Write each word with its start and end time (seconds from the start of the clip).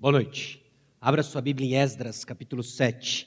Boa 0.00 0.12
noite. 0.12 0.62
Abra 1.00 1.24
sua 1.24 1.40
Bíblia 1.40 1.70
em 1.70 1.74
Esdras, 1.74 2.24
capítulo 2.24 2.62
7. 2.62 3.26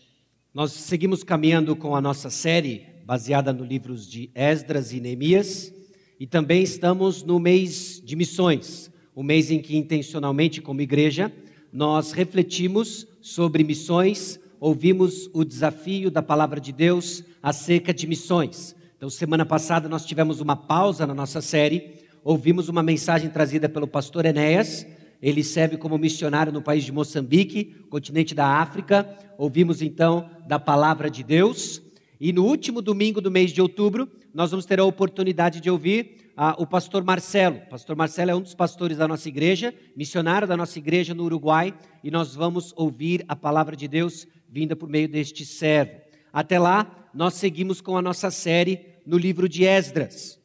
Nós 0.54 0.72
seguimos 0.72 1.22
caminhando 1.22 1.76
com 1.76 1.94
a 1.98 2.00
nossa 2.00 2.30
série 2.30 2.86
baseada 3.04 3.52
nos 3.52 3.68
livros 3.68 4.10
de 4.10 4.32
Esdras 4.34 4.94
e 4.94 5.02
Neemias, 5.02 5.74
e 6.18 6.26
também 6.26 6.64
estamos 6.64 7.24
no 7.24 7.42
mês 7.42 8.02
de 8.02 8.16
missões, 8.16 8.90
o 9.14 9.22
mês 9.22 9.52
em 9.52 9.60
que 9.60 9.76
intencionalmente 9.76 10.62
como 10.62 10.80
igreja 10.80 11.30
nós 11.74 12.14
refletimos 12.14 13.06
sobre 13.20 13.66
missões, 13.66 14.40
ouvimos 14.58 15.30
o 15.34 15.44
desafio 15.44 16.10
da 16.10 16.22
palavra 16.22 16.62
de 16.62 16.72
Deus 16.72 17.22
acerca 17.44 17.94
de 17.94 18.08
missões. 18.08 18.74
Então, 18.96 19.10
semana 19.10 19.46
passada 19.46 19.90
nós 19.90 20.06
tivemos 20.06 20.40
uma 20.40 20.56
pausa 20.56 21.06
na 21.06 21.14
nossa 21.14 21.42
série, 21.42 21.96
ouvimos 22.24 22.70
uma 22.70 22.82
mensagem 22.82 23.30
trazida 23.30 23.68
pelo 23.68 23.88
pastor 23.88 24.26
Enéas, 24.26 24.88
ele 25.22 25.44
serve 25.44 25.78
como 25.78 25.98
missionário 25.98 26.52
no 26.52 26.62
país 26.62 26.84
de 26.84 26.92
Moçambique, 26.92 27.86
continente 27.90 28.34
da 28.34 28.48
África. 28.60 29.08
Ouvimos 29.38 29.82
então 29.82 30.30
da 30.48 30.58
palavra 30.58 31.10
de 31.10 31.24
Deus. 31.24 31.82
E 32.20 32.34
no 32.34 32.46
último 32.46 32.82
domingo 32.82 33.22
do 33.22 33.30
mês 33.30 33.52
de 33.52 33.62
outubro, 33.62 34.10
nós 34.34 34.52
vamos 34.52 34.66
ter 34.66 34.80
a 34.80 34.86
oportunidade 34.86 35.60
de 35.60 35.70
ouvir 35.70 36.32
ah, 36.36 36.56
o 36.58 36.66
pastor 36.66 37.04
Marcelo. 37.04 37.58
O 37.58 37.70
pastor 37.70 37.96
Marcelo 37.96 38.32
é 38.32 38.36
um 38.36 38.42
dos 38.42 38.56
pastores 38.56 38.98
da 38.98 39.08
nossa 39.08 39.30
igreja, 39.30 39.74
missionário 39.96 40.48
da 40.48 40.58
nossa 40.58 40.80
igreja 40.80 41.14
no 41.14 41.24
Uruguai, 41.24 41.74
e 42.04 42.10
nós 42.10 42.34
vamos 42.34 42.74
ouvir 42.76 43.24
a 43.28 43.36
palavra 43.36 43.76
de 43.76 43.88
Deus 43.88 44.28
vinda 44.50 44.76
por 44.76 44.90
meio 44.90 45.08
deste 45.08 45.46
servo. 45.46 46.02
Até 46.34 46.58
lá, 46.58 47.10
nós 47.14 47.36
seguimos 47.36 47.80
com 47.80 47.96
a 47.96 48.02
nossa 48.02 48.32
série 48.32 48.86
no 49.06 49.18
livro 49.18 49.48
de 49.48 49.66
Esdras. 49.66 50.41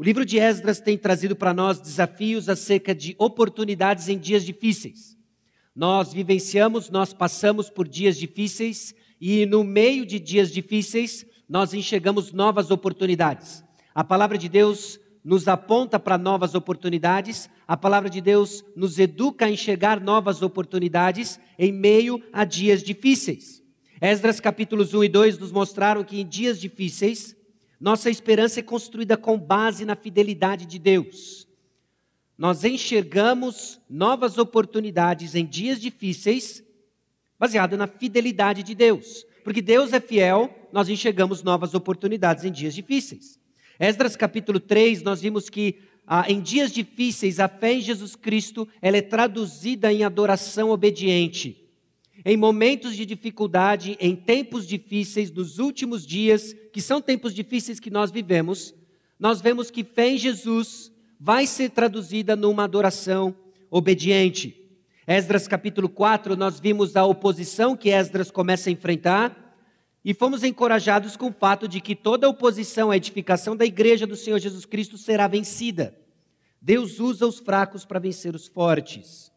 O 0.00 0.02
livro 0.02 0.24
de 0.24 0.38
Esdras 0.38 0.80
tem 0.80 0.96
trazido 0.96 1.36
para 1.36 1.52
nós 1.52 1.78
desafios 1.78 2.48
acerca 2.48 2.94
de 2.94 3.14
oportunidades 3.18 4.08
em 4.08 4.16
dias 4.16 4.46
difíceis. 4.46 5.14
Nós 5.76 6.10
vivenciamos, 6.10 6.88
nós 6.88 7.12
passamos 7.12 7.68
por 7.68 7.86
dias 7.86 8.16
difíceis 8.16 8.94
e 9.20 9.44
no 9.44 9.62
meio 9.62 10.06
de 10.06 10.18
dias 10.18 10.50
difíceis 10.50 11.26
nós 11.46 11.74
enxergamos 11.74 12.32
novas 12.32 12.70
oportunidades. 12.70 13.62
A 13.94 14.02
palavra 14.02 14.38
de 14.38 14.48
Deus 14.48 14.98
nos 15.22 15.46
aponta 15.46 16.00
para 16.00 16.16
novas 16.16 16.54
oportunidades, 16.54 17.50
a 17.68 17.76
palavra 17.76 18.08
de 18.08 18.22
Deus 18.22 18.64
nos 18.74 18.98
educa 18.98 19.44
a 19.44 19.50
enxergar 19.50 20.00
novas 20.00 20.40
oportunidades 20.40 21.38
em 21.58 21.72
meio 21.72 22.22
a 22.32 22.46
dias 22.46 22.82
difíceis. 22.82 23.62
Esdras 24.00 24.40
capítulos 24.40 24.94
1 24.94 25.04
e 25.04 25.08
2 25.10 25.38
nos 25.38 25.52
mostraram 25.52 26.02
que 26.02 26.18
em 26.18 26.26
dias 26.26 26.58
difíceis 26.58 27.36
nossa 27.80 28.10
esperança 28.10 28.60
é 28.60 28.62
construída 28.62 29.16
com 29.16 29.38
base 29.38 29.86
na 29.86 29.96
fidelidade 29.96 30.66
de 30.66 30.78
Deus. 30.78 31.48
Nós 32.36 32.62
enxergamos 32.62 33.80
novas 33.88 34.36
oportunidades 34.36 35.34
em 35.34 35.46
dias 35.46 35.80
difíceis, 35.80 36.62
baseado 37.38 37.78
na 37.78 37.86
fidelidade 37.86 38.62
de 38.62 38.74
Deus. 38.74 39.24
Porque 39.42 39.62
Deus 39.62 39.94
é 39.94 40.00
fiel, 40.00 40.68
nós 40.70 40.90
enxergamos 40.90 41.42
novas 41.42 41.72
oportunidades 41.72 42.44
em 42.44 42.52
dias 42.52 42.74
difíceis. 42.74 43.38
Esdras 43.78 44.14
capítulo 44.14 44.60
3, 44.60 45.02
nós 45.02 45.22
vimos 45.22 45.48
que 45.48 45.78
ah, 46.06 46.30
em 46.30 46.40
dias 46.40 46.72
difíceis 46.72 47.40
a 47.40 47.48
fé 47.48 47.74
em 47.74 47.80
Jesus 47.80 48.14
Cristo 48.14 48.68
ela 48.82 48.98
é 48.98 49.02
traduzida 49.02 49.90
em 49.90 50.04
adoração 50.04 50.70
obediente. 50.70 51.59
Em 52.24 52.36
momentos 52.36 52.94
de 52.94 53.06
dificuldade, 53.06 53.96
em 54.00 54.14
tempos 54.14 54.66
difíceis, 54.66 55.30
nos 55.30 55.58
últimos 55.58 56.06
dias, 56.06 56.54
que 56.72 56.80
são 56.80 57.00
tempos 57.00 57.34
difíceis 57.34 57.80
que 57.80 57.90
nós 57.90 58.10
vivemos, 58.10 58.74
nós 59.18 59.40
vemos 59.40 59.70
que 59.70 59.84
fé 59.84 60.10
em 60.10 60.18
Jesus 60.18 60.92
vai 61.18 61.46
ser 61.46 61.70
traduzida 61.70 62.34
numa 62.34 62.64
adoração 62.64 63.34
obediente. 63.70 64.56
Esdras 65.06 65.48
capítulo 65.48 65.88
4, 65.88 66.36
nós 66.36 66.60
vimos 66.60 66.96
a 66.96 67.04
oposição 67.04 67.76
que 67.76 67.90
Esdras 67.90 68.30
começa 68.30 68.70
a 68.70 68.72
enfrentar 68.72 69.56
e 70.04 70.14
fomos 70.14 70.44
encorajados 70.44 71.16
com 71.16 71.28
o 71.28 71.32
fato 71.32 71.68
de 71.68 71.80
que 71.80 71.94
toda 71.94 72.28
oposição 72.28 72.90
à 72.90 72.96
edificação 72.96 73.56
da 73.56 73.64
igreja 73.64 74.06
do 74.06 74.16
Senhor 74.16 74.38
Jesus 74.38 74.64
Cristo 74.64 74.96
será 74.96 75.26
vencida. 75.26 75.94
Deus 76.60 77.00
usa 77.00 77.26
os 77.26 77.38
fracos 77.38 77.84
para 77.84 77.98
vencer 77.98 78.34
os 78.34 78.46
fortes. 78.46 79.30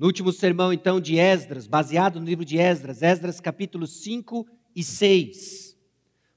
No 0.00 0.06
último 0.06 0.32
sermão, 0.32 0.72
então, 0.72 0.98
de 0.98 1.18
Esdras, 1.18 1.66
baseado 1.66 2.18
no 2.18 2.24
livro 2.24 2.42
de 2.42 2.56
Esdras, 2.56 3.02
Esdras 3.02 3.38
capítulos 3.38 4.00
5 4.00 4.46
e 4.74 4.82
6, 4.82 5.76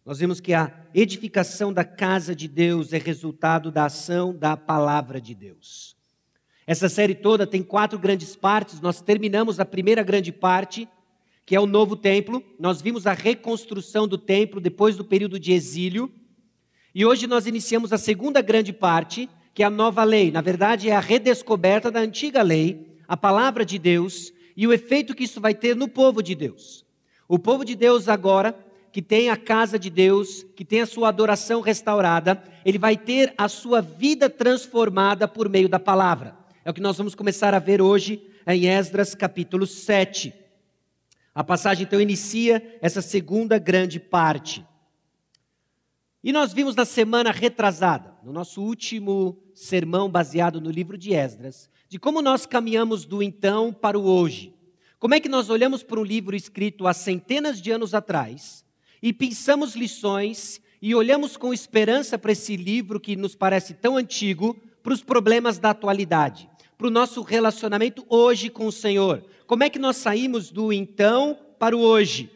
nós 0.06 0.20
vemos 0.20 0.42
que 0.42 0.54
a 0.54 0.86
edificação 0.94 1.72
da 1.72 1.86
casa 1.86 2.36
de 2.36 2.50
Deus 2.50 2.92
é 2.92 2.98
resultado 2.98 3.72
da 3.72 3.86
ação 3.86 4.36
da 4.36 4.58
palavra 4.58 5.22
de 5.22 5.34
Deus. 5.34 5.96
Essa 6.68 6.90
série 6.90 7.16
toda 7.16 7.48
tem 7.48 7.64
quatro 7.64 7.98
grandes 7.98 8.36
partes. 8.36 8.82
Nós 8.82 9.00
terminamos 9.00 9.62
a 9.62 9.66
primeira 9.66 10.04
grande 10.04 10.34
parte, 10.34 10.86
que 11.46 11.56
é 11.56 11.60
o 11.62 11.66
novo 11.66 11.96
templo. 11.96 12.44
Nós 12.60 12.82
vimos 12.82 13.08
a 13.08 13.14
reconstrução 13.14 14.10
do 14.10 14.18
templo 14.18 14.60
depois 14.60 14.98
do 14.98 15.06
período 15.06 15.40
de 15.40 15.54
exílio. 15.54 16.12
E 16.94 17.06
hoje 17.06 17.28
nós 17.28 17.48
iniciamos 17.48 17.94
a 17.94 17.98
segunda 17.98 18.42
grande 18.42 18.74
parte, 18.74 19.30
que 19.54 19.64
é 19.64 19.66
a 19.66 19.70
nova 19.70 20.04
lei. 20.04 20.32
Na 20.32 20.42
verdade, 20.42 20.90
é 20.90 20.96
a 20.98 21.00
redescoberta 21.00 21.90
da 21.90 22.02
antiga 22.02 22.42
lei 22.42 22.92
a 23.08 23.18
palavra 23.18 23.66
de 23.66 23.78
Deus 23.78 24.32
e 24.56 24.68
o 24.68 24.74
efeito 24.74 25.16
que 25.16 25.24
isso 25.24 25.42
vai 25.42 25.54
ter 25.54 25.76
no 25.76 25.88
povo 25.88 26.22
de 26.22 26.36
Deus. 26.36 26.86
O 27.28 27.40
povo 27.40 27.66
de 27.66 27.76
Deus 27.76 28.08
agora, 28.08 28.58
que 28.92 29.02
tem 29.02 29.30
a 29.30 29.38
casa 29.38 29.80
de 29.80 29.90
Deus, 29.90 30.46
que 30.56 30.64
tem 30.64 30.82
a 30.82 30.86
sua 30.86 31.10
adoração 31.10 31.62
restaurada, 31.62 32.42
ele 32.64 32.78
vai 32.78 32.96
ter 32.96 33.34
a 33.38 33.48
sua 33.48 33.82
vida 33.82 34.30
transformada 34.30 35.28
por 35.28 35.50
meio 35.50 35.68
da 35.68 35.80
palavra. 35.80 36.36
É 36.64 36.70
o 36.70 36.74
que 36.74 36.82
nós 36.82 36.98
vamos 36.98 37.16
começar 37.16 37.54
a 37.54 37.60
ver 37.60 37.82
hoje 37.82 38.22
em 38.46 38.68
Esdras 38.68 39.16
capítulo 39.16 39.66
7. 39.66 40.34
A 41.34 41.44
passagem 41.44 41.84
então 41.84 42.00
inicia 42.00 42.78
essa 42.82 43.02
segunda 43.02 43.58
grande 43.58 44.00
parte. 44.00 44.64
E 46.24 46.32
nós 46.32 46.54
vimos 46.54 46.76
na 46.76 46.86
semana 46.86 47.32
retrasada, 47.32 48.14
no 48.24 48.32
nosso 48.32 48.62
último 48.62 49.38
sermão 49.54 50.10
baseado 50.10 50.62
no 50.62 50.70
livro 50.70 50.98
de 50.98 51.14
Esdras, 51.14 51.70
de 51.94 52.00
como 52.00 52.24
nós 52.24 52.48
caminhamos 52.48 53.06
do 53.06 53.22
então 53.22 53.72
para 53.72 54.00
o 54.00 54.08
hoje. 54.08 54.52
Como 54.98 55.14
é 55.14 55.20
que 55.20 55.30
nós 55.30 55.52
olhamos 55.52 55.84
para 55.84 56.00
um 56.00 56.04
livro 56.04 56.36
escrito 56.36 56.88
há 56.88 56.92
centenas 56.92 57.62
de 57.62 57.70
anos 57.70 57.94
atrás 57.94 58.66
e 59.00 59.14
pensamos 59.14 59.76
lições 59.76 60.60
e 60.82 60.96
olhamos 60.96 61.38
com 61.38 61.54
esperança 61.54 62.18
para 62.18 62.32
esse 62.32 62.58
livro 62.58 63.00
que 63.00 63.16
nos 63.16 63.36
parece 63.36 63.76
tão 63.76 63.96
antigo, 63.96 64.60
para 64.82 64.92
os 64.92 65.04
problemas 65.04 65.60
da 65.60 65.70
atualidade, 65.70 66.50
para 66.80 66.88
o 66.88 66.90
nosso 66.90 67.22
relacionamento 67.22 68.04
hoje 68.10 68.50
com 68.50 68.66
o 68.66 68.72
Senhor. 68.72 69.24
Como 69.46 69.64
é 69.64 69.70
que 69.70 69.78
nós 69.78 69.98
saímos 69.98 70.50
do 70.50 70.74
então 70.74 71.38
para 71.60 71.78
o 71.78 71.82
hoje? 71.82 72.28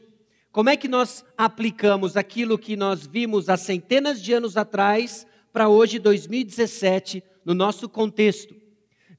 Como 0.51 0.69
é 0.69 0.77
que 0.77 0.87
nós 0.87 1.25
aplicamos 1.35 2.15
aquilo 2.15 2.59
que 2.59 2.75
nós 2.75 3.07
vimos 3.07 3.49
há 3.49 3.57
centenas 3.57 4.21
de 4.21 4.33
anos 4.33 4.55
atrás 4.55 5.25
para 5.51 5.67
hoje, 5.67 5.97
2017, 5.97 7.23
no 7.43 7.55
nosso 7.55 7.89
contexto? 7.89 8.56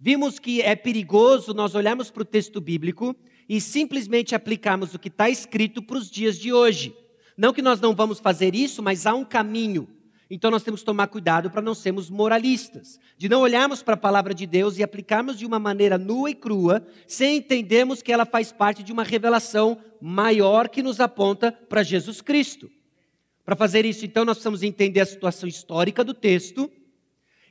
Vimos 0.01 0.39
que 0.39 0.63
é 0.63 0.77
perigoso 0.77 1.53
nós 1.53 1.75
olharmos 1.75 2.11
para 2.11 2.23
o 2.23 2.27
texto 2.27 2.61
bíblico 2.61 3.17
e 3.49 3.61
simplesmente 3.61 4.35
aplicarmos 4.35 4.95
o 4.95 4.99
que 4.99 5.09
está 5.09 5.29
escrito 5.29 5.83
para 5.83 5.99
os 5.99 6.09
dias 6.09 6.39
de 6.39 6.53
hoje. 6.53 6.95
Não 7.37 7.53
que 7.53 7.63
nós 7.63 7.81
não 7.81 7.95
vamos 7.95 8.21
fazer 8.21 8.55
isso, 8.55 8.81
mas 8.81 9.07
há 9.07 9.15
um 9.15 9.25
caminho. 9.25 9.89
Então 10.31 10.51
nós 10.51 10.63
temos 10.63 10.81
que 10.81 10.87
tomar 10.87 11.09
cuidado 11.09 11.51
para 11.51 11.63
não 11.63 11.75
sermos 11.75 12.11
moralistas, 12.11 13.01
de 13.17 13.29
não 13.29 13.41
olharmos 13.41 13.83
para 13.83 13.95
a 13.95 13.97
palavra 13.97 14.35
de 14.35 14.47
Deus 14.47 14.79
e 14.79 14.85
aplicarmos 14.85 15.37
de 15.37 15.47
uma 15.47 15.59
maneira 15.59 15.99
nua 15.99 16.31
e 16.31 16.35
crua, 16.35 16.87
sem 17.07 17.39
entendermos 17.39 18.03
que 18.03 18.13
ela 18.13 18.27
faz 18.27 18.53
parte 18.53 18.83
de 18.85 18.93
uma 18.93 19.03
revelação 19.03 19.79
maior 20.01 20.69
que 20.69 20.83
nos 20.83 21.01
aponta 21.01 21.51
para 21.51 21.83
Jesus 21.83 22.21
Cristo. 22.21 22.71
Para 23.45 23.57
fazer 23.57 23.87
isso, 23.87 24.05
então, 24.05 24.27
nós 24.27 24.37
precisamos 24.37 24.63
entender 24.63 25.01
a 25.01 25.07
situação 25.07 25.49
histórica 25.49 26.05
do 26.05 26.13
texto 26.13 26.71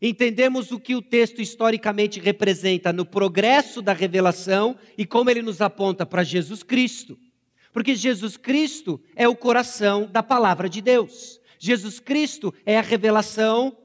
Entendemos 0.01 0.71
o 0.71 0.79
que 0.79 0.95
o 0.95 1.01
texto 1.01 1.41
historicamente 1.41 2.19
representa 2.19 2.93
no 2.93 3.05
progresso 3.05 3.81
da 3.81 3.93
revelação 3.93 4.77
e 4.97 5.05
como 5.05 5.29
ele 5.29 5.41
nos 5.41 5.61
aponta 5.61 6.05
para 6.05 6.23
Jesus 6.23 6.61
Cristo. 6.61 7.17
Porque 7.73 7.95
Jesus 7.95 8.37
Cristo 8.37 9.01
é 9.15 9.27
o 9.27 9.35
coração 9.35 10.07
da 10.11 10.21
palavra 10.21 10.69
de 10.69 10.81
Deus. 10.81 11.39
Jesus 11.59 11.99
Cristo 11.99 12.53
é 12.65 12.77
a 12.77 12.81
revelação 12.81 13.75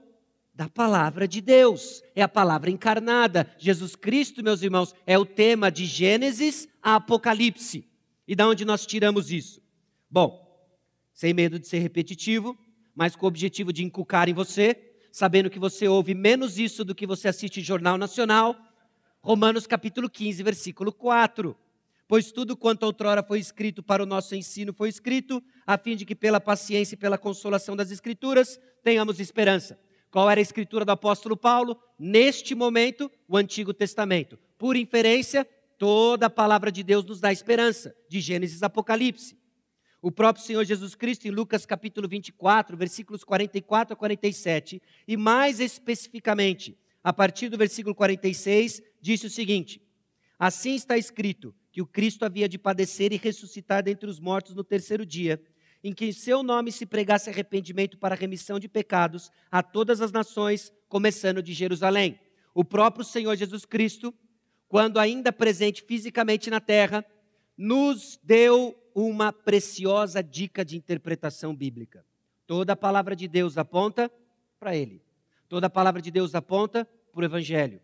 da 0.55 0.69
palavra 0.69 1.27
de 1.27 1.41
Deus, 1.41 2.03
é 2.15 2.23
a 2.23 2.29
palavra 2.29 2.71
encarnada. 2.71 3.51
Jesus 3.59 3.97
Cristo, 3.97 4.45
meus 4.45 4.63
irmãos, 4.63 4.95
é 5.07 5.19
o 5.19 5.25
tema 5.25 5.71
de 5.71 5.87
Gênesis 5.87 6.69
a 6.83 6.97
Apocalipse. 6.97 7.89
E 8.29 8.37
da 8.37 8.47
onde 8.47 8.65
nós 8.65 8.85
tiramos 8.85 9.33
isso? 9.33 9.63
Bom, 10.11 10.43
sem 11.15 11.33
medo 11.33 11.59
de 11.59 11.67
ser 11.67 11.79
repetitivo, 11.79 12.57
mas 12.95 13.17
com 13.17 13.25
o 13.25 13.29
objetivo 13.29 13.73
de 13.73 13.83
inculcar 13.83 14.29
em 14.29 14.35
você 14.35 14.92
sabendo 15.13 15.49
que 15.49 15.59
você 15.59 15.87
ouve 15.87 16.15
menos 16.15 16.59
isso 16.59 16.85
do 16.85 16.95
que 16.95 17.07
você 17.07 17.29
assiste 17.29 17.61
Jornal 17.61 17.97
Nacional. 17.97 18.57
Romanos 19.21 19.67
capítulo 19.67 20.11
15, 20.11 20.43
versículo 20.43 20.93
4. 20.93 21.57
Pois 22.09 22.33
tudo 22.33 22.57
quanto 22.57 22.83
outrora 22.83 23.23
foi 23.23 23.39
escrito 23.39 23.83
para 23.83 24.03
o 24.03 24.07
nosso 24.07 24.35
ensino 24.35 24.73
foi 24.73 24.89
escrito, 24.89 25.41
a 25.65 25.79
fim 25.79 25.95
de 25.95 26.05
que 26.05 26.17
pela 26.17 26.41
paciência 26.41 26.95
e 26.95 26.99
pela 26.99 27.17
consolação 27.17 27.77
das 27.77 27.91
Escrituras 27.91 28.59
tenhamos 28.83 29.21
esperança. 29.21 29.79
Qual 30.11 30.29
era 30.29 30.41
a 30.41 30.43
escritura 30.43 30.85
do 30.85 30.91
apóstolo 30.91 31.37
Paulo? 31.37 31.79
Neste 31.99 32.55
momento, 32.55 33.09
o 33.29 33.37
Antigo 33.37 33.73
Testamento. 33.73 34.37
Por 34.59 34.77
inferência, 34.77 35.47
Toda 35.83 36.27
a 36.27 36.31
palavra 36.31 36.71
de 36.71 36.81
Deus 36.85 37.05
nos 37.05 37.19
dá 37.19 37.33
esperança, 37.33 37.93
de 38.09 38.21
Gênesis 38.21 38.63
a 38.63 38.67
Apocalipse. 38.67 39.37
O 40.03 40.11
próprio 40.11 40.45
Senhor 40.45 40.65
Jesus 40.65 40.97
Cristo, 40.97 41.29
em 41.29 41.31
Lucas 41.31 41.65
capítulo 41.65 42.09
24, 42.09 42.77
versículos 42.77 43.23
44 43.23 43.95
a 43.95 43.97
47, 43.97 44.83
e 45.07 45.17
mais 45.17 45.61
especificamente, 45.61 46.77
a 47.05 47.13
partir 47.13 47.49
do 47.49 47.57
versículo 47.57 47.95
46, 47.95 48.83
disse 49.01 49.29
o 49.29 49.31
seguinte: 49.31 49.81
Assim 50.37 50.75
está 50.75 50.99
escrito 50.99 51.55
que 51.71 51.81
o 51.81 51.87
Cristo 51.87 52.25
havia 52.25 52.49
de 52.49 52.59
padecer 52.59 53.13
e 53.13 53.17
ressuscitar 53.17 53.85
dentre 53.85 54.11
os 54.11 54.19
mortos 54.19 54.57
no 54.57 54.65
terceiro 54.65 55.07
dia, 55.07 55.41
em 55.85 55.93
que 55.93 56.07
em 56.07 56.13
seu 56.13 56.43
nome 56.43 56.73
se 56.73 56.85
pregasse 56.85 57.31
arrependimento 57.31 57.97
para 57.97 58.17
remissão 58.17 58.59
de 58.59 58.69
pecados 58.69 59.31
a 59.53 59.63
todas 59.63 60.01
as 60.01 60.11
nações, 60.11 60.73
começando 60.89 61.41
de 61.41 61.53
Jerusalém. 61.53 62.19
O 62.53 62.65
próprio 62.65 63.05
Senhor 63.05 63.37
Jesus 63.37 63.65
Cristo, 63.65 64.13
quando 64.67 64.99
ainda 64.99 65.33
presente 65.33 65.81
fisicamente 65.81 66.51
na 66.51 66.61
terra, 66.61 67.07
nos 67.57 68.19
deu 68.25 68.77
uma 68.95 69.33
preciosa 69.33 70.23
dica 70.23 70.65
de 70.65 70.77
interpretação 70.77 71.55
bíblica. 71.55 72.05
Toda 72.47 72.73
a 72.73 72.77
palavra 72.77 73.15
de 73.17 73.29
Deus 73.29 73.57
aponta 73.57 74.11
para 74.59 74.77
ele. 74.77 75.03
Toda 75.49 75.67
a 75.67 75.71
palavra 75.71 76.01
de 76.01 76.11
Deus 76.11 76.35
aponta 76.35 76.87
para 77.13 77.23
o 77.23 77.25
Evangelho. 77.25 77.81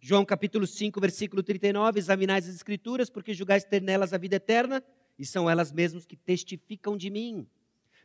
João 0.00 0.24
capítulo 0.24 0.66
5, 0.66 1.00
versículo 1.00 1.42
39, 1.42 1.98
examinais 1.98 2.48
as 2.48 2.54
escrituras, 2.54 3.10
porque 3.10 3.34
julgais 3.34 3.64
ter 3.64 3.82
nelas 3.82 4.12
a 4.12 4.18
vida 4.18 4.36
eterna, 4.36 4.82
e 5.18 5.26
são 5.26 5.50
elas 5.50 5.72
mesmas 5.72 6.06
que 6.06 6.16
testificam 6.16 6.96
de 6.96 7.10
mim. 7.10 7.46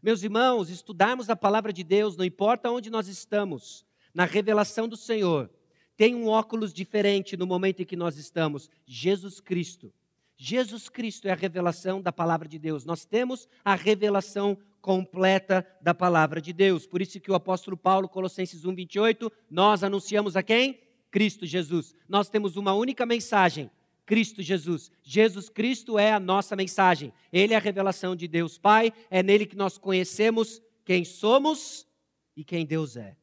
Meus 0.01 0.23
irmãos, 0.23 0.69
estudarmos 0.69 1.29
a 1.29 1.35
palavra 1.35 1.71
de 1.71 1.83
Deus, 1.83 2.17
não 2.17 2.25
importa 2.25 2.71
onde 2.71 2.89
nós 2.89 3.07
estamos, 3.07 3.85
na 4.13 4.25
revelação 4.25 4.87
do 4.87 4.97
Senhor, 4.97 5.49
tem 5.95 6.15
um 6.15 6.27
óculos 6.27 6.73
diferente 6.73 7.37
no 7.37 7.45
momento 7.45 7.81
em 7.81 7.85
que 7.85 7.95
nós 7.95 8.17
estamos, 8.17 8.69
Jesus 8.85 9.39
Cristo. 9.39 9.93
Jesus 10.45 10.89
Cristo 10.89 11.25
é 11.25 11.31
a 11.31 11.35
revelação 11.35 12.01
da 12.01 12.11
palavra 12.11 12.49
de 12.49 12.59
Deus. 12.59 12.83
Nós 12.83 13.05
temos 13.05 13.47
a 13.63 13.75
revelação 13.75 14.57
completa 14.81 15.65
da 15.81 15.93
palavra 15.93 16.41
de 16.41 16.51
Deus. 16.51 16.85
Por 16.85 17.01
isso 17.01 17.17
que 17.21 17.31
o 17.31 17.33
apóstolo 17.33 17.77
Paulo, 17.77 18.09
Colossenses 18.09 18.65
1, 18.65 18.75
28, 18.75 19.31
nós 19.49 19.85
anunciamos 19.85 20.35
a 20.35 20.43
quem? 20.43 20.81
Cristo 21.09 21.45
Jesus. 21.45 21.95
Nós 22.09 22.27
temos 22.27 22.57
uma 22.57 22.73
única 22.73 23.05
mensagem: 23.05 23.71
Cristo 24.05 24.41
Jesus. 24.41 24.91
Jesus 25.01 25.47
Cristo 25.47 25.97
é 25.97 26.11
a 26.11 26.19
nossa 26.19 26.57
mensagem. 26.57 27.13
Ele 27.31 27.53
é 27.53 27.55
a 27.55 27.61
revelação 27.61 28.13
de 28.13 28.27
Deus 28.27 28.57
Pai. 28.57 28.91
É 29.09 29.23
nele 29.23 29.45
que 29.45 29.55
nós 29.55 29.77
conhecemos 29.77 30.61
quem 30.83 31.05
somos 31.05 31.87
e 32.35 32.43
quem 32.43 32.65
Deus 32.65 32.97
é. 32.97 33.15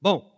Bom, 0.00 0.32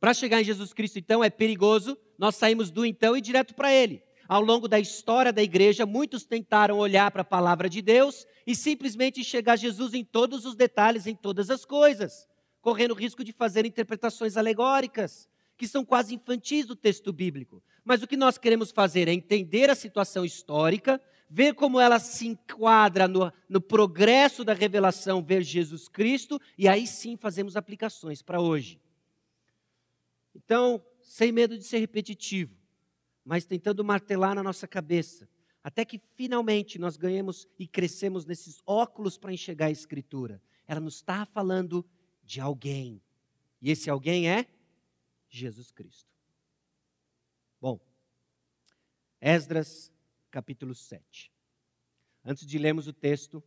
para 0.00 0.14
chegar 0.14 0.40
em 0.40 0.44
Jesus 0.44 0.72
Cristo, 0.72 0.98
então, 0.98 1.22
é 1.22 1.28
perigoso 1.28 1.98
nós 2.18 2.36
saímos 2.36 2.70
do 2.70 2.86
então 2.86 3.14
e 3.14 3.20
direto 3.20 3.54
para 3.54 3.72
ele. 3.72 4.02
Ao 4.28 4.40
longo 4.40 4.66
da 4.66 4.78
história 4.80 5.32
da 5.32 5.42
igreja, 5.42 5.84
muitos 5.84 6.24
tentaram 6.24 6.78
olhar 6.78 7.10
para 7.10 7.22
a 7.22 7.24
palavra 7.24 7.68
de 7.68 7.82
Deus 7.82 8.26
e 8.46 8.54
simplesmente 8.54 9.20
a 9.46 9.56
Jesus 9.56 9.94
em 9.94 10.04
todos 10.04 10.44
os 10.44 10.54
detalhes, 10.54 11.06
em 11.06 11.14
todas 11.14 11.50
as 11.50 11.64
coisas 11.64 12.26
correndo 12.64 12.92
o 12.92 12.96
risco 12.96 13.22
de 13.22 13.30
fazer 13.30 13.66
interpretações 13.66 14.38
alegóricas, 14.38 15.28
que 15.54 15.68
são 15.68 15.84
quase 15.84 16.14
infantis 16.14 16.64
do 16.64 16.74
texto 16.74 17.12
bíblico. 17.12 17.62
Mas 17.84 18.02
o 18.02 18.06
que 18.06 18.16
nós 18.16 18.38
queremos 18.38 18.70
fazer 18.70 19.06
é 19.06 19.12
entender 19.12 19.68
a 19.68 19.74
situação 19.74 20.24
histórica, 20.24 20.98
ver 21.28 21.52
como 21.52 21.78
ela 21.78 21.98
se 21.98 22.26
enquadra 22.26 23.06
no, 23.06 23.30
no 23.50 23.60
progresso 23.60 24.42
da 24.42 24.54
revelação, 24.54 25.22
ver 25.22 25.42
Jesus 25.42 25.88
Cristo, 25.88 26.40
e 26.56 26.66
aí 26.66 26.86
sim 26.86 27.18
fazemos 27.18 27.54
aplicações 27.54 28.22
para 28.22 28.40
hoje. 28.40 28.80
Então, 30.34 30.82
sem 31.02 31.30
medo 31.30 31.58
de 31.58 31.64
ser 31.64 31.80
repetitivo, 31.80 32.56
mas 33.24 33.44
tentando 33.44 33.84
martelar 33.84 34.34
na 34.34 34.42
nossa 34.42 34.68
cabeça, 34.68 35.28
até 35.62 35.84
que 35.84 35.98
finalmente 36.14 36.78
nós 36.78 36.96
ganhemos 36.96 37.48
e 37.58 37.66
crescemos 37.66 38.26
nesses 38.26 38.62
óculos 38.66 39.16
para 39.16 39.32
enxergar 39.32 39.66
a 39.66 39.70
Escritura. 39.70 40.42
Ela 40.66 40.80
nos 40.80 40.96
está 40.96 41.24
falando 41.24 41.84
de 42.22 42.40
alguém. 42.40 43.00
E 43.62 43.70
esse 43.70 43.88
alguém 43.88 44.28
é 44.28 44.46
Jesus 45.28 45.70
Cristo. 45.70 46.12
Bom, 47.60 47.80
Esdras 49.20 49.90
capítulo 50.30 50.74
7. 50.74 51.32
Antes 52.22 52.46
de 52.46 52.58
lermos 52.58 52.86
o 52.86 52.92
texto, 52.92 53.42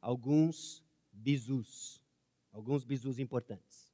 alguns 0.00 0.84
bisus, 1.12 2.00
alguns 2.52 2.84
bisus 2.84 3.18
importantes. 3.18 3.92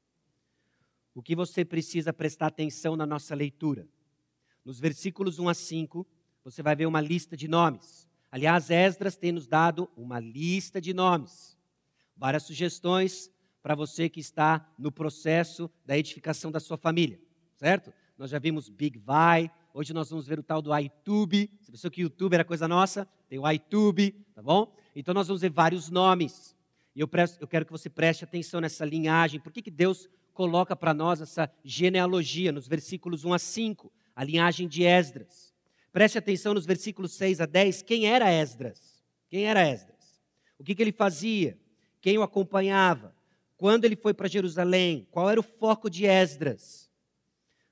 O 1.14 1.22
que 1.22 1.34
você 1.34 1.64
precisa 1.64 2.12
prestar 2.12 2.48
atenção 2.48 2.96
na 2.96 3.06
nossa 3.06 3.34
leitura? 3.34 3.88
Nos 4.66 4.80
versículos 4.80 5.38
1 5.38 5.48
a 5.48 5.54
5, 5.54 6.04
você 6.42 6.60
vai 6.60 6.74
ver 6.74 6.86
uma 6.86 7.00
lista 7.00 7.36
de 7.36 7.46
nomes. 7.46 8.08
Aliás, 8.32 8.68
Esdras 8.68 9.16
tem 9.16 9.30
nos 9.30 9.46
dado 9.46 9.88
uma 9.96 10.18
lista 10.18 10.80
de 10.80 10.92
nomes. 10.92 11.56
Várias 12.16 12.42
sugestões 12.42 13.30
para 13.62 13.76
você 13.76 14.08
que 14.08 14.18
está 14.18 14.68
no 14.76 14.90
processo 14.90 15.70
da 15.84 15.96
edificação 15.96 16.50
da 16.50 16.58
sua 16.58 16.76
família, 16.76 17.20
certo? 17.54 17.94
Nós 18.18 18.30
já 18.30 18.40
vimos 18.40 18.68
Big 18.68 18.98
Vai, 18.98 19.52
hoje 19.72 19.94
nós 19.94 20.10
vamos 20.10 20.26
ver 20.26 20.40
o 20.40 20.42
tal 20.42 20.60
do 20.60 20.76
iTube. 20.76 21.48
Você 21.60 21.70
pensou 21.70 21.88
que 21.88 22.00
YouTube 22.00 22.34
era 22.34 22.44
coisa 22.44 22.66
nossa? 22.66 23.08
Tem 23.28 23.38
o 23.38 23.48
iTube, 23.48 24.10
tá 24.34 24.42
bom? 24.42 24.74
Então 24.96 25.14
nós 25.14 25.28
vamos 25.28 25.42
ver 25.42 25.50
vários 25.50 25.90
nomes. 25.90 26.56
E 26.92 26.98
eu, 26.98 27.06
presto, 27.06 27.40
eu 27.40 27.46
quero 27.46 27.64
que 27.64 27.70
você 27.70 27.88
preste 27.88 28.24
atenção 28.24 28.60
nessa 28.60 28.84
linhagem. 28.84 29.38
Por 29.38 29.52
que, 29.52 29.62
que 29.62 29.70
Deus 29.70 30.08
coloca 30.34 30.74
para 30.74 30.92
nós 30.92 31.20
essa 31.20 31.48
genealogia 31.62 32.50
nos 32.50 32.66
versículos 32.66 33.24
1 33.24 33.32
a 33.32 33.38
5, 33.38 33.92
a 34.16 34.24
linhagem 34.24 34.66
de 34.66 34.82
Esdras? 34.82 35.54
Preste 35.92 36.18
atenção 36.18 36.54
nos 36.54 36.66
versículos 36.66 37.12
6 37.12 37.40
a 37.40 37.46
10. 37.46 37.82
Quem 37.82 38.08
era 38.08 38.32
Esdras? 38.32 39.04
Quem 39.28 39.44
era 39.44 39.64
Esdras? 39.64 40.20
O 40.58 40.64
que, 40.64 40.74
que 40.74 40.82
ele 40.82 40.92
fazia? 40.92 41.56
Quem 42.00 42.18
o 42.18 42.22
acompanhava? 42.22 43.14
quando 43.56 43.84
ele 43.84 43.96
foi 43.96 44.12
para 44.12 44.28
Jerusalém, 44.28 45.06
qual 45.10 45.30
era 45.30 45.40
o 45.40 45.42
foco 45.42 45.88
de 45.88 46.04
Esdras. 46.06 46.90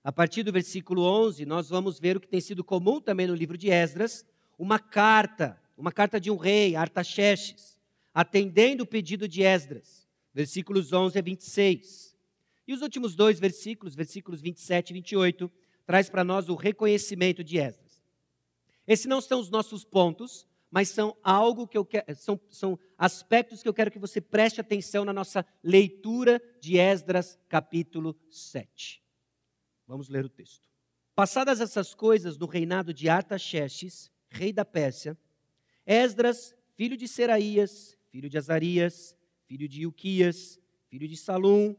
A 0.03 0.13
partir 0.13 0.43
do 0.43 0.53
versículo 0.53 1.03
11, 1.03 1.45
nós 1.45 1.69
vamos 1.69 1.99
ver 1.99 2.17
o 2.17 2.21
que 2.21 2.29
tem 2.29 2.41
sido 2.41 2.65
comum 2.65 3.01
também 3.01 3.27
no 3.27 3.35
livro 3.35 3.57
de 3.57 3.71
Esdras, 3.71 4.25
uma 4.59 4.79
carta, 4.79 5.61
uma 5.77 5.93
carta 5.93 6.21
de 6.21 6.31
um 6.31 6.37
rei, 6.37 6.77
Artaxerxes, 6.77 7.79
atendendo 8.15 8.85
o 8.85 8.87
pedido 8.87 9.27
de 9.27 9.43
Esdras, 9.43 10.07
versículos 10.33 10.93
11 10.93 11.19
a 11.19 11.23
26. 11.23 12.17
E 12.67 12.73
os 12.73 12.81
últimos 12.81 13.15
dois 13.15 13.39
versículos, 13.39 13.95
versículos 13.95 14.41
27 14.41 14.91
e 14.91 14.95
28, 14.95 15.53
traz 15.87 16.09
para 16.09 16.25
nós 16.25 16.49
o 16.49 16.55
reconhecimento 16.55 17.43
de 17.43 17.59
Esdras. 17.59 18.03
Esses 18.87 19.07
não 19.07 19.21
são 19.21 19.41
os 19.41 19.51
nossos 19.51 19.85
pontos, 19.85 20.47
mas 20.71 20.89
são 20.89 21.17
algo 21.23 21.69
que 21.69 21.79
eu 21.79 21.85
quero, 21.85 22.15
são, 22.17 22.41
são 22.49 22.79
aspectos 22.99 23.63
que 23.63 23.69
eu 23.69 23.75
quero 23.75 23.91
que 23.91 23.99
você 23.99 24.21
preste 24.21 24.61
atenção 24.61 25.05
na 25.05 25.13
nossa 25.13 25.47
leitura 25.63 26.43
de 26.61 26.79
Esdras, 26.79 27.39
capítulo 27.49 28.17
7. 28.29 29.03
Vamos 29.87 30.09
ler 30.09 30.25
o 30.25 30.29
texto. 30.29 30.69
Passadas 31.15 31.61
essas 31.61 31.95
coisas 31.95 32.37
no 32.37 32.47
reinado 32.47 32.93
de 32.93 33.09
Artaxerxes, 33.09 34.11
rei 34.29 34.53
da 34.53 34.65
Pérsia, 34.65 35.17
Esdras, 35.87 36.55
filho 36.75 36.97
de 36.97 37.07
Seraías, 37.07 37.97
filho 38.11 38.29
de 38.29 38.37
Azarias, 38.37 39.17
filho 39.47 39.69
de 39.69 39.83
Ilquias, 39.83 40.59
filho 40.89 41.07
de 41.07 41.17
Salum, 41.17 41.77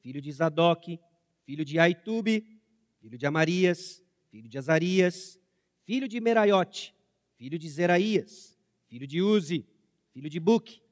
filho 0.00 0.22
de 0.22 0.32
Zadok, 0.32 0.98
filho 1.44 1.64
de 1.64 1.78
Aitube, 1.78 2.57
filho 3.00 3.16
de 3.18 3.26
Amarias, 3.26 4.02
filho 4.30 4.48
de 4.48 4.58
Azarias, 4.58 5.38
filho 5.84 6.08
de 6.08 6.20
Meraiote, 6.20 6.94
filho 7.36 7.58
de 7.58 7.68
Zeraías, 7.68 8.58
filho 8.88 9.06
de 9.06 9.22
Uzi, 9.22 9.66
filho 10.12 10.28
de 10.28 10.40
Buque, 10.40 10.82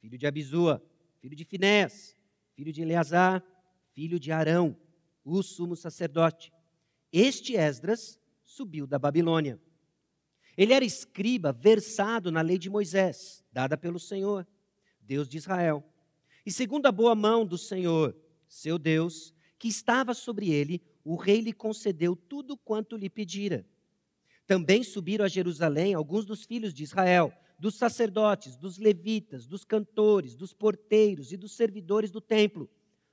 filho 0.00 0.18
de 0.18 0.26
Abizua, 0.26 0.82
filho 1.20 1.36
de 1.36 1.44
Finés, 1.44 2.16
filho 2.54 2.72
de 2.72 2.82
Eleazar, 2.82 3.42
filho 3.92 4.18
de 4.18 4.32
Arão, 4.32 4.76
o 5.24 5.42
sumo 5.42 5.76
sacerdote. 5.76 6.52
Este 7.12 7.56
Esdras 7.56 8.18
subiu 8.44 8.86
da 8.86 8.98
Babilônia. 8.98 9.60
Ele 10.56 10.72
era 10.72 10.84
escriba 10.84 11.52
versado 11.52 12.30
na 12.30 12.42
lei 12.42 12.58
de 12.58 12.68
Moisés, 12.68 13.44
dada 13.52 13.76
pelo 13.76 13.98
Senhor, 13.98 14.46
Deus 15.00 15.28
de 15.28 15.38
Israel. 15.38 15.82
E 16.44 16.50
segundo 16.50 16.86
a 16.86 16.92
boa 16.92 17.14
mão 17.14 17.46
do 17.46 17.56
Senhor, 17.56 18.16
seu 18.48 18.78
Deus, 18.78 19.32
que 19.58 19.68
estava 19.68 20.12
sobre 20.12 20.50
ele, 20.50 20.82
o 21.04 21.16
rei 21.16 21.40
lhe 21.40 21.52
concedeu 21.52 22.14
tudo 22.14 22.56
quanto 22.56 22.96
lhe 22.96 23.10
pedira. 23.10 23.66
Também 24.46 24.82
subiram 24.82 25.24
a 25.24 25.28
Jerusalém 25.28 25.94
alguns 25.94 26.24
dos 26.24 26.44
filhos 26.44 26.72
de 26.74 26.82
Israel, 26.82 27.32
dos 27.58 27.76
sacerdotes, 27.76 28.56
dos 28.56 28.78
levitas, 28.78 29.46
dos 29.46 29.64
cantores, 29.64 30.34
dos 30.34 30.52
porteiros 30.52 31.32
e 31.32 31.36
dos 31.36 31.52
servidores 31.52 32.10
do 32.10 32.20
templo, 32.20 32.68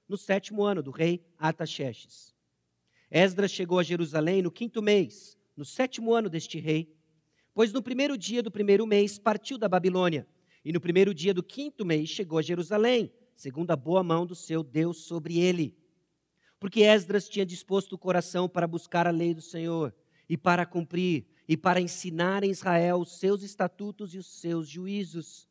no 0.07 0.17
sétimo 0.17 0.63
ano 0.63 0.81
do 0.81 0.91
rei 0.91 1.23
Artaxerxes. 1.37 2.33
Esdras 3.11 3.51
chegou 3.51 3.79
a 3.79 3.83
Jerusalém 3.83 4.41
no 4.41 4.51
quinto 4.51 4.81
mês, 4.81 5.37
no 5.55 5.63
sétimo 5.63 6.13
ano 6.13 6.29
deste 6.29 6.59
rei, 6.59 6.95
pois 7.53 7.71
no 7.71 7.81
primeiro 7.81 8.17
dia 8.17 8.41
do 8.41 8.51
primeiro 8.51 8.87
mês 8.87 9.19
partiu 9.19 9.57
da 9.57 9.69
Babilônia, 9.69 10.27
e 10.63 10.73
no 10.73 10.81
primeiro 10.81 11.13
dia 11.13 11.33
do 11.33 11.43
quinto 11.43 11.85
mês 11.85 12.09
chegou 12.09 12.39
a 12.39 12.41
Jerusalém, 12.41 13.11
segundo 13.35 13.71
a 13.71 13.75
boa 13.75 14.03
mão 14.03 14.25
do 14.25 14.35
seu 14.35 14.63
Deus 14.63 15.05
sobre 15.05 15.39
ele. 15.39 15.77
Porque 16.59 16.81
Esdras 16.81 17.29
tinha 17.29 17.45
disposto 17.45 17.93
o 17.93 17.97
coração 17.97 18.49
para 18.49 18.67
buscar 18.67 19.07
a 19.07 19.11
lei 19.11 19.33
do 19.33 19.41
Senhor 19.41 19.93
e 20.27 20.37
para 20.37 20.65
cumprir 20.65 21.25
e 21.47 21.55
para 21.55 21.81
ensinar 21.81 22.43
em 22.43 22.51
Israel 22.51 22.99
os 22.99 23.17
seus 23.17 23.41
estatutos 23.41 24.13
e 24.13 24.17
os 24.17 24.27
seus 24.27 24.67
juízos. 24.67 25.47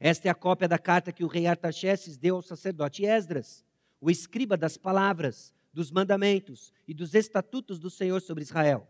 Esta 0.00 0.28
é 0.28 0.30
a 0.30 0.34
cópia 0.34 0.68
da 0.68 0.78
carta 0.78 1.12
que 1.12 1.24
o 1.24 1.28
rei 1.28 1.46
Artaxerxes 1.46 2.16
deu 2.16 2.36
ao 2.36 2.42
sacerdote 2.42 3.04
Esdras, 3.04 3.64
o 4.00 4.10
escriba 4.10 4.56
das 4.56 4.76
palavras, 4.76 5.52
dos 5.72 5.90
mandamentos 5.90 6.72
e 6.86 6.92
dos 6.92 7.14
estatutos 7.14 7.78
do 7.78 7.90
Senhor 7.90 8.20
sobre 8.20 8.42
Israel. 8.42 8.86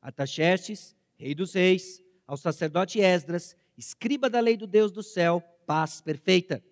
Artaxerxes, 0.00 0.96
rei 1.16 1.34
dos 1.34 1.52
reis, 1.52 2.02
ao 2.26 2.36
sacerdote 2.36 3.00
Esdras, 3.00 3.56
escriba 3.76 4.28
da 4.28 4.40
lei 4.40 4.56
do 4.56 4.66
Deus 4.66 4.90
do 4.90 5.02
céu, 5.02 5.40
paz 5.66 6.00
perfeita. 6.00 6.62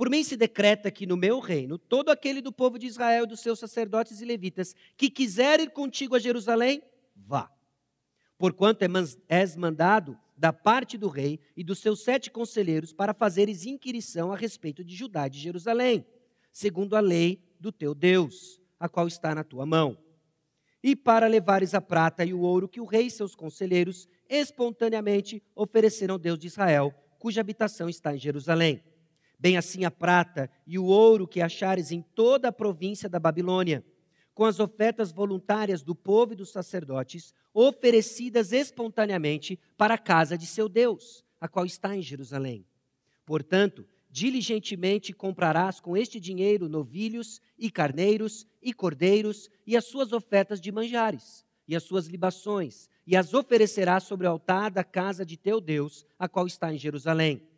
Por 0.00 0.08
mim 0.08 0.24
se 0.24 0.34
decreta 0.34 0.90
que 0.90 1.04
no 1.04 1.14
meu 1.14 1.40
reino, 1.40 1.76
todo 1.76 2.08
aquele 2.08 2.40
do 2.40 2.50
povo 2.50 2.78
de 2.78 2.86
Israel 2.86 3.26
dos 3.26 3.40
seus 3.40 3.58
sacerdotes 3.58 4.22
e 4.22 4.24
levitas 4.24 4.74
que 4.96 5.10
quiser 5.10 5.60
ir 5.60 5.72
contigo 5.72 6.14
a 6.14 6.18
Jerusalém, 6.18 6.82
vá. 7.14 7.52
Porquanto 8.38 8.82
é 8.82 8.88
és 9.28 9.54
mandado 9.56 10.18
da 10.34 10.54
parte 10.54 10.96
do 10.96 11.06
rei 11.06 11.38
e 11.54 11.62
dos 11.62 11.80
seus 11.80 12.02
sete 12.02 12.30
conselheiros 12.30 12.94
para 12.94 13.12
fazeres 13.12 13.66
inquirição 13.66 14.32
a 14.32 14.36
respeito 14.36 14.82
de 14.82 14.96
Judá 14.96 15.26
e 15.26 15.30
de 15.30 15.38
Jerusalém, 15.38 16.06
segundo 16.50 16.96
a 16.96 17.00
lei 17.00 17.38
do 17.60 17.70
teu 17.70 17.94
Deus, 17.94 18.58
a 18.78 18.88
qual 18.88 19.06
está 19.06 19.34
na 19.34 19.44
tua 19.44 19.66
mão. 19.66 19.98
E 20.82 20.96
para 20.96 21.26
levares 21.26 21.74
a 21.74 21.80
prata 21.82 22.24
e 22.24 22.32
o 22.32 22.40
ouro 22.40 22.70
que 22.70 22.80
o 22.80 22.86
rei 22.86 23.08
e 23.08 23.10
seus 23.10 23.34
conselheiros 23.34 24.08
espontaneamente 24.30 25.42
ofereceram 25.54 26.14
ao 26.14 26.18
Deus 26.18 26.38
de 26.38 26.46
Israel, 26.46 26.90
cuja 27.18 27.42
habitação 27.42 27.86
está 27.86 28.14
em 28.14 28.18
Jerusalém. 28.18 28.82
Bem 29.40 29.56
assim 29.56 29.86
a 29.86 29.90
prata 29.90 30.50
e 30.66 30.78
o 30.78 30.84
ouro 30.84 31.26
que 31.26 31.40
achares 31.40 31.90
em 31.90 32.02
toda 32.02 32.48
a 32.48 32.52
província 32.52 33.08
da 33.08 33.18
Babilônia, 33.18 33.82
com 34.34 34.44
as 34.44 34.60
ofertas 34.60 35.10
voluntárias 35.10 35.82
do 35.82 35.94
povo 35.94 36.34
e 36.34 36.36
dos 36.36 36.50
sacerdotes, 36.50 37.32
oferecidas 37.54 38.52
espontaneamente 38.52 39.58
para 39.78 39.94
a 39.94 39.98
casa 39.98 40.36
de 40.36 40.44
seu 40.44 40.68
Deus, 40.68 41.24
a 41.40 41.48
qual 41.48 41.64
está 41.64 41.96
em 41.96 42.02
Jerusalém. 42.02 42.66
Portanto, 43.24 43.86
diligentemente 44.10 45.14
comprarás 45.14 45.80
com 45.80 45.96
este 45.96 46.20
dinheiro 46.20 46.68
novilhos 46.68 47.40
e 47.58 47.70
carneiros 47.70 48.46
e 48.60 48.74
cordeiros 48.74 49.48
e 49.66 49.74
as 49.74 49.86
suas 49.86 50.12
ofertas 50.12 50.60
de 50.60 50.70
manjares 50.70 51.46
e 51.66 51.74
as 51.74 51.82
suas 51.82 52.08
libações 52.08 52.90
e 53.06 53.16
as 53.16 53.32
oferecerás 53.32 54.02
sobre 54.02 54.26
o 54.26 54.30
altar 54.30 54.70
da 54.70 54.84
casa 54.84 55.24
de 55.24 55.38
teu 55.38 55.62
Deus, 55.62 56.04
a 56.18 56.28
qual 56.28 56.46
está 56.46 56.74
em 56.74 56.76
Jerusalém. 56.76 57.49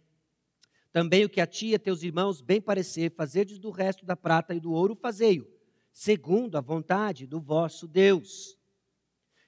Também 0.92 1.24
o 1.24 1.28
que 1.28 1.40
a 1.40 1.46
ti 1.46 1.72
e 1.72 1.78
teus 1.78 2.02
irmãos 2.02 2.42
bem 2.42 2.60
parecer, 2.60 3.10
fazerdes 3.12 3.58
do 3.58 3.70
resto 3.70 4.04
da 4.04 4.14
prata 4.14 4.54
e 4.54 4.60
do 4.60 4.72
ouro, 4.72 4.94
fazei-o, 4.94 5.48
segundo 5.90 6.56
a 6.56 6.60
vontade 6.60 7.26
do 7.26 7.40
vosso 7.40 7.88
Deus. 7.88 8.58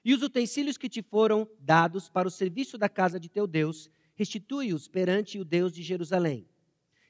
E 0.03 0.13
os 0.13 0.23
utensílios 0.23 0.77
que 0.77 0.89
te 0.89 1.03
foram 1.03 1.47
dados 1.59 2.09
para 2.09 2.27
o 2.27 2.31
serviço 2.31 2.77
da 2.77 2.89
casa 2.89 3.19
de 3.19 3.29
teu 3.29 3.45
Deus, 3.45 3.89
restitui-os 4.15 4.87
perante 4.87 5.39
o 5.39 5.45
Deus 5.45 5.71
de 5.71 5.83
Jerusalém. 5.83 6.47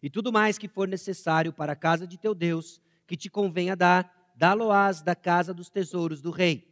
E 0.04 0.10
tudo 0.10 0.34
mais 0.34 0.58
que 0.58 0.68
for 0.68 0.88
necessário 0.88 1.54
para 1.54 1.72
a 1.72 1.76
casa 1.76 2.06
de 2.06 2.18
teu 2.18 2.36
Deus, 2.36 2.82
que 3.08 3.16
te 3.16 3.30
convenha 3.30 3.76
dar, 3.76 4.34
dá-lo-ás 4.36 5.02
da 5.02 5.16
casa 5.16 5.54
dos 5.54 5.70
tesouros 5.70 6.22
do 6.22 6.30
rei. 6.30 6.68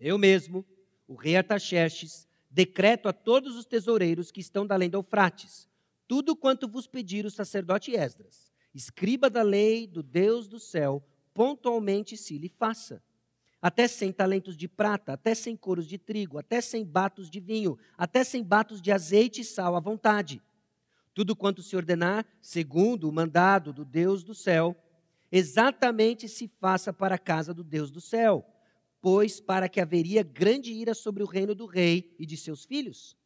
Eu 0.00 0.18
mesmo, 0.18 0.64
o 1.06 1.14
rei 1.14 1.36
Artaxerxes, 1.36 2.26
decreto 2.50 3.08
a 3.08 3.12
todos 3.12 3.56
os 3.56 3.64
tesoureiros 3.64 4.32
que 4.32 4.40
estão 4.40 4.66
da 4.66 4.74
além 4.74 4.90
do 4.90 4.98
Eufrates, 4.98 5.67
tudo 6.08 6.34
quanto 6.34 6.66
vos 6.66 6.86
pedir 6.86 7.26
o 7.26 7.30
sacerdote 7.30 7.94
Esdras, 7.94 8.50
escriba 8.74 9.28
da 9.28 9.42
lei 9.42 9.86
do 9.86 10.02
Deus 10.02 10.48
do 10.48 10.58
céu, 10.58 11.06
pontualmente 11.34 12.16
se 12.16 12.38
lhe 12.38 12.48
faça. 12.48 13.02
Até 13.60 13.86
cem 13.86 14.10
talentos 14.10 14.56
de 14.56 14.66
prata, 14.66 15.12
até 15.12 15.34
cem 15.34 15.54
coros 15.54 15.86
de 15.86 15.98
trigo, 15.98 16.38
até 16.38 16.60
cem 16.60 16.84
batos 16.84 17.28
de 17.28 17.40
vinho, 17.40 17.76
até 17.96 18.24
cem 18.24 18.42
batos 18.42 18.80
de 18.80 18.90
azeite 18.90 19.42
e 19.42 19.44
sal 19.44 19.76
à 19.76 19.80
vontade. 19.80 20.40
Tudo 21.12 21.36
quanto 21.36 21.62
se 21.62 21.76
ordenar, 21.76 22.24
segundo 22.40 23.08
o 23.08 23.12
mandado 23.12 23.72
do 23.72 23.84
Deus 23.84 24.22
do 24.24 24.34
céu, 24.34 24.76
exatamente 25.30 26.28
se 26.28 26.48
faça 26.60 26.92
para 26.92 27.16
a 27.16 27.18
casa 27.18 27.52
do 27.52 27.64
Deus 27.64 27.90
do 27.90 28.00
céu, 28.00 28.46
pois 29.00 29.40
para 29.40 29.68
que 29.68 29.80
haveria 29.80 30.22
grande 30.22 30.72
ira 30.72 30.94
sobre 30.94 31.22
o 31.22 31.26
reino 31.26 31.54
do 31.54 31.66
rei 31.66 32.14
e 32.18 32.24
de 32.24 32.36
seus 32.36 32.64
filhos. 32.64 33.17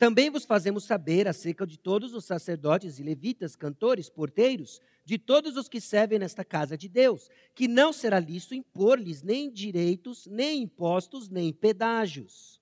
Também 0.00 0.30
vos 0.30 0.46
fazemos 0.46 0.84
saber 0.84 1.28
acerca 1.28 1.66
de 1.66 1.78
todos 1.78 2.14
os 2.14 2.24
sacerdotes 2.24 2.98
e 2.98 3.02
levitas, 3.02 3.54
cantores, 3.54 4.08
porteiros, 4.08 4.80
de 5.04 5.18
todos 5.18 5.58
os 5.58 5.68
que 5.68 5.78
servem 5.78 6.18
nesta 6.18 6.42
casa 6.42 6.74
de 6.74 6.88
Deus, 6.88 7.28
que 7.54 7.68
não 7.68 7.92
será 7.92 8.18
lícito 8.18 8.54
impor-lhes 8.54 9.22
nem 9.22 9.52
direitos, 9.52 10.26
nem 10.26 10.62
impostos, 10.62 11.28
nem 11.28 11.52
pedágios. 11.52 12.58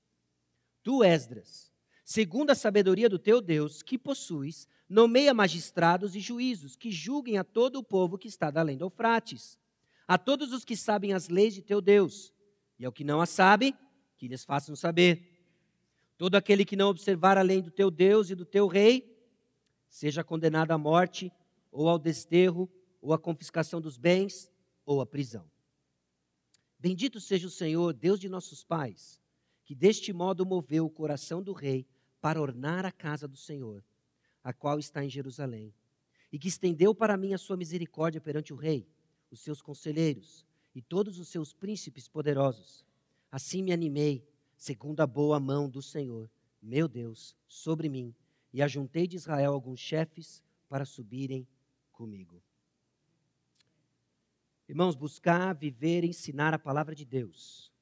Tu, 0.82 1.04
Esdras, 1.04 1.70
segundo 2.04 2.50
a 2.50 2.56
sabedoria 2.56 3.08
do 3.08 3.20
teu 3.20 3.40
Deus, 3.40 3.84
que 3.84 3.96
possuis, 3.96 4.66
nomeia 4.88 5.32
magistrados 5.32 6.16
e 6.16 6.20
juízos, 6.20 6.74
que 6.74 6.90
julguem 6.90 7.38
a 7.38 7.44
todo 7.44 7.76
o 7.76 7.84
povo 7.84 8.18
que 8.18 8.26
está 8.26 8.50
da 8.50 8.62
além 8.62 8.76
do 8.76 8.86
Eufrates, 8.86 9.56
a 10.08 10.18
todos 10.18 10.52
os 10.52 10.64
que 10.64 10.76
sabem 10.76 11.12
as 11.12 11.28
leis 11.28 11.54
de 11.54 11.62
teu 11.62 11.80
Deus, 11.80 12.34
e 12.80 12.84
ao 12.84 12.90
que 12.90 13.04
não 13.04 13.20
as 13.20 13.30
sabe, 13.30 13.76
que 14.16 14.26
lhes 14.26 14.44
façam 14.44 14.74
saber 14.74 15.37
Todo 16.18 16.34
aquele 16.34 16.64
que 16.64 16.74
não 16.74 16.88
observar 16.88 17.38
a 17.38 17.42
lei 17.42 17.62
do 17.62 17.70
teu 17.70 17.90
Deus 17.90 18.28
e 18.28 18.34
do 18.34 18.44
teu 18.44 18.66
rei, 18.66 19.16
seja 19.88 20.24
condenado 20.24 20.72
à 20.72 20.76
morte, 20.76 21.32
ou 21.70 21.88
ao 21.88 21.98
desterro, 21.98 22.68
ou 23.00 23.12
à 23.12 23.18
confiscação 23.18 23.80
dos 23.80 23.96
bens, 23.96 24.50
ou 24.84 25.00
à 25.00 25.06
prisão. 25.06 25.48
Bendito 26.76 27.20
seja 27.20 27.46
o 27.46 27.50
Senhor, 27.50 27.94
Deus 27.94 28.18
de 28.18 28.28
nossos 28.28 28.64
pais, 28.64 29.20
que 29.64 29.76
deste 29.76 30.12
modo 30.12 30.44
moveu 30.44 30.84
o 30.84 30.90
coração 30.90 31.40
do 31.40 31.52
rei 31.52 31.86
para 32.20 32.40
ornar 32.40 32.84
a 32.84 32.90
casa 32.90 33.28
do 33.28 33.36
Senhor, 33.36 33.84
a 34.42 34.52
qual 34.52 34.78
está 34.78 35.04
em 35.04 35.08
Jerusalém, 35.08 35.72
e 36.32 36.38
que 36.38 36.48
estendeu 36.48 36.92
para 36.92 37.16
mim 37.16 37.32
a 37.32 37.38
sua 37.38 37.56
misericórdia 37.56 38.20
perante 38.20 38.52
o 38.52 38.56
rei, 38.56 38.88
os 39.30 39.40
seus 39.40 39.62
conselheiros 39.62 40.44
e 40.74 40.82
todos 40.82 41.18
os 41.18 41.28
seus 41.28 41.52
príncipes 41.52 42.08
poderosos. 42.08 42.84
Assim 43.30 43.62
me 43.62 43.72
animei 43.72 44.26
segundo 44.58 45.00
a 45.00 45.06
boa 45.06 45.38
mão 45.38 45.70
do 45.70 45.80
Senhor, 45.80 46.28
meu 46.60 46.88
Deus, 46.88 47.36
sobre 47.46 47.88
mim, 47.88 48.12
e 48.52 48.60
ajuntei 48.60 49.06
de 49.06 49.14
Israel 49.14 49.52
alguns 49.52 49.78
chefes 49.78 50.42
para 50.68 50.84
subirem 50.84 51.46
comigo. 51.92 52.42
Irmãos, 54.68 54.96
buscar, 54.96 55.54
viver, 55.54 56.02
ensinar 56.02 56.52
a 56.52 56.58
palavra 56.58 56.94
de 56.94 57.04
Deus 57.04 57.72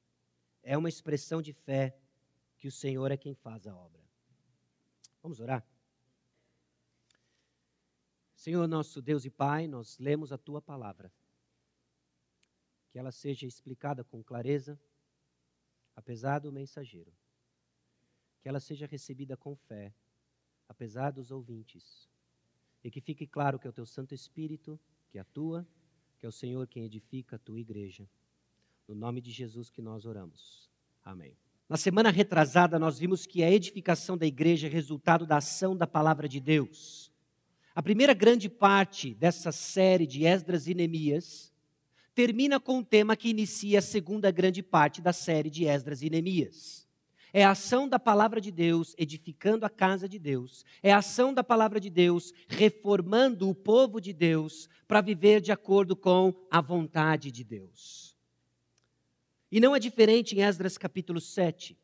é 0.61 0.77
uma 0.77 0.87
expressão 0.87 1.41
de 1.41 1.51
fé 1.51 1.97
que 2.57 2.67
o 2.67 2.71
Senhor 2.71 3.11
é 3.11 3.17
quem 3.17 3.33
faz 3.33 3.65
a 3.65 3.75
obra. 3.75 4.01
Vamos 5.21 5.39
orar? 5.39 5.65
Senhor, 8.35 8.67
nosso 8.67 9.01
Deus 9.01 9.25
e 9.25 9.31
Pai, 9.31 9.67
nós 9.67 9.97
lemos 9.97 10.31
a 10.31 10.37
tua 10.37 10.61
palavra. 10.61 11.11
Que 12.91 12.99
ela 12.99 13.11
seja 13.11 13.47
explicada 13.47 14.03
com 14.03 14.23
clareza 14.23 14.79
apesar 15.97 16.37
do 16.37 16.51
mensageiro. 16.51 17.11
Que 18.39 18.47
ela 18.47 18.59
seja 18.59 18.85
recebida 18.85 19.35
com 19.35 19.55
fé, 19.55 19.91
apesar 20.69 21.09
dos 21.11 21.31
ouvintes. 21.31 22.07
E 22.83 22.91
que 22.91 23.01
fique 23.01 23.25
claro 23.25 23.57
que 23.57 23.65
é 23.65 23.69
o 23.69 23.73
teu 23.73 23.85
Santo 23.85 24.13
Espírito 24.13 24.79
que 25.09 25.17
atua, 25.17 25.67
que 26.19 26.25
é 26.25 26.29
o 26.29 26.31
Senhor 26.31 26.67
quem 26.67 26.85
edifica 26.85 27.35
a 27.35 27.39
tua 27.39 27.59
igreja. 27.59 28.07
No 28.87 28.93
nome 28.93 29.19
de 29.19 29.31
Jesus 29.31 29.71
que 29.71 29.81
nós 29.81 30.05
oramos. 30.05 30.69
Amém. 31.03 31.35
Na 31.67 31.75
semana 31.75 32.11
retrasada, 32.11 32.77
nós 32.77 32.99
vimos 32.99 33.25
que 33.25 33.43
a 33.43 33.51
edificação 33.51 34.15
da 34.17 34.25
igreja 34.25 34.67
é 34.67 34.69
resultado 34.69 35.25
da 35.25 35.37
ação 35.37 35.75
da 35.75 35.87
palavra 35.87 36.29
de 36.29 36.39
Deus. 36.39 37.11
A 37.73 37.81
primeira 37.81 38.13
grande 38.13 38.49
parte 38.49 39.13
dessa 39.15 39.51
série 39.51 40.05
de 40.05 40.25
Esdras 40.25 40.67
e 40.67 40.73
Neemias 40.73 41.51
termina 42.17 42.59
com 42.59 42.79
um 42.79 42.83
tema 42.83 43.15
que 43.15 43.29
inicia 43.29 43.77
a 43.77 43.81
segunda 43.81 44.31
grande 44.31 44.63
parte 44.63 45.03
da 45.03 45.13
série 45.13 45.51
de 45.51 45.65
Esdras 45.67 46.01
e 46.01 46.09
Neemias. 46.09 46.87
É 47.31 47.45
a 47.45 47.51
ação 47.51 47.87
da 47.87 47.99
palavra 47.99 48.41
de 48.41 48.49
Deus 48.49 48.95
edificando 48.97 49.67
a 49.67 49.69
casa 49.69 50.09
de 50.09 50.17
Deus. 50.17 50.65
É 50.81 50.91
a 50.91 50.97
ação 50.97 51.31
da 51.31 51.43
palavra 51.43 51.79
de 51.79 51.91
Deus 51.91 52.33
reformando 52.47 53.47
o 53.47 53.53
povo 53.53 54.01
de 54.01 54.13
Deus 54.13 54.67
para 54.87 54.99
viver 54.99 55.41
de 55.41 55.51
acordo 55.51 55.95
com 55.95 56.33
a 56.49 56.59
vontade 56.59 57.29
de 57.29 57.43
Deus. 57.43 58.17
E 59.51 59.59
não 59.59 59.75
é 59.75 59.79
diferente 59.79 60.35
em 60.35 60.41
Esdras 60.41 60.75
capítulo 60.75 61.21
7, 61.21 61.77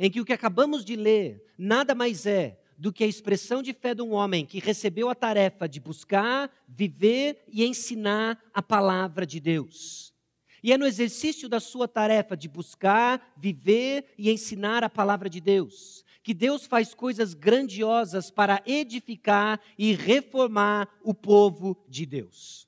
em 0.00 0.10
que 0.10 0.20
o 0.20 0.24
que 0.24 0.32
acabamos 0.32 0.84
de 0.84 0.96
ler 0.96 1.44
nada 1.56 1.94
mais 1.94 2.26
é 2.26 2.60
do 2.78 2.92
que 2.92 3.04
a 3.04 3.06
expressão 3.06 3.62
de 3.62 3.72
fé 3.72 3.94
de 3.94 4.02
um 4.02 4.12
homem 4.12 4.44
que 4.44 4.58
recebeu 4.58 5.08
a 5.08 5.14
tarefa 5.14 5.68
de 5.68 5.80
buscar, 5.80 6.50
viver 6.68 7.44
e 7.48 7.64
ensinar 7.64 8.38
a 8.52 8.62
palavra 8.62 9.26
de 9.26 9.40
Deus. 9.40 10.14
E 10.62 10.72
é 10.72 10.78
no 10.78 10.86
exercício 10.86 11.48
da 11.48 11.60
sua 11.60 11.86
tarefa 11.86 12.36
de 12.36 12.48
buscar, 12.48 13.34
viver 13.36 14.06
e 14.18 14.30
ensinar 14.30 14.82
a 14.82 14.90
palavra 14.90 15.28
de 15.28 15.40
Deus 15.40 16.04
que 16.26 16.34
Deus 16.34 16.66
faz 16.66 16.92
coisas 16.92 17.34
grandiosas 17.34 18.32
para 18.32 18.60
edificar 18.66 19.60
e 19.78 19.94
reformar 19.94 20.88
o 21.04 21.14
povo 21.14 21.80
de 21.88 22.04
Deus. 22.04 22.66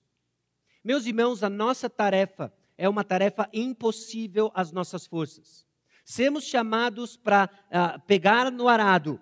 Meus 0.85 1.07
irmãos, 1.07 1.43
a 1.43 1.51
nossa 1.51 1.91
tarefa 1.91 2.53
é 2.77 2.89
uma 2.89 3.03
tarefa 3.03 3.49
impossível 3.53 4.53
às 4.55 4.71
nossas 4.71 5.09
forças. 5.09 5.67
sermos 6.05 6.45
chamados 6.45 7.17
para 7.17 7.51
uh, 7.67 8.01
pegar 8.07 8.53
no 8.53 8.69
arado, 8.69 9.21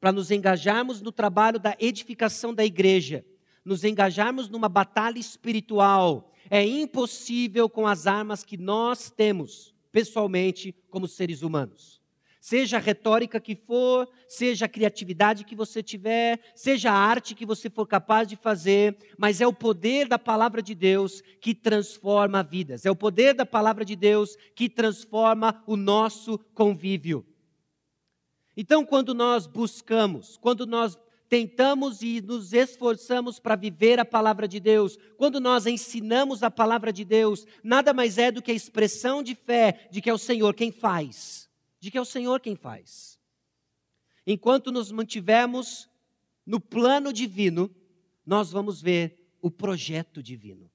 para 0.00 0.12
nos 0.12 0.30
engajarmos 0.30 1.02
no 1.02 1.12
trabalho 1.12 1.60
da 1.60 1.76
edificação 1.78 2.54
da 2.54 2.64
igreja, 2.64 3.24
nos 3.64 3.84
engajarmos 3.84 4.48
numa 4.48 4.68
batalha 4.68 5.18
espiritual, 5.18 6.32
é 6.48 6.64
impossível 6.64 7.68
com 7.68 7.86
as 7.86 8.06
armas 8.06 8.42
que 8.42 8.56
nós 8.56 9.10
temos, 9.10 9.74
pessoalmente, 9.92 10.74
como 10.88 11.06
seres 11.06 11.42
humanos. 11.42 12.00
Seja 12.40 12.78
a 12.78 12.80
retórica 12.80 13.38
que 13.38 13.54
for, 13.54 14.08
seja 14.26 14.64
a 14.64 14.68
criatividade 14.68 15.44
que 15.44 15.54
você 15.54 15.82
tiver, 15.82 16.40
seja 16.54 16.90
a 16.90 16.94
arte 16.94 17.34
que 17.34 17.44
você 17.44 17.68
for 17.68 17.86
capaz 17.86 18.26
de 18.26 18.34
fazer, 18.34 18.96
mas 19.18 19.42
é 19.42 19.46
o 19.46 19.52
poder 19.52 20.08
da 20.08 20.18
palavra 20.18 20.62
de 20.62 20.74
Deus 20.74 21.22
que 21.38 21.54
transforma 21.54 22.42
vidas. 22.42 22.86
É 22.86 22.90
o 22.90 22.96
poder 22.96 23.34
da 23.34 23.44
palavra 23.44 23.84
de 23.84 23.94
Deus 23.94 24.36
que 24.56 24.70
transforma 24.70 25.62
o 25.66 25.76
nosso 25.76 26.38
convívio. 26.54 27.26
Então, 28.60 28.84
quando 28.84 29.14
nós 29.14 29.46
buscamos, 29.46 30.36
quando 30.36 30.66
nós 30.66 30.98
tentamos 31.30 32.02
e 32.02 32.20
nos 32.20 32.52
esforçamos 32.52 33.38
para 33.38 33.56
viver 33.56 33.98
a 33.98 34.04
palavra 34.04 34.46
de 34.46 34.60
Deus, 34.60 34.98
quando 35.16 35.40
nós 35.40 35.64
ensinamos 35.64 36.42
a 36.42 36.50
palavra 36.50 36.92
de 36.92 37.02
Deus, 37.02 37.46
nada 37.64 37.94
mais 37.94 38.18
é 38.18 38.30
do 38.30 38.42
que 38.42 38.50
a 38.50 38.54
expressão 38.54 39.22
de 39.22 39.34
fé 39.34 39.88
de 39.90 40.02
que 40.02 40.10
é 40.10 40.12
o 40.12 40.18
Senhor 40.18 40.52
quem 40.52 40.70
faz 40.70 41.48
de 41.80 41.90
que 41.90 41.96
é 41.96 42.00
o 42.00 42.04
Senhor 42.04 42.38
quem 42.38 42.54
faz. 42.54 43.18
Enquanto 44.26 44.70
nos 44.70 44.92
mantivermos 44.92 45.88
no 46.44 46.60
plano 46.60 47.14
divino, 47.14 47.74
nós 48.26 48.52
vamos 48.52 48.82
ver 48.82 49.32
o 49.40 49.50
projeto 49.50 50.22
divino. 50.22 50.70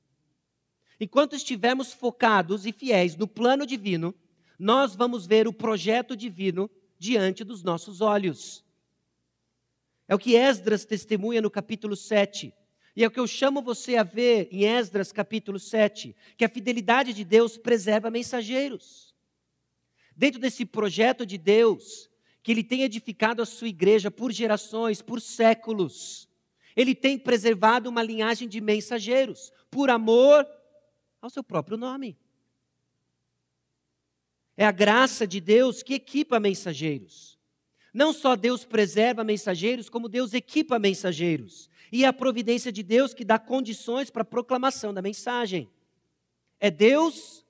Enquanto 1.00 1.36
estivermos 1.36 1.94
focados 1.94 2.66
e 2.66 2.72
fiéis 2.72 3.16
no 3.16 3.28
plano 3.28 3.64
divino, 3.64 4.16
nós 4.58 4.96
vamos 4.96 5.28
ver 5.28 5.48
o 5.48 5.54
projeto 5.54 6.18
divino 6.18 6.68
diante 6.98 7.44
dos 7.44 7.64
nossos 7.64 8.02
olhos. 8.02 8.64
É 10.08 10.16
o 10.16 10.20
que 10.20 10.36
Esdras 10.36 10.86
testemunha 10.86 11.42
no 11.42 11.50
capítulo 11.50 11.96
7. 11.96 12.54
E 12.96 13.04
é 13.04 13.08
o 13.08 13.12
que 13.12 13.20
eu 13.20 13.28
chamo 13.28 13.62
você 13.62 13.98
a 13.98 14.04
ver 14.04 14.48
em 14.52 14.66
Esdras 14.66 15.12
capítulo 15.12 15.60
7, 15.60 16.16
que 16.38 16.46
a 16.46 16.50
fidelidade 16.50 17.14
de 17.14 17.26
Deus 17.26 17.58
preserva 17.58 18.10
mensageiros 18.10 19.16
dentro 20.16 20.40
desse 20.40 20.66
projeto 20.66 21.26
de 21.26 21.38
Deus, 21.38 22.10
que 22.42 22.52
Ele 22.52 22.64
tem 22.64 22.84
edificado 22.84 23.42
a 23.42 23.46
sua 23.46 23.68
igreja 23.68 24.10
por 24.10 24.32
gerações, 24.32 25.02
por 25.02 25.20
séculos. 25.20 26.30
Ele 26.76 26.96
tem 26.96 27.18
preservado 27.18 27.90
uma 27.90 28.02
linhagem 28.02 28.48
de 28.48 28.62
mensageiros, 28.62 29.52
por 29.70 29.90
amor 29.90 30.48
ao 31.22 31.30
seu 31.30 31.44
próprio 31.44 31.78
nome. 31.78 32.18
É 34.58 34.66
a 34.66 34.72
graça 34.72 35.28
de 35.28 35.42
Deus 35.42 35.84
que 35.84 35.94
equipa 35.94 36.40
mensageiros. 36.40 37.38
Não 37.94 38.12
só 38.12 38.36
Deus 38.36 38.66
preserva 38.66 39.24
mensageiros, 39.24 39.90
como 39.90 40.10
Deus 40.10 40.34
equipa 40.34 40.78
mensageiros. 40.78 41.70
E 41.92 42.04
é 42.04 42.08
a 42.08 42.14
providência 42.14 42.72
de 42.72 42.84
Deus 42.84 43.14
que 43.14 43.24
dá 43.24 43.40
condições 43.40 44.10
para 44.10 44.22
a 44.22 44.26
proclamação 44.26 44.94
da 44.94 45.02
mensagem. 45.02 45.70
É 46.60 46.72
Deus 46.72 47.46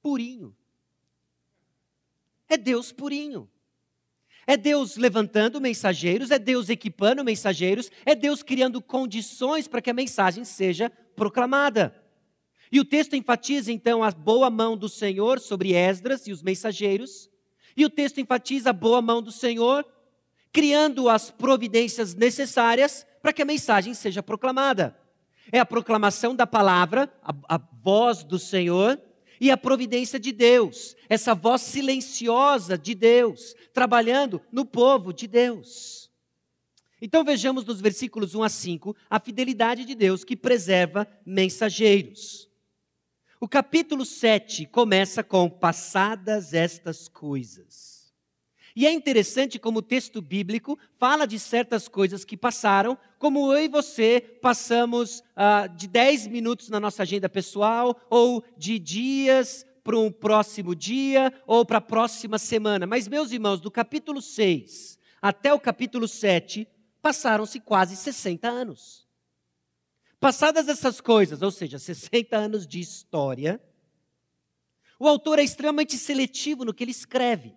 purinho. 0.00 0.54
É 2.48 2.56
Deus 2.56 2.92
purinho. 2.92 3.48
É 4.46 4.56
Deus 4.56 4.96
levantando 4.96 5.60
mensageiros, 5.60 6.32
é 6.32 6.38
Deus 6.38 6.68
equipando 6.68 7.24
mensageiros, 7.24 7.90
é 8.04 8.14
Deus 8.14 8.42
criando 8.42 8.82
condições 8.82 9.68
para 9.68 9.80
que 9.80 9.90
a 9.90 9.94
mensagem 9.94 10.44
seja 10.44 10.90
proclamada. 11.14 12.01
E 12.72 12.80
o 12.80 12.84
texto 12.86 13.14
enfatiza 13.14 13.70
então 13.70 14.02
a 14.02 14.10
boa 14.10 14.48
mão 14.48 14.78
do 14.78 14.88
Senhor 14.88 15.38
sobre 15.38 15.74
Esdras 15.74 16.26
e 16.26 16.32
os 16.32 16.42
mensageiros, 16.42 17.28
e 17.76 17.84
o 17.84 17.90
texto 17.90 18.18
enfatiza 18.18 18.70
a 18.70 18.72
boa 18.72 19.02
mão 19.02 19.22
do 19.22 19.30
Senhor, 19.30 19.86
criando 20.50 21.10
as 21.10 21.30
providências 21.30 22.14
necessárias 22.14 23.06
para 23.20 23.30
que 23.30 23.42
a 23.42 23.44
mensagem 23.44 23.92
seja 23.92 24.22
proclamada. 24.22 24.96
É 25.52 25.58
a 25.58 25.66
proclamação 25.66 26.34
da 26.34 26.46
palavra, 26.46 27.12
a, 27.22 27.56
a 27.56 27.58
voz 27.58 28.24
do 28.24 28.38
Senhor, 28.38 28.98
e 29.38 29.50
a 29.50 29.56
providência 29.56 30.18
de 30.18 30.32
Deus, 30.32 30.96
essa 31.08 31.34
voz 31.34 31.62
silenciosa 31.62 32.78
de 32.78 32.94
Deus, 32.94 33.54
trabalhando 33.74 34.40
no 34.50 34.64
povo 34.64 35.12
de 35.12 35.26
Deus. 35.26 36.10
Então 37.02 37.24
vejamos 37.24 37.64
nos 37.64 37.80
versículos 37.80 38.34
1 38.34 38.42
a 38.44 38.48
5 38.48 38.96
a 39.10 39.20
fidelidade 39.20 39.84
de 39.84 39.94
Deus 39.94 40.24
que 40.24 40.36
preserva 40.36 41.06
mensageiros. 41.26 42.51
O 43.42 43.48
capítulo 43.48 44.04
7 44.04 44.66
começa 44.66 45.20
com 45.20 45.50
passadas 45.50 46.54
estas 46.54 47.08
coisas. 47.08 48.14
E 48.76 48.86
é 48.86 48.92
interessante 48.92 49.58
como 49.58 49.80
o 49.80 49.82
texto 49.82 50.22
bíblico 50.22 50.78
fala 50.96 51.26
de 51.26 51.40
certas 51.40 51.88
coisas 51.88 52.24
que 52.24 52.36
passaram, 52.36 52.96
como 53.18 53.52
eu 53.52 53.64
e 53.64 53.66
você 53.66 54.20
passamos 54.40 55.24
ah, 55.34 55.66
de 55.66 55.88
10 55.88 56.28
minutos 56.28 56.68
na 56.68 56.78
nossa 56.78 57.02
agenda 57.02 57.28
pessoal, 57.28 58.00
ou 58.08 58.44
de 58.56 58.78
dias 58.78 59.66
para 59.82 59.98
um 59.98 60.12
próximo 60.12 60.72
dia, 60.72 61.34
ou 61.44 61.66
para 61.66 61.78
a 61.78 61.80
próxima 61.80 62.38
semana. 62.38 62.86
Mas, 62.86 63.08
meus 63.08 63.32
irmãos, 63.32 63.60
do 63.60 63.72
capítulo 63.72 64.22
6 64.22 65.00
até 65.20 65.52
o 65.52 65.58
capítulo 65.58 66.06
7, 66.06 66.68
passaram-se 67.02 67.58
quase 67.58 67.96
60 67.96 68.48
anos. 68.48 69.01
Passadas 70.22 70.68
essas 70.68 71.00
coisas, 71.00 71.42
ou 71.42 71.50
seja, 71.50 71.80
60 71.80 72.36
anos 72.36 72.64
de 72.64 72.78
história, 72.78 73.60
o 74.96 75.08
autor 75.08 75.40
é 75.40 75.42
extremamente 75.42 75.98
seletivo 75.98 76.64
no 76.64 76.72
que 76.72 76.84
ele 76.84 76.92
escreve. 76.92 77.56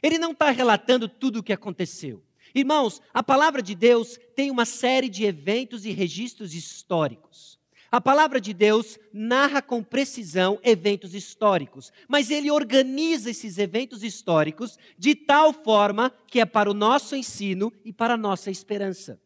Ele 0.00 0.18
não 0.18 0.30
está 0.30 0.52
relatando 0.52 1.08
tudo 1.08 1.40
o 1.40 1.42
que 1.42 1.52
aconteceu. 1.52 2.22
Irmãos, 2.54 3.02
a 3.12 3.24
palavra 3.24 3.60
de 3.60 3.74
Deus 3.74 4.20
tem 4.36 4.52
uma 4.52 4.64
série 4.64 5.08
de 5.08 5.24
eventos 5.24 5.84
e 5.84 5.90
registros 5.90 6.54
históricos. 6.54 7.58
A 7.90 8.00
palavra 8.00 8.40
de 8.40 8.54
Deus 8.54 8.96
narra 9.12 9.60
com 9.60 9.82
precisão 9.82 10.60
eventos 10.62 11.12
históricos, 11.12 11.92
mas 12.06 12.30
ele 12.30 12.52
organiza 12.52 13.30
esses 13.30 13.58
eventos 13.58 14.04
históricos 14.04 14.78
de 14.96 15.16
tal 15.16 15.52
forma 15.52 16.14
que 16.28 16.38
é 16.38 16.44
para 16.44 16.70
o 16.70 16.74
nosso 16.74 17.16
ensino 17.16 17.72
e 17.84 17.92
para 17.92 18.14
a 18.14 18.16
nossa 18.16 18.48
esperança. 18.48 19.20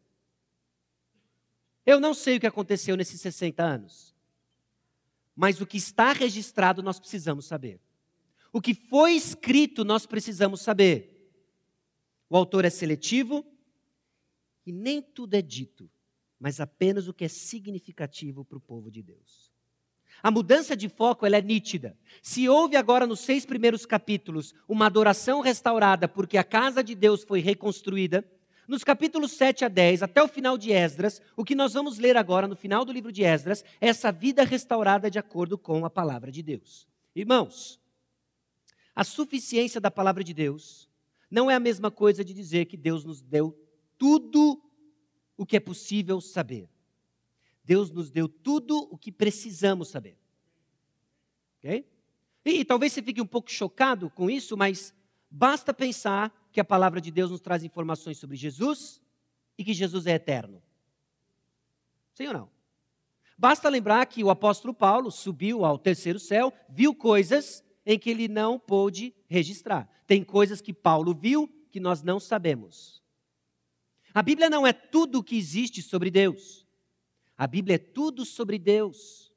Eu 1.85 1.99
não 1.99 2.13
sei 2.13 2.37
o 2.37 2.39
que 2.39 2.47
aconteceu 2.47 2.95
nesses 2.95 3.19
60 3.21 3.63
anos, 3.63 4.15
mas 5.35 5.59
o 5.59 5.65
que 5.65 5.77
está 5.77 6.13
registrado 6.13 6.81
nós 6.81 6.99
precisamos 6.99 7.45
saber. 7.45 7.79
O 8.51 8.61
que 8.61 8.73
foi 8.73 9.13
escrito 9.13 9.83
nós 9.83 10.05
precisamos 10.05 10.61
saber. 10.61 11.09
O 12.29 12.37
autor 12.37 12.65
é 12.65 12.69
seletivo 12.69 13.45
e 14.65 14.71
nem 14.71 15.01
tudo 15.01 15.33
é 15.33 15.41
dito, 15.41 15.89
mas 16.39 16.59
apenas 16.59 17.07
o 17.07 17.13
que 17.13 17.25
é 17.25 17.27
significativo 17.27 18.45
para 18.45 18.57
o 18.57 18.61
povo 18.61 18.89
de 18.89 19.01
Deus. 19.01 19.51
A 20.21 20.31
mudança 20.31 20.75
de 20.75 20.87
foco 20.87 21.25
ela 21.25 21.37
é 21.37 21.41
nítida. 21.41 21.97
Se 22.21 22.47
houve 22.47 22.77
agora 22.77 23.05
nos 23.05 23.19
seis 23.19 23.45
primeiros 23.45 23.85
capítulos 23.85 24.53
uma 24.67 24.85
adoração 24.85 25.41
restaurada 25.41 26.07
porque 26.07 26.37
a 26.37 26.43
casa 26.43 26.83
de 26.83 26.95
Deus 26.95 27.23
foi 27.23 27.41
reconstruída, 27.41 28.23
nos 28.67 28.83
capítulos 28.83 29.31
7 29.33 29.65
a 29.65 29.67
10, 29.67 30.03
até 30.03 30.23
o 30.23 30.27
final 30.27 30.57
de 30.57 30.71
Esdras, 30.71 31.21
o 31.35 31.43
que 31.43 31.55
nós 31.55 31.73
vamos 31.73 31.97
ler 31.97 32.15
agora 32.15 32.47
no 32.47 32.55
final 32.55 32.85
do 32.85 32.91
livro 32.91 33.11
de 33.11 33.23
Esdras 33.23 33.63
é 33.81 33.87
essa 33.87 34.11
vida 34.11 34.43
restaurada 34.43 35.09
de 35.09 35.19
acordo 35.19 35.57
com 35.57 35.85
a 35.85 35.89
palavra 35.89 36.31
de 36.31 36.41
Deus. 36.41 36.87
Irmãos, 37.15 37.79
a 38.95 39.03
suficiência 39.03 39.81
da 39.81 39.91
palavra 39.91 40.23
de 40.23 40.33
Deus 40.33 40.89
não 41.29 41.49
é 41.49 41.55
a 41.55 41.59
mesma 41.59 41.89
coisa 41.89 42.23
de 42.23 42.33
dizer 42.33 42.65
que 42.65 42.77
Deus 42.77 43.03
nos 43.03 43.21
deu 43.21 43.57
tudo 43.97 44.61
o 45.35 45.45
que 45.45 45.57
é 45.57 45.59
possível 45.59 46.21
saber. 46.21 46.69
Deus 47.63 47.89
nos 47.91 48.11
deu 48.11 48.27
tudo 48.27 48.87
o 48.91 48.97
que 48.97 49.11
precisamos 49.11 49.89
saber. 49.89 50.17
Ok? 51.57 51.87
E, 52.45 52.59
e 52.59 52.65
talvez 52.65 52.93
você 52.93 53.01
fique 53.01 53.21
um 53.21 53.25
pouco 53.25 53.49
chocado 53.51 54.09
com 54.09 54.29
isso, 54.29 54.55
mas 54.55 54.93
basta 55.29 55.73
pensar 55.73 56.31
que 56.53 56.61
a 56.61 56.63
palavra 56.63 57.01
de 57.01 57.11
Deus 57.11 57.31
nos 57.31 57.41
traz 57.41 57.63
informações 57.63 58.19
sobre 58.19 58.37
Jesus 58.37 59.01
e 59.57 59.63
que 59.63 59.73
Jesus 59.73 60.05
é 60.05 60.13
eterno. 60.13 60.61
Sim 62.13 62.27
ou 62.27 62.33
não? 62.33 62.49
Basta 63.35 63.67
lembrar 63.67 64.05
que 64.05 64.23
o 64.23 64.29
apóstolo 64.29 64.73
Paulo 64.73 65.09
subiu 65.11 65.65
ao 65.65 65.79
terceiro 65.79 66.19
céu, 66.19 66.53
viu 66.69 66.93
coisas 66.93 67.63
em 67.83 67.97
que 67.97 68.09
ele 68.11 68.27
não 68.27 68.59
pôde 68.59 69.13
registrar. 69.27 69.89
Tem 70.05 70.23
coisas 70.23 70.61
que 70.61 70.71
Paulo 70.71 71.13
viu 71.13 71.47
que 71.71 71.79
nós 71.79 72.03
não 72.03 72.19
sabemos. 72.19 73.01
A 74.13 74.21
Bíblia 74.21 74.47
não 74.47 74.65
é 74.65 74.71
tudo 74.71 75.19
o 75.19 75.23
que 75.23 75.35
existe 75.35 75.81
sobre 75.81 76.11
Deus. 76.11 76.67
A 77.35 77.47
Bíblia 77.47 77.75
é 77.75 77.79
tudo 77.79 78.23
sobre 78.23 78.59
Deus. 78.59 79.33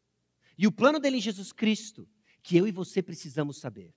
E 0.58 0.66
o 0.66 0.72
plano 0.72 1.00
dele 1.00 1.16
em 1.16 1.20
Jesus 1.20 1.50
Cristo, 1.50 2.06
que 2.42 2.58
eu 2.58 2.66
e 2.68 2.70
você 2.70 3.02
precisamos 3.02 3.56
saber. 3.56 3.94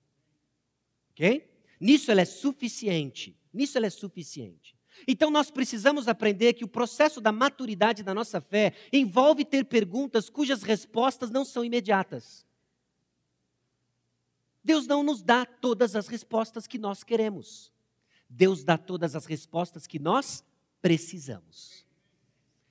Ok? 1.10 1.49
Nisso 1.80 2.10
ela 2.10 2.20
é 2.20 2.26
suficiente. 2.26 3.36
Nisso 3.52 3.78
ela 3.78 3.86
é 3.86 3.90
suficiente. 3.90 4.76
Então 5.08 5.30
nós 5.30 5.50
precisamos 5.50 6.08
aprender 6.08 6.52
que 6.52 6.64
o 6.64 6.68
processo 6.68 7.20
da 7.20 7.32
maturidade 7.32 8.02
da 8.02 8.14
nossa 8.14 8.40
fé 8.40 8.74
envolve 8.92 9.44
ter 9.44 9.64
perguntas 9.64 10.28
cujas 10.28 10.62
respostas 10.62 11.30
não 11.30 11.44
são 11.44 11.64
imediatas. 11.64 12.44
Deus 14.62 14.86
não 14.86 15.02
nos 15.02 15.22
dá 15.22 15.46
todas 15.46 15.96
as 15.96 16.06
respostas 16.06 16.66
que 16.66 16.78
nós 16.78 17.02
queremos. 17.02 17.72
Deus 18.28 18.62
dá 18.62 18.76
todas 18.76 19.16
as 19.16 19.24
respostas 19.24 19.86
que 19.86 19.98
nós 19.98 20.44
precisamos. 20.82 21.86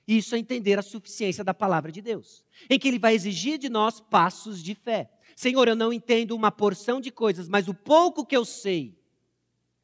Isso 0.06 0.34
é 0.34 0.38
entender 0.38 0.78
a 0.78 0.82
suficiência 0.82 1.44
da 1.44 1.54
palavra 1.54 1.92
de 1.92 2.00
Deus, 2.00 2.44
em 2.68 2.78
que 2.78 2.88
Ele 2.88 2.98
vai 2.98 3.14
exigir 3.14 3.58
de 3.58 3.68
nós 3.68 4.00
passos 4.00 4.62
de 4.62 4.74
fé. 4.74 5.10
Senhor, 5.36 5.68
eu 5.68 5.76
não 5.76 5.92
entendo 5.92 6.34
uma 6.34 6.50
porção 6.50 7.00
de 7.00 7.10
coisas, 7.10 7.48
mas 7.48 7.68
o 7.68 7.74
pouco 7.74 8.24
que 8.26 8.36
eu 8.36 8.44
sei, 8.44 8.98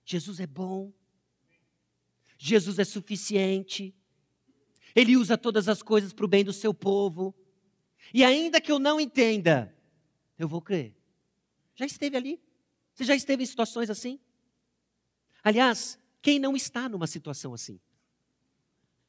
Jesus 0.07 0.39
é 0.39 0.47
bom, 0.47 0.93
Jesus 2.39 2.79
é 2.79 2.85
suficiente, 2.85 3.93
Ele 4.95 5.17
usa 5.17 5.37
todas 5.37 5.69
as 5.69 5.83
coisas 5.83 6.13
para 6.13 6.25
o 6.25 6.29
bem 6.29 6.45
do 6.45 6.53
seu 6.53 6.73
povo, 6.73 7.35
e 8.15 8.23
ainda 8.23 8.61
que 8.61 8.71
eu 8.71 8.79
não 8.79 9.01
entenda, 9.01 9.77
eu 10.39 10.47
vou 10.47 10.63
crer. 10.63 10.95
Já 11.75 11.85
esteve 11.85 12.17
ali? 12.17 12.41
Você 12.95 13.05
já 13.05 13.17
esteve 13.17 13.43
em 13.43 13.47
situações 13.47 13.91
assim? 13.91 14.21
Aliás, 15.43 15.99
quem 16.23 16.39
não 16.39 16.55
está 16.55 16.89
numa 16.89 17.09
situação 17.09 17.53
assim? 17.53 17.81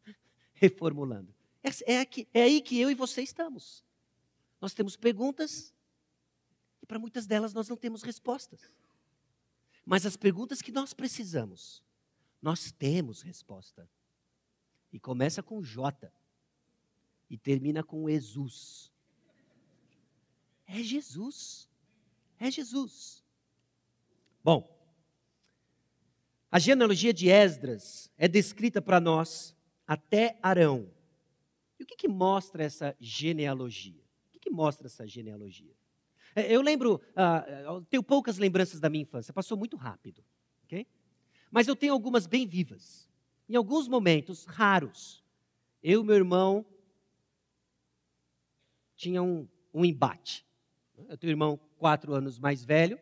Reformulando. 0.56 1.34
É, 1.64 1.94
é, 1.94 2.00
aqui, 2.00 2.28
é 2.34 2.42
aí 2.42 2.60
que 2.60 2.80
eu 2.80 2.90
e 2.90 2.96
você 2.96 3.22
estamos. 3.22 3.86
Nós 4.60 4.74
temos 4.74 4.96
perguntas 4.96 5.72
e 6.82 6.88
para 6.88 6.98
muitas 6.98 7.28
delas 7.28 7.54
nós 7.54 7.70
não 7.70 7.78
temos 7.78 8.02
respostas. 8.02 8.72
Mas 9.88 10.06
as 10.06 10.18
perguntas 10.18 10.62
que 10.62 10.70
nós 10.70 10.94
precisamos, 10.94 11.82
nós 12.42 12.74
temos 12.74 13.22
resposta. 13.22 13.90
E 14.92 15.00
começa 15.00 15.42
com 15.42 15.64
J 15.64 16.12
e 17.30 17.38
termina 17.38 17.82
com 17.82 18.10
Jesus. 18.10 18.92
É 20.66 20.84
Jesus. 20.84 21.70
É 22.38 22.52
Jesus. 22.52 23.24
Bom, 24.44 24.78
a 26.52 26.60
genealogia 26.60 27.14
de 27.14 27.30
Esdras 27.30 28.12
é 28.18 28.28
descrita 28.28 28.82
para 28.82 29.00
nós 29.00 29.56
até 29.88 30.38
Arão. 30.44 30.94
E 31.80 31.84
o 31.84 31.86
que, 31.86 31.96
que 31.96 32.10
mostra 32.10 32.62
essa 32.62 32.94
genealogia? 33.00 34.04
O 34.28 34.32
que, 34.32 34.40
que 34.40 34.50
mostra 34.50 34.88
essa 34.88 35.08
genealogia? 35.08 35.78
Eu 36.46 36.62
lembro, 36.62 37.02
uh, 37.14 37.82
tenho 37.90 38.04
poucas 38.04 38.38
lembranças 38.38 38.80
da 38.80 38.90
minha 38.90 39.02
infância, 39.02 39.34
passou 39.34 39.58
muito 39.58 39.76
rápido, 39.76 40.24
ok? 40.64 40.86
Mas 41.50 41.68
eu 41.68 41.76
tenho 41.76 41.94
algumas 41.94 42.28
bem 42.28 42.46
vivas. 42.46 43.10
Em 43.50 43.56
alguns 43.56 43.88
momentos 43.88 44.46
raros, 44.46 45.24
eu 45.82 46.02
e 46.02 46.06
meu 46.06 46.16
irmão 46.16 46.64
tinha 48.96 49.24
um, 49.24 49.48
um 49.74 49.84
embate. 49.84 50.46
Eu 51.10 51.18
tenho 51.18 51.32
um 51.32 51.34
irmão 51.34 51.60
quatro 51.78 52.14
anos 52.14 52.38
mais 52.38 52.64
velho, 52.64 53.00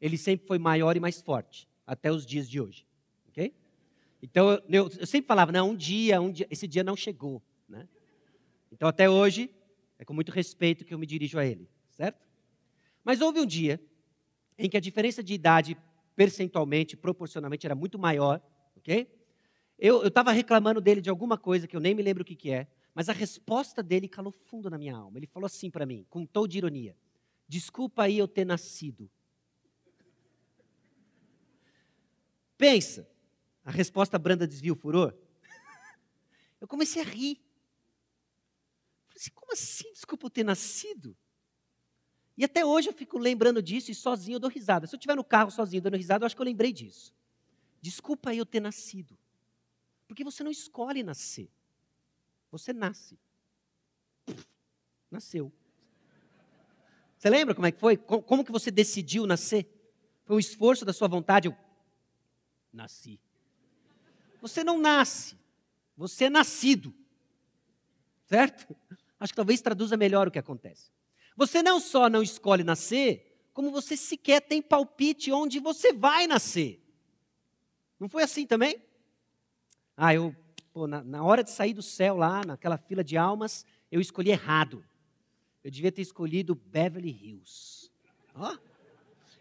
ele 0.00 0.16
sempre 0.16 0.46
foi 0.46 0.58
maior 0.58 0.96
e 0.96 1.00
mais 1.00 1.20
forte, 1.20 1.68
até 1.86 2.10
os 2.10 2.24
dias 2.24 2.48
de 2.48 2.60
hoje, 2.60 2.86
ok? 3.28 3.54
Então 4.22 4.50
eu, 4.50 4.62
eu, 4.68 4.90
eu 5.00 5.06
sempre 5.06 5.26
falava, 5.26 5.52
não, 5.52 5.70
um 5.70 5.76
dia, 5.76 6.20
um 6.20 6.32
dia, 6.32 6.46
esse 6.50 6.66
dia 6.66 6.82
não 6.82 6.96
chegou, 6.96 7.42
né? 7.68 7.86
Então 8.72 8.88
até 8.88 9.08
hoje 9.08 9.50
é 9.98 10.04
com 10.04 10.14
muito 10.14 10.32
respeito 10.32 10.84
que 10.84 10.94
eu 10.94 10.98
me 10.98 11.06
dirijo 11.06 11.38
a 11.38 11.44
ele, 11.44 11.68
certo? 11.90 12.24
Mas 13.04 13.20
houve 13.20 13.38
um 13.38 13.46
dia 13.46 13.80
em 14.58 14.68
que 14.68 14.76
a 14.76 14.80
diferença 14.80 15.22
de 15.22 15.34
idade, 15.34 15.76
percentualmente, 16.16 16.96
proporcionalmente, 16.96 17.66
era 17.66 17.74
muito 17.74 17.98
maior, 17.98 18.40
ok? 18.76 19.08
Eu 19.78 20.06
estava 20.06 20.32
reclamando 20.32 20.80
dele 20.80 21.00
de 21.00 21.10
alguma 21.10 21.36
coisa 21.36 21.66
que 21.66 21.76
eu 21.76 21.80
nem 21.80 21.94
me 21.94 22.02
lembro 22.02 22.22
o 22.22 22.24
que, 22.24 22.34
que 22.34 22.50
é, 22.50 22.66
mas 22.94 23.08
a 23.08 23.12
resposta 23.12 23.82
dele 23.82 24.08
calou 24.08 24.32
fundo 24.32 24.70
na 24.70 24.78
minha 24.78 24.96
alma. 24.96 25.18
Ele 25.18 25.26
falou 25.26 25.46
assim 25.46 25.70
para 25.70 25.84
mim, 25.84 26.06
com 26.08 26.20
um 26.20 26.26
tom 26.26 26.46
de 26.46 26.58
ironia: 26.58 26.96
Desculpa 27.46 28.04
aí 28.04 28.16
eu 28.16 28.28
ter 28.28 28.44
nascido. 28.44 29.10
Pensa, 32.56 33.08
a 33.64 33.70
resposta 33.70 34.18
branda 34.18 34.46
desvia 34.46 34.72
o 34.72 34.76
furor? 34.76 35.14
Eu 36.60 36.68
comecei 36.68 37.02
a 37.02 37.04
rir. 37.04 37.42
Falei 39.06 39.16
assim, 39.16 39.30
como 39.34 39.52
assim, 39.52 39.92
desculpa 39.92 40.26
eu 40.26 40.30
ter 40.30 40.44
nascido? 40.44 41.16
E 42.36 42.44
até 42.44 42.64
hoje 42.64 42.88
eu 42.88 42.92
fico 42.92 43.18
lembrando 43.18 43.62
disso 43.62 43.90
e 43.90 43.94
sozinho 43.94 44.36
eu 44.36 44.40
dou 44.40 44.50
risada. 44.50 44.86
Se 44.86 44.94
eu 44.94 44.98
estiver 44.98 45.14
no 45.14 45.24
carro 45.24 45.50
sozinho 45.50 45.82
dando 45.82 45.96
risada, 45.96 46.24
eu 46.24 46.26
acho 46.26 46.34
que 46.34 46.42
eu 46.42 46.46
lembrei 46.46 46.72
disso. 46.72 47.14
Desculpa 47.80 48.34
eu 48.34 48.44
ter 48.44 48.60
nascido. 48.60 49.16
Porque 50.08 50.24
você 50.24 50.42
não 50.42 50.50
escolhe 50.50 51.02
nascer. 51.02 51.48
Você 52.50 52.72
nasce. 52.72 53.18
Nasceu. 55.10 55.52
Você 57.18 57.30
lembra 57.30 57.54
como 57.54 57.66
é 57.66 57.72
que 57.72 57.78
foi? 57.78 57.96
Como 57.96 58.44
que 58.44 58.52
você 58.52 58.70
decidiu 58.70 59.26
nascer? 59.26 59.66
Foi 60.24 60.36
um 60.36 60.40
esforço 60.40 60.84
da 60.84 60.92
sua 60.92 61.08
vontade? 61.08 61.48
Eu 61.48 61.56
nasci. 62.72 63.20
Você 64.40 64.64
não 64.64 64.78
nasce. 64.78 65.38
Você 65.96 66.24
é 66.24 66.30
nascido. 66.30 66.94
Certo? 68.26 68.76
Acho 69.18 69.32
que 69.32 69.36
talvez 69.36 69.60
traduza 69.60 69.96
melhor 69.96 70.28
o 70.28 70.30
que 70.30 70.38
acontece. 70.38 70.90
Você 71.36 71.62
não 71.62 71.80
só 71.80 72.08
não 72.08 72.22
escolhe 72.22 72.62
nascer, 72.62 73.48
como 73.52 73.70
você 73.70 73.96
sequer 73.96 74.40
tem 74.40 74.62
palpite 74.62 75.32
onde 75.32 75.58
você 75.58 75.92
vai 75.92 76.26
nascer. 76.26 76.80
Não 77.98 78.08
foi 78.08 78.22
assim 78.22 78.46
também? 78.46 78.82
Ah, 79.96 80.14
eu, 80.14 80.34
pô, 80.72 80.86
na, 80.86 81.02
na 81.02 81.22
hora 81.22 81.42
de 81.42 81.50
sair 81.50 81.72
do 81.72 81.82
céu 81.82 82.16
lá, 82.16 82.44
naquela 82.44 82.76
fila 82.76 83.02
de 83.02 83.16
almas, 83.16 83.64
eu 83.90 84.00
escolhi 84.00 84.30
errado. 84.30 84.84
Eu 85.62 85.70
devia 85.70 85.90
ter 85.90 86.02
escolhido 86.02 86.54
Beverly 86.54 87.10
Hills. 87.10 87.90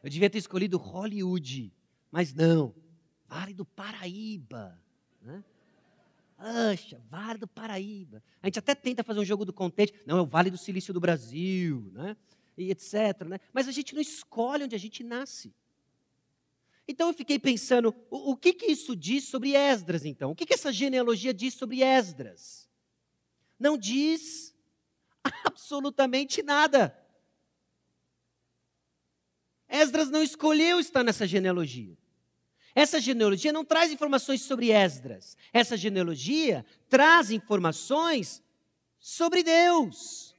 Eu 0.04 0.10
devia 0.10 0.30
ter 0.30 0.38
escolhido 0.38 0.78
Hollywood. 0.78 1.74
Mas 2.12 2.34
não. 2.34 2.74
Vale 3.28 3.54
do 3.54 3.66
Paraíba. 3.66 4.80
Né? 5.22 5.44
Acha, 6.46 7.02
Vale 7.10 7.40
do 7.40 7.48
Paraíba. 7.48 8.22
A 8.42 8.48
gente 8.48 8.60
até 8.60 8.76
tenta 8.76 9.02
fazer 9.02 9.22
um 9.22 9.26
jogo 9.26 9.46
do 9.46 9.54
contente. 9.54 9.94
Não, 10.06 10.18
é 10.18 10.22
o 10.22 10.26
Vale 10.26 10.52
do 10.52 10.58
Silício 10.58 10.94
do 10.94 11.00
Brasil, 11.00 11.90
né? 11.94 12.18
E 12.58 12.70
etc. 12.70 13.24
Né? 13.26 13.40
Mas 13.54 13.70
a 13.70 13.72
gente 13.72 13.96
não 13.96 14.02
escolhe 14.02 14.66
onde 14.66 14.76
a 14.76 14.80
gente 14.80 15.06
nasce. 15.06 15.54
Então 16.86 17.08
eu 17.08 17.14
fiquei 17.14 17.40
pensando, 17.40 17.96
o, 18.10 18.32
o 18.32 18.36
que, 18.36 18.52
que 18.52 18.66
isso 18.66 18.94
diz 18.94 19.24
sobre 19.30 19.56
Esdras, 19.56 20.04
então? 20.04 20.32
O 20.32 20.36
que, 20.36 20.46
que 20.46 20.54
essa 20.54 20.74
genealogia 20.74 21.34
diz 21.34 21.54
sobre 21.54 21.82
Esdras? 21.82 22.70
Não 23.58 23.78
diz 23.78 24.54
absolutamente 25.46 26.44
nada. 26.44 26.94
Esdras 29.70 30.10
não 30.10 30.22
escolheu 30.22 30.78
estar 30.78 31.06
nessa 31.06 31.26
genealogia. 31.26 31.98
Essa 32.76 33.00
genealogia 33.00 33.54
não 33.54 33.64
traz 33.64 33.92
informações 33.92 34.42
sobre 34.42 34.72
Esdras. 34.72 35.38
Essa 35.52 35.78
genealogia 35.78 36.66
traz 36.90 37.30
informações 37.30 38.42
sobre 39.00 39.44
Deus. 39.44 40.36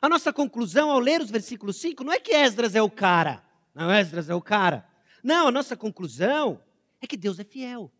A 0.00 0.08
nossa 0.08 0.32
conclusão 0.32 0.90
ao 0.90 0.98
ler 0.98 1.20
os 1.20 1.30
versículos 1.30 1.76
5 1.76 2.04
não 2.04 2.12
é 2.12 2.20
que 2.20 2.32
Esdras 2.32 2.74
é 2.74 2.80
o 2.80 2.90
cara. 2.90 3.44
Não, 3.74 3.92
Esdras 3.92 4.30
é 4.30 4.34
o 4.34 4.40
cara. 4.40 4.88
Não, 5.22 5.48
a 5.48 5.52
nossa 5.52 5.76
conclusão 5.76 6.60
é 7.00 7.06
que 7.06 7.16
Deus 7.16 7.38
é 7.38 7.44
fiel. 7.44 7.90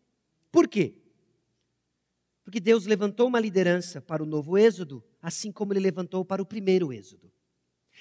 Por 0.51 0.67
quê? 0.67 0.95
Porque 2.43 2.59
Deus 2.59 2.85
levantou 2.85 3.27
uma 3.27 3.39
liderança 3.39 4.01
para 4.01 4.23
o 4.23 4.25
novo 4.25 4.57
êxodo, 4.57 5.03
assim 5.21 5.51
como 5.51 5.73
ele 5.73 5.79
levantou 5.79 6.25
para 6.25 6.41
o 6.41 6.45
primeiro 6.45 6.91
êxodo. 6.91 7.31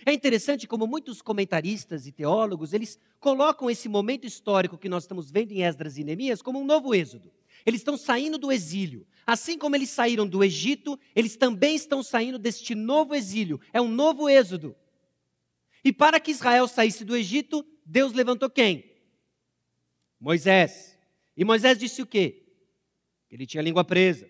É 0.04 0.12
interessante 0.12 0.66
como 0.66 0.86
muitos 0.86 1.20
comentaristas 1.20 2.06
e 2.06 2.12
teólogos, 2.12 2.72
eles 2.72 2.98
colocam 3.18 3.70
esse 3.70 3.88
momento 3.88 4.26
histórico 4.26 4.78
que 4.78 4.88
nós 4.88 5.04
estamos 5.04 5.30
vendo 5.30 5.52
em 5.52 5.62
Esdras 5.62 5.98
e 5.98 6.04
Neemias 6.04 6.42
como 6.42 6.60
um 6.60 6.64
novo 6.64 6.94
êxodo. 6.94 7.32
Eles 7.66 7.80
estão 7.80 7.96
saindo 7.96 8.38
do 8.38 8.52
exílio. 8.52 9.06
Assim 9.26 9.58
como 9.58 9.76
eles 9.76 9.90
saíram 9.90 10.26
do 10.26 10.42
Egito, 10.42 10.98
eles 11.14 11.36
também 11.36 11.74
estão 11.74 12.02
saindo 12.02 12.38
deste 12.38 12.74
novo 12.74 13.14
exílio. 13.14 13.60
É 13.72 13.80
um 13.80 13.88
novo 13.88 14.28
êxodo. 14.28 14.74
E 15.84 15.92
para 15.92 16.20
que 16.20 16.30
Israel 16.30 16.66
saísse 16.68 17.04
do 17.04 17.16
Egito, 17.16 17.64
Deus 17.84 18.12
levantou 18.12 18.48
quem? 18.48 18.84
Moisés. 20.20 20.96
E 21.36 21.44
Moisés 21.44 21.78
disse 21.78 22.02
o 22.02 22.06
quê? 22.06 22.46
Ele 23.30 23.46
tinha 23.46 23.60
a 23.60 23.64
língua 23.64 23.84
presa. 23.84 24.28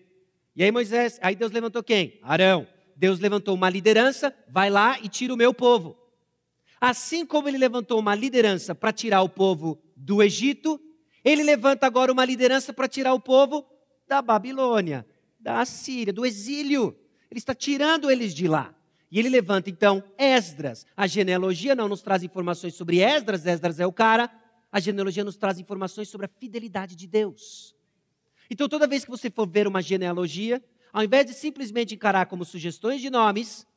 E 0.55 0.63
aí 0.63 0.71
Moisés, 0.71 1.17
aí 1.21 1.35
Deus 1.35 1.51
levantou 1.51 1.83
quem? 1.83 2.19
Arão. 2.21 2.67
Deus 2.99 3.17
levantou 3.17 3.55
uma 3.55 3.69
liderança, 3.69 4.35
vai 4.49 4.69
lá 4.69 4.99
e 4.99 5.07
tira 5.07 5.33
o 5.33 5.37
meu 5.37 5.53
povo. 5.53 5.97
Assim 6.81 7.25
como 7.25 7.47
ele 7.47 7.57
levantou 7.57 7.97
uma 7.97 8.13
liderança 8.13 8.75
para 8.75 8.91
tirar 8.91 9.21
o 9.21 9.29
povo 9.29 9.81
do 9.95 10.21
Egito, 10.21 10.77
ele 11.23 11.41
levanta 11.41 11.87
agora 11.87 12.11
uma 12.11 12.25
liderança 12.25 12.73
para 12.73 12.89
tirar 12.89 13.13
o 13.13 13.19
povo 13.19 13.65
da 14.05 14.21
Babilônia, 14.21 15.07
da 15.39 15.61
Assíria, 15.61 16.11
do 16.11 16.25
exílio. 16.25 16.93
Ele 17.31 17.37
está 17.37 17.55
tirando 17.55 18.11
eles 18.11 18.35
de 18.35 18.49
lá. 18.49 18.75
E 19.09 19.17
ele 19.17 19.29
levanta 19.29 19.69
então 19.69 20.03
Esdras. 20.17 20.85
A 20.97 21.07
genealogia 21.07 21.73
não 21.73 21.87
nos 21.87 22.01
traz 22.01 22.21
informações 22.21 22.73
sobre 22.73 22.99
Esdras, 22.99 23.45
Esdras 23.45 23.79
é 23.79 23.87
o 23.87 23.93
cara. 23.93 24.29
A 24.69 24.79
genealogia 24.81 25.23
nos 25.23 25.37
traz 25.37 25.57
informações 25.57 26.09
sobre 26.09 26.25
a 26.25 26.29
fidelidade 26.37 26.97
de 26.97 27.07
Deus. 27.07 27.73
Então, 28.49 28.67
toda 28.67 28.85
vez 28.85 29.05
que 29.05 29.09
você 29.09 29.29
for 29.29 29.47
ver 29.47 29.67
uma 29.67 29.81
genealogia, 29.81 30.61
ao 30.91 31.03
invés 31.03 31.25
de 31.25 31.33
simplesmente 31.33 31.95
encarar 31.95 32.25
como 32.25 32.45
sugestões 32.45 33.01
de 33.01 33.09
nomes, 33.09 33.67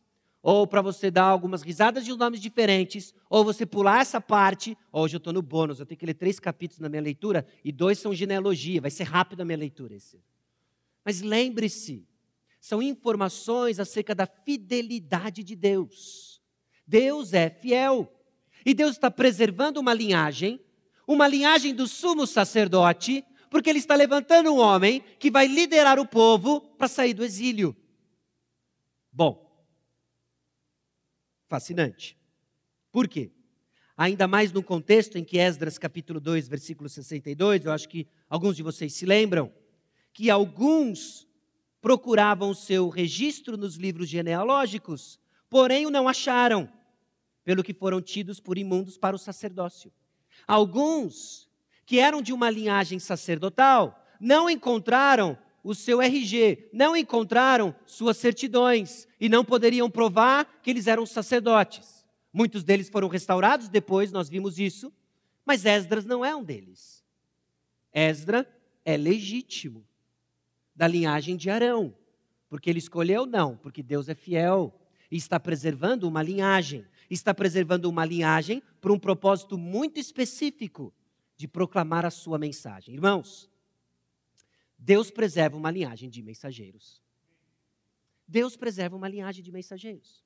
ou 0.43 0.67
para 0.67 0.83
você 0.83 1.11
dar 1.11 1.25
algumas 1.25 1.63
risadas 1.63 2.05
de 2.05 2.17
nomes 2.17 2.41
diferentes, 2.41 3.15
ou 3.31 3.45
você 3.45 3.65
pular 3.65 4.01
essa 4.01 4.21
parte. 4.21 4.77
Hoje 4.91 5.15
eu 5.15 5.19
estou 5.19 5.33
no 5.33 5.41
bônus, 5.41 5.79
eu 5.79 5.87
tenho 5.87 5.99
que 5.99 6.07
ler 6.07 6.15
três 6.15 6.41
capítulos 6.41 6.81
na 6.81 6.89
minha 6.89 7.03
leitura 7.03 7.47
e 7.65 7.71
dois 7.71 7.99
são 7.99 8.13
genealogia, 8.13 8.81
vai 8.81 8.91
ser 8.91 9.05
rápido 9.05 9.43
a 9.43 9.45
minha 9.45 9.59
leitura 9.59 9.95
esse. 9.95 10.21
Mas 11.05 11.21
lembre-se, 11.21 12.07
são 12.61 12.83
informações 12.83 13.79
acerca 13.79 14.15
da 14.15 14.27
fidelidade 14.27 15.43
de 15.43 15.55
Deus. 15.55 16.41
Deus 16.87 17.33
é 17.33 17.49
fiel. 17.51 18.13
E 18.65 18.75
Deus 18.75 18.93
está 18.93 19.11
preservando 19.11 19.81
uma 19.81 19.93
linhagem, 19.93 20.61
uma 21.07 21.27
linhagem 21.27 21.75
do 21.75 21.89
sumo 21.89 22.27
sacerdote, 22.27 23.25
porque 23.53 23.69
Ele 23.69 23.79
está 23.79 23.95
levantando 23.95 24.51
um 24.51 24.59
homem 24.59 25.05
que 25.19 25.31
vai 25.31 25.47
liderar 25.47 25.99
o 25.99 26.07
povo 26.07 26.63
para 26.79 26.89
sair 26.89 27.13
do 27.13 27.23
exílio. 27.23 27.77
Bom, 29.13 29.63
fascinante. 31.49 32.17
Por 32.91 33.07
quê? 33.07 33.31
Ainda 33.95 34.27
mais 34.27 34.53
no 34.53 34.63
contexto 34.63 35.19
em 35.19 35.23
que 35.23 35.37
Esdras 35.37 35.77
capítulo 35.77 36.19
2, 36.19 36.49
versículo 36.49 36.89
62, 36.89 37.67
eu 37.67 37.73
acho 37.73 37.91
que 37.91 38.09
alguns 38.27 38.57
de 38.57 38.63
vocês 38.63 38.95
se 38.95 39.05
lembram, 39.05 39.53
que 40.15 40.31
alguns 40.31 41.29
procuravam 41.79 42.55
seu 42.55 42.89
registro 42.89 43.59
nos 43.59 43.77
livros 43.77 44.09
genealógicos, 44.09 45.21
porém 45.51 45.85
o 45.85 45.91
não 45.91 46.09
acharam, 46.09 46.73
pelo 47.45 47.63
que 47.63 47.75
foram 47.75 48.01
tidos 48.01 48.41
por 48.41 48.57
imundos 48.57 48.97
para 48.97 49.15
o 49.15 49.19
sacerdócio. 49.19 49.93
Alguns, 50.49 51.51
que 51.93 51.99
eram 51.99 52.23
de 52.23 52.33
uma 52.33 52.49
linhagem 52.49 52.99
sacerdotal, 52.99 54.03
não 54.19 54.49
encontraram 54.49 55.37
o 55.63 55.75
seu 55.75 56.01
RG, 56.01 56.71
não 56.73 56.97
encontraram 56.97 57.75
suas 57.85 58.17
certidões 58.17 59.07
e 59.21 59.29
não 59.29 59.45
poderiam 59.45 59.91
provar 59.91 60.47
que 60.63 60.71
eles 60.71 60.87
eram 60.87 61.05
sacerdotes. 61.05 62.03
Muitos 62.33 62.65
deles 62.65 62.89
foram 62.89 63.09
restaurados 63.09 63.69
depois, 63.69 64.11
nós 64.11 64.31
vimos 64.31 64.59
isso, 64.59 64.91
mas 65.45 65.67
Esdras 65.67 66.07
não 66.07 66.25
é 66.25 66.35
um 66.35 66.43
deles. 66.43 67.05
Esdra 67.93 68.51
é 68.87 68.97
legítimo, 68.97 69.87
da 70.75 70.89
linhagem 70.89 71.37
de 71.37 71.51
Arão, 71.51 71.95
porque 72.49 72.71
ele 72.71 72.79
escolheu 72.79 73.27
não, 73.27 73.55
porque 73.55 73.83
Deus 73.83 74.09
é 74.09 74.15
fiel 74.15 74.73
e 75.11 75.19
está 75.19 75.39
preservando 75.39 76.09
uma 76.09 76.23
linhagem, 76.23 76.87
está 77.11 77.35
preservando 77.35 77.87
uma 77.87 78.07
linhagem 78.07 78.63
para 78.81 78.95
um 78.95 78.99
propósito 78.99 79.59
muito 79.59 80.01
específico 80.01 80.91
de 81.43 81.49
proclamar 81.49 82.07
a 82.07 82.11
sua 82.11 82.39
mensagem. 82.39 82.95
Irmãos, 82.95 83.51
Deus 84.79 85.11
preserva 85.11 85.57
uma 85.57 85.73
linhagem 85.73 86.09
de 86.09 86.23
mensageiros. 86.23 87.03
Deus 88.29 88.57
preserva 88.57 88.95
uma 88.95 89.09
linhagem 89.09 89.43
de 89.43 89.51
mensageiros. 89.51 90.25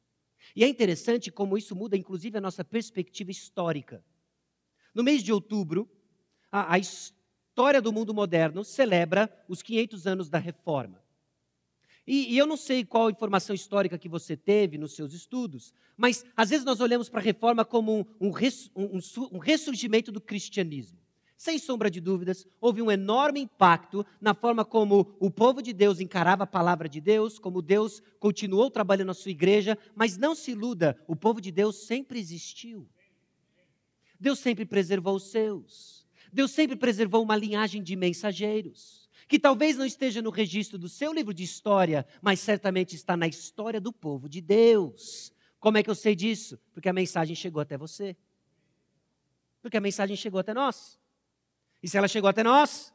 E 0.55 0.62
é 0.62 0.68
interessante 0.68 1.33
como 1.33 1.57
isso 1.57 1.74
muda, 1.74 1.96
inclusive, 1.96 2.37
a 2.37 2.40
nossa 2.40 2.62
perspectiva 2.62 3.31
histórica. 3.31 4.05
No 4.94 5.02
mês 5.02 5.22
de 5.22 5.33
outubro, 5.33 5.90
a, 6.52 6.74
a 6.74 6.79
história 6.79 7.81
do 7.81 7.90
mundo 7.90 8.12
moderno 8.12 8.62
celebra 8.62 9.35
os 9.48 9.62
500 9.62 10.07
anos 10.07 10.29
da 10.29 10.38
reforma. 10.38 11.02
E, 12.07 12.35
e, 12.35 12.37
eu 12.37 12.46
não 12.46 12.59
sei 12.59 12.85
qual 12.85 13.09
informação 13.09 13.55
histórica 13.55 13.98
que 13.98 14.07
você 14.09 14.37
teve 14.37 14.76
nos 14.76 14.94
seus 14.94 15.14
estudos, 15.14 15.72
mas 15.96 16.26
às 16.37 16.50
vezes 16.50 16.66
nós 16.66 16.79
olhamos 16.79 17.09
para 17.09 17.20
a 17.20 17.22
reforma 17.22 17.64
como 17.64 18.00
um, 18.00 18.05
um, 18.20 18.33
um, 18.76 19.00
um 19.33 19.38
ressurgimento 19.38 20.12
do 20.12 20.20
cristianismo. 20.20 21.06
Sem 21.37 21.59
sombra 21.59 21.90
de 21.90 22.01
dúvidas, 22.01 22.46
houve 22.59 22.81
um 22.81 22.90
enorme 22.90 23.40
impacto 23.40 24.07
na 24.20 24.35
forma 24.35 24.64
como 24.64 25.14
o 25.20 25.31
povo 25.31 25.61
de 25.61 25.75
Deus 25.75 26.01
encarava 26.01 26.44
a 26.44 26.46
palavra 26.46 26.88
de 26.88 26.99
Deus, 26.99 27.38
como 27.38 27.61
Deus 27.61 28.03
continuou 28.18 28.70
trabalhando 28.70 29.09
na 29.09 29.14
sua 29.14 29.31
igreja, 29.31 29.77
mas 29.94 30.16
não 30.16 30.35
se 30.35 30.53
iluda, 30.53 30.99
o 31.07 31.14
povo 31.14 31.40
de 31.40 31.53
Deus 31.53 31.87
sempre 31.87 32.18
existiu. 32.18 32.88
Deus 34.18 34.38
sempre 34.38 34.64
preservou 34.64 35.16
os 35.16 35.25
seus. 35.25 36.07
Deus 36.33 36.53
sempre 36.53 36.75
preservou 36.75 37.22
uma 37.22 37.37
linhagem 37.37 37.83
de 37.83 37.94
mensageiros, 37.94 39.09
que 39.29 39.38
talvez 39.38 39.77
não 39.77 39.85
esteja 39.85 40.22
no 40.22 40.31
registro 40.31 40.79
do 40.79 40.88
seu 40.88 41.12
livro 41.12 41.35
de 41.35 41.42
história, 41.42 42.07
mas 42.22 42.40
certamente 42.40 42.96
está 42.96 43.14
na 43.14 43.27
história 43.27 43.81
do 43.81 43.92
povo 43.92 44.27
de 44.27 44.40
Deus. 44.40 45.33
Como 45.61 45.77
é 45.77 45.83
que 45.83 45.90
eu 45.90 45.94
sei 45.94 46.16
disso? 46.16 46.59
Porque 46.72 46.88
a 46.88 46.94
mensagem 46.94 47.37
chegou 47.37 47.61
até 47.61 47.77
você. 47.77 48.16
Porque 49.61 49.77
a 49.77 49.81
mensagem 49.81 50.16
chegou 50.16 50.40
até 50.40 50.55
nós. 50.55 50.99
E 51.83 51.89
se 51.89 51.97
ela 51.97 52.09
chegou 52.09 52.29
até 52.29 52.43
nós, 52.43 52.93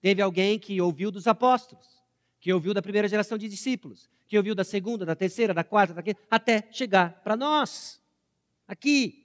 teve 0.00 0.22
alguém 0.22 0.58
que 0.58 0.80
ouviu 0.80 1.10
dos 1.10 1.26
apóstolos, 1.26 2.02
que 2.40 2.52
ouviu 2.52 2.74
da 2.74 2.82
primeira 2.82 3.08
geração 3.08 3.38
de 3.38 3.48
discípulos, 3.48 4.08
que 4.26 4.36
ouviu 4.36 4.54
da 4.54 4.64
segunda, 4.64 5.04
da 5.04 5.14
terceira, 5.14 5.52
da 5.52 5.64
quarta, 5.64 5.94
da 5.94 6.02
quinta, 6.02 6.20
até 6.30 6.66
chegar 6.70 7.22
para 7.22 7.36
nós. 7.36 8.00
Aqui, 8.66 9.22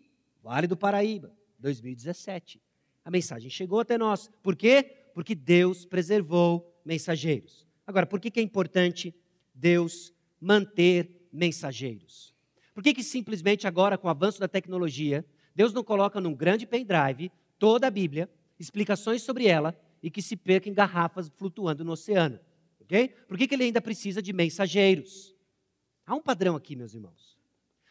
Vale 0.48 0.66
do 0.66 0.78
Paraíba, 0.78 1.36
2017. 1.60 2.62
A 3.04 3.12
mensagem 3.12 3.50
chegou 3.50 3.82
até 3.82 3.98
nós. 3.98 4.32
Por 4.42 4.56
quê? 4.56 5.10
Porque 5.14 5.36
Deus 5.36 5.86
preservou 5.86 6.74
mensageiros. 6.86 7.68
Agora, 7.86 8.06
por 8.06 8.18
que, 8.20 8.40
é 8.40 8.42
importante 8.42 9.14
Deus 9.54 10.14
manter 10.40 11.28
mensageiros? 11.34 12.34
Por 12.74 12.82
que, 12.82 12.94
que 12.94 13.04
simplesmente 13.04 13.68
agora, 13.68 13.98
com 13.98 14.08
o 14.08 14.10
avanço 14.10 14.40
da 14.40 14.48
tecnologia, 14.48 15.26
Deus 15.54 15.74
não 15.74 15.84
coloca 15.84 16.22
num 16.22 16.34
grande 16.34 16.66
pendrive 16.66 17.30
toda 17.60 17.88
a 17.88 17.92
Bíblia 17.92 18.30
explicações 18.60 19.22
sobre 19.22 19.48
ela 19.48 19.80
e 20.02 20.10
que 20.10 20.22
se 20.22 20.36
perca 20.36 20.70
em 20.70 20.74
garrafas 20.74 21.30
flutuando 21.36 21.84
no 21.84 21.92
oceano. 21.92 22.40
ok? 22.82 23.10
Por 23.28 23.38
que, 23.38 23.48
que 23.48 23.56
ele 23.56 23.66
ainda 23.66 23.82
precisa 23.82 24.22
de 24.22 24.34
mensageiros? 24.34 25.36
Há 26.06 26.16
um 26.16 26.22
padrão 26.22 26.56
aqui, 26.56 26.76
meus 26.76 26.94
irmãos. 26.94 27.38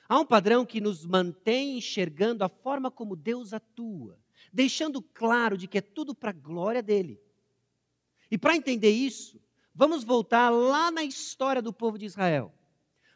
Há 0.09 0.19
um 0.19 0.25
padrão 0.25 0.65
que 0.65 0.81
nos 0.81 1.05
mantém 1.05 1.79
enxergando 1.79 2.45
a 2.45 2.49
forma 2.49 2.91
como 2.91 3.17
Deus 3.17 3.53
atua, 3.53 4.19
deixando 4.53 5.03
claro 5.03 5.57
de 5.57 5.67
que 5.67 5.79
é 5.79 5.81
tudo 5.83 6.15
para 6.15 6.31
a 6.31 6.33
glória 6.33 6.83
dele. 6.83 7.21
E 8.31 8.39
para 8.39 8.57
entender 8.57 8.91
isso, 8.91 9.41
vamos 9.75 10.05
voltar 10.05 10.51
lá 10.51 10.91
na 10.91 11.03
história 11.03 11.61
do 11.61 11.73
povo 11.73 11.99
de 11.99 12.07
Israel 12.07 12.53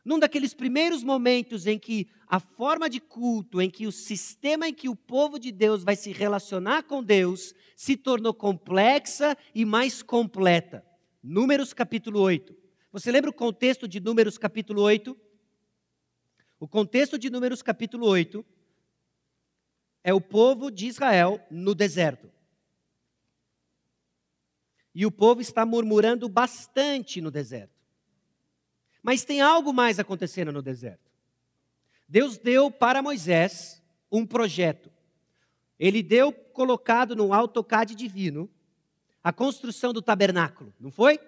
num 0.04 0.18
daqueles 0.18 0.54
primeiros 0.54 1.02
momentos 1.02 1.66
em 1.66 1.78
que 1.78 2.08
a 2.26 2.40
forma 2.40 2.88
de 2.88 3.00
culto, 3.00 3.60
em 3.60 3.68
que 3.68 3.86
o 3.86 3.92
sistema 3.92 4.68
em 4.68 4.74
que 4.74 4.88
o 4.88 4.96
povo 4.96 5.38
de 5.38 5.52
Deus 5.52 5.82
vai 5.82 5.96
se 5.96 6.12
relacionar 6.12 6.84
com 6.84 7.02
Deus 7.02 7.54
se 7.76 7.96
tornou 7.96 8.32
complexa 8.32 9.36
e 9.54 9.64
mais 9.64 10.02
completa. 10.02 10.84
Números 11.22 11.72
capítulo 11.72 12.20
8. 12.20 12.56
Você 12.92 13.12
lembra 13.12 13.30
o 13.30 13.34
contexto 13.34 13.86
de 13.86 14.00
Números 14.00 14.38
capítulo 14.38 14.82
8? 14.82 15.16
O 16.58 16.68
contexto 16.68 17.18
de 17.18 17.30
Números 17.30 17.62
capítulo 17.62 18.06
8 18.06 18.44
é 20.02 20.14
o 20.14 20.20
povo 20.20 20.70
de 20.70 20.86
Israel 20.86 21.40
no 21.50 21.74
deserto. 21.74 22.30
E 24.94 25.06
o 25.06 25.10
povo 25.10 25.40
está 25.40 25.64
murmurando 25.64 26.28
bastante 26.28 27.20
no 27.20 27.30
deserto. 27.30 27.79
Mas 29.02 29.24
tem 29.24 29.40
algo 29.40 29.72
mais 29.72 29.98
acontecendo 29.98 30.52
no 30.52 30.62
deserto. 30.62 31.10
Deus 32.08 32.36
deu 32.36 32.70
para 32.70 33.02
Moisés 33.02 33.82
um 34.10 34.26
projeto. 34.26 34.90
Ele 35.78 36.02
deu 36.02 36.32
colocado 36.32 37.14
no 37.16 37.32
AutoCAD 37.32 37.94
divino 37.94 38.50
a 39.22 39.32
construção 39.32 39.92
do 39.92 40.02
tabernáculo, 40.02 40.74
não 40.78 40.90
foi? 40.90 41.18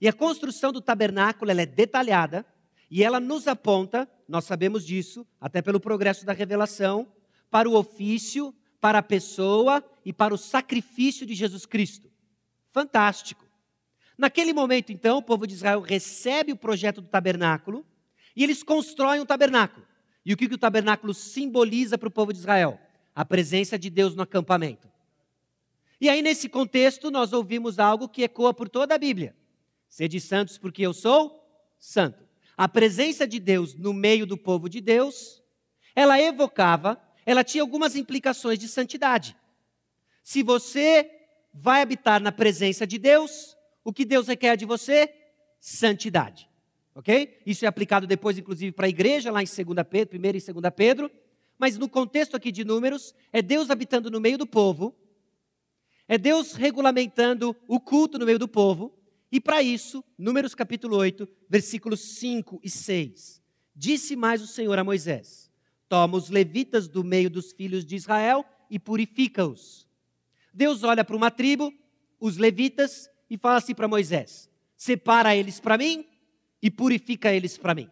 E 0.00 0.08
a 0.08 0.12
construção 0.12 0.72
do 0.72 0.80
tabernáculo 0.80 1.50
ela 1.50 1.62
é 1.62 1.66
detalhada 1.66 2.44
e 2.90 3.02
ela 3.02 3.20
nos 3.20 3.46
aponta, 3.46 4.08
nós 4.28 4.44
sabemos 4.44 4.84
disso, 4.84 5.26
até 5.40 5.62
pelo 5.62 5.80
progresso 5.80 6.26
da 6.26 6.32
revelação, 6.32 7.06
para 7.50 7.68
o 7.68 7.76
ofício, 7.76 8.54
para 8.80 8.98
a 8.98 9.02
pessoa 9.02 9.84
e 10.04 10.12
para 10.12 10.34
o 10.34 10.38
sacrifício 10.38 11.24
de 11.24 11.34
Jesus 11.34 11.64
Cristo. 11.64 12.10
Fantástico. 12.72 13.41
Naquele 14.22 14.52
momento, 14.52 14.92
então, 14.92 15.18
o 15.18 15.22
povo 15.22 15.48
de 15.48 15.54
Israel 15.54 15.80
recebe 15.80 16.52
o 16.52 16.56
projeto 16.56 17.00
do 17.00 17.08
tabernáculo 17.08 17.84
e 18.36 18.44
eles 18.44 18.62
constroem 18.62 19.20
um 19.20 19.26
tabernáculo. 19.26 19.84
E 20.24 20.32
o 20.32 20.36
que, 20.36 20.46
que 20.48 20.54
o 20.54 20.58
tabernáculo 20.58 21.12
simboliza 21.12 21.98
para 21.98 22.06
o 22.06 22.10
povo 22.10 22.32
de 22.32 22.38
Israel? 22.38 22.78
A 23.16 23.24
presença 23.24 23.76
de 23.76 23.90
Deus 23.90 24.14
no 24.14 24.22
acampamento. 24.22 24.88
E 26.00 26.08
aí, 26.08 26.22
nesse 26.22 26.48
contexto, 26.48 27.10
nós 27.10 27.32
ouvimos 27.32 27.80
algo 27.80 28.08
que 28.08 28.22
ecoa 28.22 28.54
por 28.54 28.68
toda 28.68 28.94
a 28.94 28.98
Bíblia: 28.98 29.34
Sede 29.88 30.20
santos, 30.20 30.56
porque 30.56 30.82
eu 30.82 30.94
sou 30.94 31.44
santo. 31.76 32.22
A 32.56 32.68
presença 32.68 33.26
de 33.26 33.40
Deus 33.40 33.74
no 33.74 33.92
meio 33.92 34.24
do 34.24 34.38
povo 34.38 34.68
de 34.68 34.80
Deus, 34.80 35.42
ela 35.96 36.22
evocava, 36.22 36.96
ela 37.26 37.42
tinha 37.42 37.60
algumas 37.60 37.96
implicações 37.96 38.56
de 38.56 38.68
santidade. 38.68 39.36
Se 40.22 40.44
você 40.44 41.10
vai 41.52 41.82
habitar 41.82 42.20
na 42.20 42.30
presença 42.30 42.86
de 42.86 42.98
Deus, 42.98 43.56
o 43.84 43.92
que 43.92 44.04
Deus 44.04 44.28
requer 44.28 44.56
de 44.56 44.64
você? 44.64 45.12
Santidade. 45.60 46.48
Ok? 46.94 47.40
Isso 47.46 47.64
é 47.64 47.68
aplicado 47.68 48.06
depois, 48.06 48.36
inclusive, 48.38 48.72
para 48.72 48.86
a 48.86 48.88
igreja, 48.88 49.30
lá 49.30 49.42
em 49.42 49.46
2 49.46 49.56
Pedro, 49.88 50.18
1 50.18 50.26
e 50.26 50.52
2 50.52 50.74
Pedro. 50.76 51.10
Mas 51.58 51.78
no 51.78 51.88
contexto 51.88 52.36
aqui 52.36 52.50
de 52.50 52.64
números, 52.64 53.14
é 53.32 53.40
Deus 53.40 53.70
habitando 53.70 54.10
no 54.10 54.20
meio 54.20 54.36
do 54.36 54.46
povo, 54.46 54.94
é 56.08 56.18
Deus 56.18 56.54
regulamentando 56.54 57.56
o 57.68 57.78
culto 57.78 58.18
no 58.18 58.26
meio 58.26 58.38
do 58.38 58.48
povo, 58.48 58.92
e 59.30 59.40
para 59.40 59.62
isso, 59.62 60.04
Números 60.18 60.54
capítulo 60.54 60.96
8, 60.96 61.26
versículos 61.48 62.00
5 62.00 62.60
e 62.62 62.68
6. 62.68 63.40
Disse 63.74 64.14
mais 64.14 64.42
o 64.42 64.46
Senhor 64.46 64.78
a 64.78 64.84
Moisés: 64.84 65.50
Toma 65.88 66.18
os 66.18 66.28
levitas 66.28 66.86
do 66.86 67.02
meio 67.02 67.30
dos 67.30 67.52
filhos 67.52 67.84
de 67.84 67.96
Israel 67.96 68.44
e 68.68 68.78
purifica-os. 68.78 69.88
Deus 70.52 70.82
olha 70.82 71.04
para 71.04 71.16
uma 71.16 71.30
tribo, 71.30 71.72
os 72.20 72.36
levitas, 72.36 73.08
e 73.32 73.38
fala 73.38 73.56
assim 73.56 73.74
para 73.74 73.88
Moisés: 73.88 74.50
Separa 74.76 75.34
eles 75.34 75.58
para 75.58 75.78
mim 75.78 76.06
e 76.60 76.70
purifica 76.70 77.32
eles 77.32 77.56
para 77.56 77.74
mim. 77.74 77.90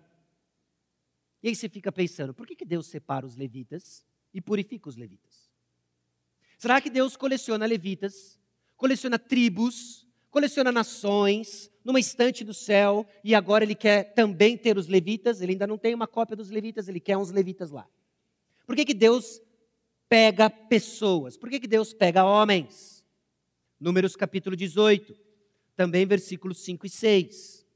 E 1.42 1.48
aí 1.48 1.56
você 1.56 1.66
fica 1.66 1.90
pensando: 1.90 2.34
por 2.34 2.46
que, 2.46 2.54
que 2.54 2.64
Deus 2.66 2.86
separa 2.88 3.24
os 3.24 3.36
levitas 3.36 4.04
e 4.34 4.40
purifica 4.42 4.90
os 4.90 4.96
levitas? 4.96 5.50
Será 6.58 6.78
que 6.78 6.90
Deus 6.90 7.16
coleciona 7.16 7.64
levitas, 7.64 8.38
coleciona 8.76 9.18
tribos, 9.18 10.06
coleciona 10.30 10.70
nações 10.70 11.70
numa 11.82 11.98
estante 11.98 12.44
do 12.44 12.52
céu 12.52 13.06
e 13.24 13.34
agora 13.34 13.64
ele 13.64 13.74
quer 13.74 14.12
também 14.12 14.58
ter 14.58 14.76
os 14.76 14.88
levitas? 14.88 15.40
Ele 15.40 15.52
ainda 15.52 15.66
não 15.66 15.78
tem 15.78 15.94
uma 15.94 16.06
cópia 16.06 16.36
dos 16.36 16.50
levitas, 16.50 16.86
ele 16.86 17.00
quer 17.00 17.16
uns 17.16 17.30
levitas 17.30 17.70
lá. 17.70 17.88
Por 18.66 18.76
que, 18.76 18.84
que 18.84 18.92
Deus 18.92 19.40
pega 20.06 20.50
pessoas? 20.50 21.38
Por 21.38 21.48
que, 21.48 21.60
que 21.60 21.66
Deus 21.66 21.94
pega 21.94 22.26
homens? 22.26 23.02
Números 23.80 24.14
capítulo 24.14 24.54
18, 24.54 25.29
também 25.80 26.04
versículos 26.04 26.58
5 26.58 26.84
e 26.84 26.90
6. 26.90 27.66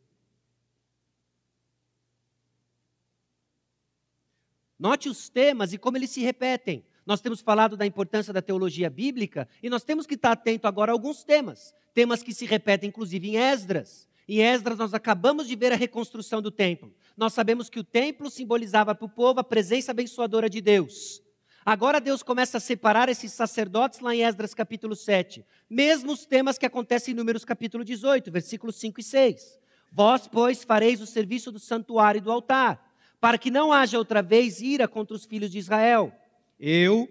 Note 4.79 5.09
os 5.09 5.31
temas 5.31 5.73
e 5.73 5.79
como 5.79 5.97
eles 5.97 6.11
se 6.11 6.21
repetem. 6.21 6.85
Nós 7.07 7.23
temos 7.23 7.41
falado 7.41 7.79
da 7.79 7.87
importância 7.87 8.31
da 8.31 8.43
teologia 8.43 8.91
bíblica 8.91 9.49
e 9.63 9.71
nós 9.71 9.85
temos 9.85 10.07
que 10.07 10.17
estar 10.17 10.33
atento 10.33 10.67
agora 10.67 10.93
a 10.93 10.95
alguns 10.95 11.25
temas. 11.25 11.73
Temas 11.95 12.23
que 12.23 12.35
se 12.35 12.45
repetem, 12.45 12.91
inclusive, 12.91 13.27
em 13.27 13.37
Esdras. 13.39 14.07
Em 14.29 14.43
Esdras, 14.43 14.77
nós 14.77 14.93
acabamos 14.93 15.49
de 15.49 15.57
ver 15.57 15.73
a 15.73 15.77
reconstrução 15.77 16.43
do 16.43 16.51
templo. 16.51 16.95
Nós 17.17 17.33
sabemos 17.33 17.71
que 17.71 17.81
o 17.81 17.85
templo 17.85 18.29
simbolizava 18.29 18.95
para 18.95 19.07
o 19.07 19.09
povo 19.09 19.41
a 19.41 19.45
presença 19.45 19.93
abençoadora 19.93 20.51
de 20.51 20.61
Deus. 20.61 21.23
Agora 21.65 22.01
Deus 22.01 22.23
começa 22.23 22.59
a 22.59 22.61
separar 22.61 23.09
esses 23.09 23.33
sacerdotes 23.33 24.01
lá 24.01 24.15
em 24.15 24.23
Esdras 24.23 24.53
capítulo 24.53 24.95
7. 24.95 25.45
Mesmos 25.69 26.27
temas 26.27 26.59
que 26.59 26.67
acontecem 26.67 27.13
em 27.13 27.17
Números 27.17 27.45
capítulo 27.45 27.85
18, 27.85 28.31
versículos 28.31 28.77
5 28.77 29.01
e 29.01 29.03
6. 29.03 29.59
Vós, 29.91 30.29
pois, 30.29 30.65
fareis 30.65 31.01
o 31.01 31.07
serviço 31.07 31.51
do 31.51 31.59
santuário 31.59 32.19
e 32.19 32.23
do 32.23 32.31
altar 32.31 32.95
para 33.25 33.39
que 33.39 33.51
não 33.51 33.73
haja 33.73 33.97
outra 33.97 34.21
vez 34.21 34.61
ira 34.61 34.87
contra 34.87 35.17
os 35.17 35.25
filhos 35.25 35.51
de 35.51 35.57
Israel. 35.57 36.13
Eu, 36.61 37.09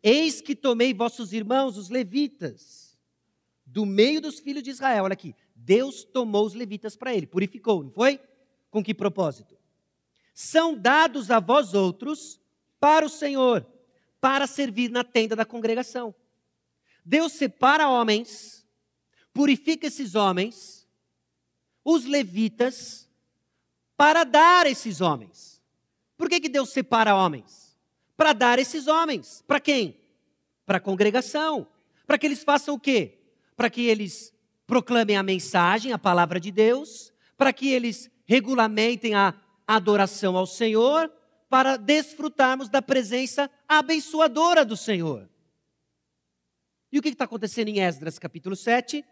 eis 0.00 0.40
que 0.40 0.54
tomei 0.54 0.94
vossos 0.94 1.32
irmãos, 1.32 1.76
os 1.76 1.88
levitas, 1.88 2.96
do 3.66 3.84
meio 3.84 4.20
dos 4.20 4.38
filhos 4.38 4.62
de 4.62 4.70
Israel. 4.70 5.02
Olha 5.02 5.14
aqui, 5.14 5.34
Deus 5.56 6.04
tomou 6.04 6.46
os 6.46 6.54
levitas 6.54 6.94
para 6.94 7.12
ele, 7.12 7.26
purificou, 7.26 7.82
não 7.82 7.90
foi? 7.90 8.20
Com 8.70 8.80
que 8.80 8.94
propósito? 8.94 9.56
São 10.32 10.72
dados 10.72 11.32
a 11.32 11.40
vós 11.40 11.74
outros 11.74 12.40
para 12.78 13.04
o 13.04 13.08
Senhor, 13.08 13.66
para 14.26 14.48
servir 14.48 14.90
na 14.90 15.04
tenda 15.04 15.36
da 15.36 15.44
congregação. 15.44 16.12
Deus 17.04 17.34
separa 17.34 17.88
homens, 17.88 18.66
purifica 19.32 19.86
esses 19.86 20.16
homens, 20.16 20.84
os 21.84 22.04
levitas, 22.04 23.08
para 23.96 24.24
dar 24.24 24.66
esses 24.66 25.00
homens. 25.00 25.62
Por 26.16 26.28
que, 26.28 26.40
que 26.40 26.48
Deus 26.48 26.70
separa 26.70 27.14
homens? 27.14 27.78
Para 28.16 28.32
dar 28.32 28.58
esses 28.58 28.88
homens. 28.88 29.44
Para 29.46 29.60
quem? 29.60 29.96
Para 30.66 30.78
a 30.78 30.80
congregação. 30.80 31.64
Para 32.04 32.18
que 32.18 32.26
eles 32.26 32.42
façam 32.42 32.74
o 32.74 32.80
quê? 32.80 33.20
Para 33.54 33.70
que 33.70 33.82
eles 33.82 34.34
proclamem 34.66 35.16
a 35.16 35.22
mensagem, 35.22 35.92
a 35.92 35.98
palavra 35.98 36.40
de 36.40 36.50
Deus, 36.50 37.12
para 37.38 37.52
que 37.52 37.68
eles 37.68 38.10
regulamentem 38.24 39.14
a 39.14 39.40
adoração 39.68 40.36
ao 40.36 40.48
Senhor, 40.48 41.12
para 41.48 41.76
desfrutarmos 41.76 42.68
da 42.68 42.82
presença 42.82 43.50
abençoadora 43.68 44.64
do 44.64 44.76
Senhor. 44.76 45.28
E 46.90 46.98
o 46.98 47.02
que 47.02 47.08
está 47.08 47.24
acontecendo 47.24 47.68
em 47.68 47.80
Esdras 47.80 48.18
capítulo 48.18 48.56
7? 48.56 49.04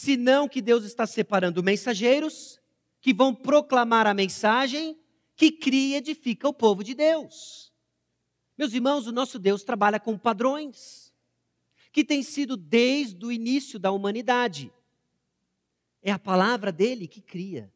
senão 0.00 0.48
que 0.48 0.62
Deus 0.62 0.84
está 0.84 1.06
separando 1.06 1.62
mensageiros 1.62 2.58
que 3.02 3.12
vão 3.12 3.34
proclamar 3.34 4.06
a 4.06 4.14
mensagem 4.14 4.98
que 5.36 5.52
cria 5.52 5.96
e 5.96 5.98
edifica 5.98 6.48
o 6.48 6.54
povo 6.54 6.82
de 6.82 6.94
Deus. 6.94 7.70
Meus 8.56 8.72
irmãos, 8.72 9.06
o 9.06 9.12
nosso 9.12 9.38
Deus 9.38 9.62
trabalha 9.62 10.00
com 10.00 10.16
padrões 10.16 11.12
que 11.92 12.02
tem 12.02 12.22
sido 12.22 12.56
desde 12.56 13.26
o 13.26 13.30
início 13.30 13.78
da 13.78 13.90
humanidade. 13.90 14.72
É 16.02 16.10
a 16.10 16.18
palavra 16.18 16.72
dele 16.72 17.06
que 17.06 17.20
cria. 17.20 17.72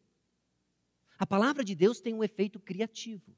A 1.19 1.27
palavra 1.27 1.65
de 1.65 1.75
Deus 1.75 2.01
tem 2.01 2.15
um 2.15 2.25
efeito 2.25 2.59
criativo 2.59 3.37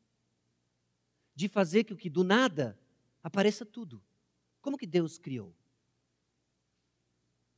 de 1.35 1.49
fazer 1.49 1.85
que 1.85 1.93
o 1.93 1.97
que 1.97 2.09
do 2.09 2.25
nada 2.25 2.79
apareça 3.23 3.65
tudo. 3.65 4.03
Como 4.61 4.79
que 4.79 4.87
Deus 4.87 5.19
criou? 5.19 5.55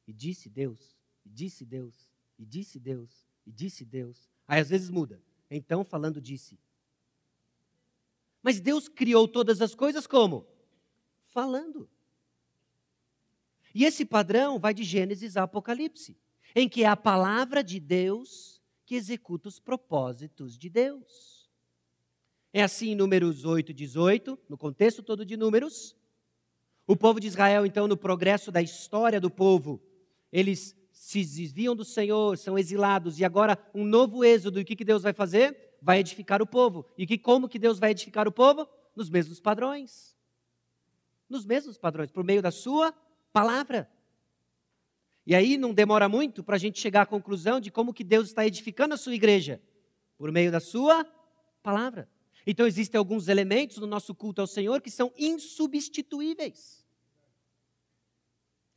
E 0.07 0.13
disse 0.13 0.49
Deus: 0.49 0.99
e 1.29 1.31
disse 1.31 1.65
Deus, 1.65 1.95
e 2.39 2.47
disse 2.47 2.79
Deus, 2.79 3.27
e 3.47 3.53
disse 3.53 3.85
Deus. 3.85 4.31
Aí 4.47 4.61
às 4.61 4.71
vezes 4.71 4.89
muda. 4.89 5.23
Então, 5.51 5.85
falando, 5.85 6.21
disse. 6.21 6.59
Mas 8.43 8.61
Deus 8.61 8.89
criou 8.89 9.29
todas 9.29 9.61
as 9.61 9.75
coisas 9.75 10.07
como? 10.07 10.47
Falando. 11.27 11.89
E 13.75 13.85
esse 13.85 14.07
padrão 14.07 14.59
vai 14.59 14.73
de 14.73 14.83
Gênesis 14.85 15.37
a 15.37 15.43
Apocalipse, 15.43 16.17
em 16.55 16.69
que 16.69 16.85
é 16.85 16.87
a 16.87 16.97
palavra 16.97 17.63
de 17.63 17.79
Deus 17.81 18.61
que 18.85 18.95
executa 18.95 19.49
os 19.49 19.59
propósitos 19.59 20.57
de 20.57 20.71
Deus. 20.71 21.39
É 22.53 22.63
assim 22.63 22.93
em 22.93 22.95
Números 22.95 23.45
8, 23.45 23.73
18, 23.75 24.39
no 24.49 24.57
contexto 24.57 25.03
todo 25.03 25.25
de 25.25 25.37
Números. 25.37 25.95
O 26.87 26.97
povo 26.97 27.21
de 27.21 27.27
Israel, 27.27 27.67
então, 27.67 27.87
no 27.87 27.97
progresso 27.97 28.51
da 28.51 28.63
história 28.63 29.21
do 29.21 29.31
povo, 29.31 29.83
eles 30.33 30.75
se 30.91 31.19
desviam 31.19 31.77
do 31.77 31.85
Senhor, 31.85 32.37
são 32.39 32.59
exilados, 32.59 33.21
e 33.21 33.25
agora 33.25 33.59
um 33.75 33.85
novo 33.85 34.25
êxodo, 34.25 34.59
e 34.59 34.63
o 34.63 34.65
que, 34.65 34.75
que 34.75 34.85
Deus 34.85 35.03
vai 35.03 35.13
fazer? 35.13 35.77
Vai 35.83 35.99
edificar 36.01 36.41
o 36.41 36.47
povo. 36.47 36.87
E 36.97 37.07
que, 37.07 37.19
como 37.19 37.49
que 37.49 37.59
Deus 37.59 37.79
vai 37.79 37.91
edificar 37.91 38.27
o 38.27 38.33
povo? 38.33 38.67
Nos 38.97 39.11
mesmos 39.11 39.39
padrões. 39.39 40.17
Nos 41.29 41.45
mesmos 41.45 41.77
padrões, 41.77 42.11
por 42.11 42.25
meio 42.25 42.41
da 42.41 42.51
sua 42.51 42.93
palavra. 43.33 43.89
E 45.29 45.35
aí 45.35 45.59
não 45.59 45.75
demora 45.75 46.09
muito 46.09 46.43
para 46.43 46.57
a 46.57 46.59
gente 46.59 46.81
chegar 46.81 47.03
à 47.03 47.07
conclusão 47.07 47.61
de 47.61 47.71
como 47.71 47.93
que 47.93 48.03
Deus 48.03 48.29
está 48.29 48.47
edificando 48.47 48.95
a 48.95 48.97
sua 48.97 49.15
igreja. 49.15 49.61
Por 50.17 50.33
meio 50.33 50.51
da 50.51 50.59
sua 50.59 51.05
palavra. 51.63 52.09
Então 52.47 52.67
existem 52.67 52.99
alguns 52.99 53.29
elementos 53.29 53.77
no 53.77 53.87
nosso 53.87 54.15
culto 54.15 54.41
ao 54.41 54.47
Senhor 54.47 54.81
que 54.81 54.91
são 54.91 55.13
insubstituíveis. 55.19 56.83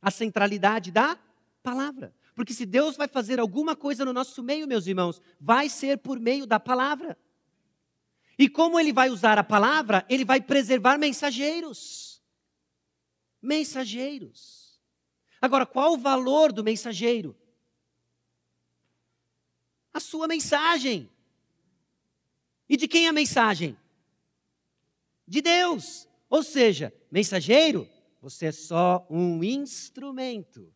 A 0.02 0.10
centralidade 0.10 0.90
da 0.90 1.18
palavra. 1.62 2.14
Porque 2.34 2.52
se 2.52 2.66
Deus 2.66 2.98
vai 2.98 3.08
fazer 3.08 3.40
alguma 3.40 3.74
coisa 3.74 4.04
no 4.04 4.12
nosso 4.12 4.42
meio, 4.42 4.68
meus 4.68 4.86
irmãos, 4.86 5.22
vai 5.40 5.70
ser 5.70 5.96
por 5.96 6.20
meio 6.20 6.46
da 6.46 6.60
palavra. 6.60 7.16
E 8.38 8.46
como 8.46 8.78
ele 8.78 8.92
vai 8.92 9.08
usar 9.08 9.38
a 9.38 9.44
palavra, 9.44 10.04
ele 10.06 10.22
vai 10.22 10.38
preservar 10.38 10.98
mensageiros. 10.98 12.22
Mensageiros. 13.40 14.61
Agora, 15.42 15.66
qual 15.66 15.94
o 15.94 15.98
valor 15.98 16.52
do 16.52 16.62
mensageiro? 16.62 17.36
A 19.92 19.98
sua 19.98 20.28
mensagem. 20.28 21.10
E 22.68 22.76
de 22.76 22.86
quem 22.86 23.06
é 23.06 23.08
a 23.08 23.12
mensagem? 23.12 23.76
De 25.26 25.42
Deus. 25.42 26.08
Ou 26.30 26.44
seja, 26.44 26.94
mensageiro, 27.10 27.88
você 28.20 28.46
é 28.46 28.52
só 28.52 29.04
um 29.10 29.42
instrumento. 29.42 30.72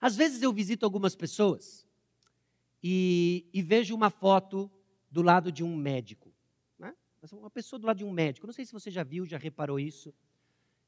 Às 0.00 0.14
vezes 0.14 0.40
eu 0.40 0.52
visito 0.52 0.84
algumas 0.84 1.16
pessoas 1.16 1.84
e, 2.80 3.50
e 3.52 3.62
vejo 3.62 3.96
uma 3.96 4.10
foto 4.10 4.70
do 5.10 5.22
lado 5.22 5.50
de 5.50 5.64
um 5.64 5.74
médico. 5.74 6.32
Né? 6.78 6.94
Uma 7.32 7.50
pessoa 7.50 7.80
do 7.80 7.86
lado 7.88 7.96
de 7.96 8.04
um 8.04 8.12
médico. 8.12 8.46
Não 8.46 8.54
sei 8.54 8.64
se 8.64 8.72
você 8.72 8.92
já 8.92 9.02
viu, 9.02 9.26
já 9.26 9.38
reparou 9.38 9.80
isso. 9.80 10.14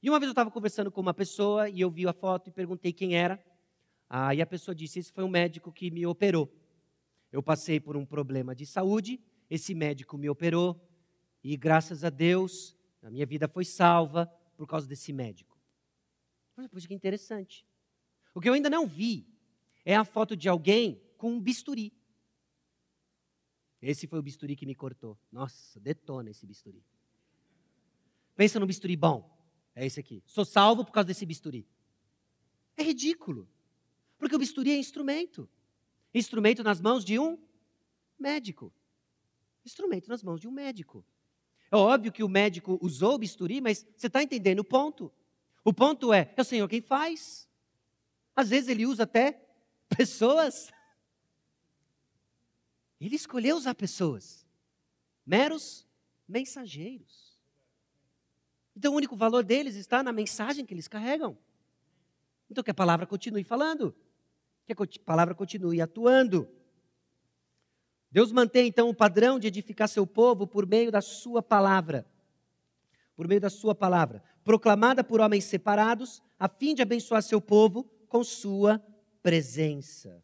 E 0.02 0.08
uma 0.08 0.18
vez 0.20 0.28
eu 0.28 0.32
estava 0.32 0.50
conversando 0.50 0.90
com 0.92 1.00
uma 1.00 1.14
pessoa 1.14 1.68
e 1.68 1.80
eu 1.80 1.90
vi 1.90 2.06
a 2.06 2.12
foto 2.12 2.48
e 2.48 2.52
perguntei 2.52 2.92
quem 2.92 3.16
era. 3.16 3.42
Ah, 4.08 4.34
e 4.34 4.40
a 4.40 4.46
pessoa 4.46 4.74
disse: 4.74 5.00
Esse 5.00 5.12
foi 5.12 5.24
um 5.24 5.28
médico 5.28 5.72
que 5.72 5.90
me 5.90 6.06
operou. 6.06 6.52
Eu 7.32 7.42
passei 7.42 7.80
por 7.80 7.96
um 7.96 8.06
problema 8.06 8.54
de 8.54 8.64
saúde, 8.64 9.20
esse 9.50 9.74
médico 9.74 10.16
me 10.16 10.30
operou 10.30 10.80
e 11.42 11.56
graças 11.56 12.04
a 12.04 12.10
Deus 12.10 12.74
a 13.02 13.10
minha 13.10 13.26
vida 13.26 13.46
foi 13.46 13.64
salva 13.64 14.26
por 14.56 14.66
causa 14.66 14.86
desse 14.86 15.12
médico. 15.12 15.58
Olha, 16.56 16.68
poxa, 16.68 16.88
que 16.88 16.94
interessante. 16.94 17.66
O 18.34 18.40
que 18.40 18.48
eu 18.48 18.54
ainda 18.54 18.70
não 18.70 18.86
vi 18.86 19.26
é 19.84 19.94
a 19.94 20.04
foto 20.04 20.36
de 20.36 20.48
alguém 20.48 21.02
com 21.16 21.32
um 21.32 21.40
bisturi. 21.40 21.92
Esse 23.80 24.06
foi 24.06 24.18
o 24.18 24.22
bisturi 24.22 24.56
que 24.56 24.66
me 24.66 24.74
cortou. 24.74 25.18
Nossa, 25.30 25.78
detona 25.78 26.30
esse 26.30 26.46
bisturi. 26.46 26.82
Pensa 28.34 28.58
no 28.58 28.66
bisturi 28.66 28.96
bom. 28.96 29.37
É 29.78 29.86
esse 29.86 30.00
aqui. 30.00 30.20
Sou 30.26 30.44
salvo 30.44 30.84
por 30.84 30.90
causa 30.90 31.06
desse 31.06 31.24
bisturi. 31.24 31.64
É 32.76 32.82
ridículo. 32.82 33.48
Porque 34.18 34.34
o 34.34 34.38
bisturi 34.38 34.72
é 34.72 34.76
instrumento. 34.76 35.48
Instrumento 36.12 36.64
nas 36.64 36.80
mãos 36.80 37.04
de 37.04 37.16
um 37.16 37.38
médico. 38.18 38.72
Instrumento 39.64 40.08
nas 40.08 40.20
mãos 40.20 40.40
de 40.40 40.48
um 40.48 40.50
médico. 40.50 41.04
É 41.70 41.76
óbvio 41.76 42.10
que 42.10 42.24
o 42.24 42.28
médico 42.28 42.76
usou 42.82 43.14
o 43.14 43.18
bisturi, 43.18 43.60
mas 43.60 43.86
você 43.96 44.08
está 44.08 44.20
entendendo 44.20 44.58
o 44.58 44.64
ponto. 44.64 45.12
O 45.64 45.72
ponto 45.72 46.12
é, 46.12 46.34
é 46.36 46.40
o 46.40 46.44
Senhor 46.44 46.68
quem 46.68 46.80
faz. 46.80 47.48
Às 48.34 48.48
vezes 48.48 48.68
ele 48.68 48.84
usa 48.84 49.04
até 49.04 49.46
pessoas. 49.96 50.72
Ele 53.00 53.14
escolheu 53.14 53.56
usar 53.56 53.76
pessoas, 53.76 54.44
meros 55.24 55.86
mensageiros. 56.26 57.27
Então 58.78 58.92
o 58.92 58.96
único 58.96 59.16
valor 59.16 59.42
deles 59.42 59.74
está 59.74 60.04
na 60.04 60.12
mensagem 60.12 60.64
que 60.64 60.72
eles 60.72 60.86
carregam. 60.86 61.36
Então 62.48 62.62
que 62.62 62.70
a 62.70 62.74
palavra 62.74 63.08
continue 63.08 63.42
falando, 63.42 63.92
que 64.64 64.72
a 64.72 64.76
palavra 65.04 65.34
continue 65.34 65.80
atuando. 65.80 66.48
Deus 68.08 68.30
mantém 68.30 68.68
então 68.68 68.88
o 68.88 68.94
padrão 68.94 69.36
de 69.36 69.48
edificar 69.48 69.88
seu 69.88 70.06
povo 70.06 70.46
por 70.46 70.64
meio 70.64 70.92
da 70.92 71.00
sua 71.00 71.42
palavra. 71.42 72.06
Por 73.16 73.26
meio 73.26 73.40
da 73.40 73.50
sua 73.50 73.74
palavra, 73.74 74.22
proclamada 74.44 75.02
por 75.02 75.20
homens 75.20 75.42
separados, 75.42 76.22
a 76.38 76.48
fim 76.48 76.72
de 76.72 76.80
abençoar 76.80 77.20
seu 77.20 77.40
povo 77.40 77.82
com 78.08 78.22
sua 78.22 78.80
presença. 79.20 80.22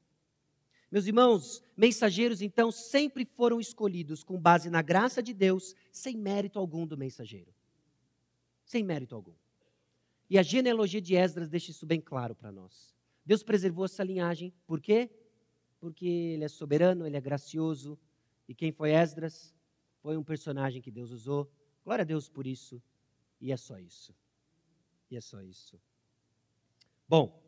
Meus 0.92 1.08
irmãos, 1.08 1.60
mensageiros 1.76 2.40
então 2.40 2.70
sempre 2.70 3.24
foram 3.24 3.60
escolhidos 3.60 4.22
com 4.22 4.40
base 4.40 4.70
na 4.70 4.80
graça 4.80 5.20
de 5.20 5.34
Deus, 5.34 5.74
sem 5.90 6.16
mérito 6.16 6.60
algum 6.60 6.86
do 6.86 6.96
mensageiro. 6.96 7.52
Sem 8.74 8.82
mérito 8.82 9.14
algum. 9.14 9.36
E 10.28 10.36
a 10.36 10.42
genealogia 10.42 11.00
de 11.00 11.14
Esdras 11.14 11.48
deixa 11.48 11.70
isso 11.70 11.86
bem 11.86 12.00
claro 12.00 12.34
para 12.34 12.50
nós. 12.50 12.92
Deus 13.24 13.40
preservou 13.40 13.84
essa 13.84 14.02
linhagem, 14.02 14.52
por 14.66 14.80
quê? 14.80 15.08
Porque 15.78 16.04
ele 16.04 16.42
é 16.42 16.48
soberano, 16.48 17.06
ele 17.06 17.16
é 17.16 17.20
gracioso. 17.20 17.96
E 18.48 18.52
quem 18.52 18.72
foi 18.72 18.90
Esdras? 18.90 19.54
Foi 20.02 20.16
um 20.16 20.24
personagem 20.24 20.82
que 20.82 20.90
Deus 20.90 21.12
usou. 21.12 21.48
Glória 21.84 22.02
a 22.02 22.04
Deus 22.04 22.28
por 22.28 22.48
isso. 22.48 22.82
E 23.40 23.52
é 23.52 23.56
só 23.56 23.78
isso. 23.78 24.12
E 25.08 25.16
é 25.16 25.20
só 25.20 25.40
isso. 25.40 25.80
Bom, 27.08 27.40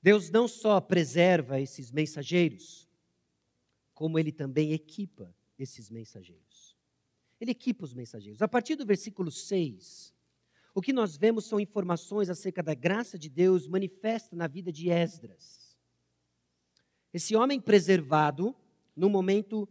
Deus 0.00 0.30
não 0.30 0.48
só 0.48 0.80
preserva 0.80 1.60
esses 1.60 1.90
mensageiros, 1.90 2.88
como 3.92 4.18
ele 4.18 4.32
também 4.32 4.72
equipa 4.72 5.36
esses 5.58 5.90
mensageiros. 5.90 6.51
Ele 7.42 7.50
equipa 7.50 7.84
os 7.84 7.92
mensageiros. 7.92 8.40
A 8.40 8.46
partir 8.46 8.76
do 8.76 8.86
versículo 8.86 9.28
6, 9.28 10.14
o 10.72 10.80
que 10.80 10.92
nós 10.92 11.16
vemos 11.16 11.44
são 11.44 11.58
informações 11.58 12.30
acerca 12.30 12.62
da 12.62 12.72
graça 12.72 13.18
de 13.18 13.28
Deus 13.28 13.66
manifesta 13.66 14.36
na 14.36 14.46
vida 14.46 14.70
de 14.70 14.90
Esdras. 14.90 15.76
Esse 17.12 17.34
homem 17.34 17.60
preservado, 17.60 18.54
no 18.94 19.10
momento 19.10 19.68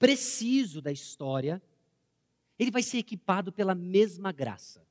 preciso 0.00 0.82
da 0.82 0.90
história, 0.90 1.62
ele 2.58 2.72
vai 2.72 2.82
ser 2.82 2.98
equipado 2.98 3.52
pela 3.52 3.72
mesma 3.72 4.32
graça. 4.32 4.84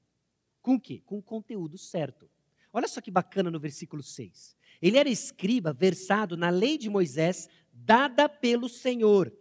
Com 0.61 0.75
o 0.75 0.79
quê? 0.79 1.01
Com 1.05 1.17
o 1.17 1.21
conteúdo 1.21 1.77
certo. 1.77 2.29
Olha 2.71 2.87
só 2.87 3.01
que 3.01 3.11
bacana 3.11 3.51
no 3.51 3.59
versículo 3.59 4.01
6. 4.01 4.55
Ele 4.81 4.97
era 4.97 5.09
escriba 5.09 5.73
versado 5.73 6.37
na 6.37 6.49
lei 6.49 6.77
de 6.77 6.89
Moisés, 6.89 7.49
dada 7.73 8.29
pelo 8.29 8.69
Senhor. 8.69 9.33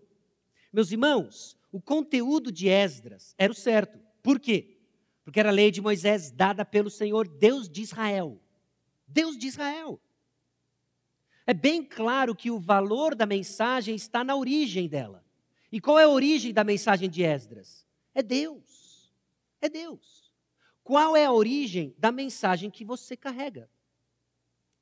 Meus 0.73 0.91
irmãos, 0.91 1.57
o 1.75 1.81
conteúdo 1.81 2.53
de 2.53 2.69
Esdras 2.69 3.35
era 3.37 3.53
o 3.53 3.57
certo. 3.57 3.99
Por 4.23 4.39
quê? 4.39 4.77
Porque 5.25 5.41
era 5.41 5.49
a 5.49 5.53
lei 5.53 5.73
de 5.73 5.81
Moisés 5.81 6.31
dada 6.31 6.65
pelo 6.65 6.89
Senhor, 6.89 7.27
Deus 7.27 7.69
de 7.69 7.83
Israel. 7.83 8.41
Deus 9.09 9.37
de 9.37 9.49
Israel. 9.49 10.01
É 11.45 11.53
bem 11.53 11.83
claro 11.83 12.33
que 12.33 12.49
o 12.49 12.61
valor 12.61 13.17
da 13.17 13.27
mensagem 13.27 13.97
está 13.97 14.23
na 14.23 14.37
origem 14.37 14.89
dela. 14.89 15.25
E 15.73 15.81
qual 15.81 15.99
é 15.99 16.05
a 16.05 16.09
origem 16.09 16.55
da 16.55 16.63
mensagem 16.63 17.11
de 17.11 17.25
Esdras? 17.25 17.85
É 18.15 18.23
Deus. 18.23 19.13
É 19.61 19.69
Deus. 19.69 20.33
Qual 20.85 21.17
é 21.17 21.25
a 21.25 21.33
origem 21.33 21.93
da 21.99 22.13
mensagem 22.13 22.71
que 22.71 22.85
você 22.85 23.17
carrega? 23.17 23.69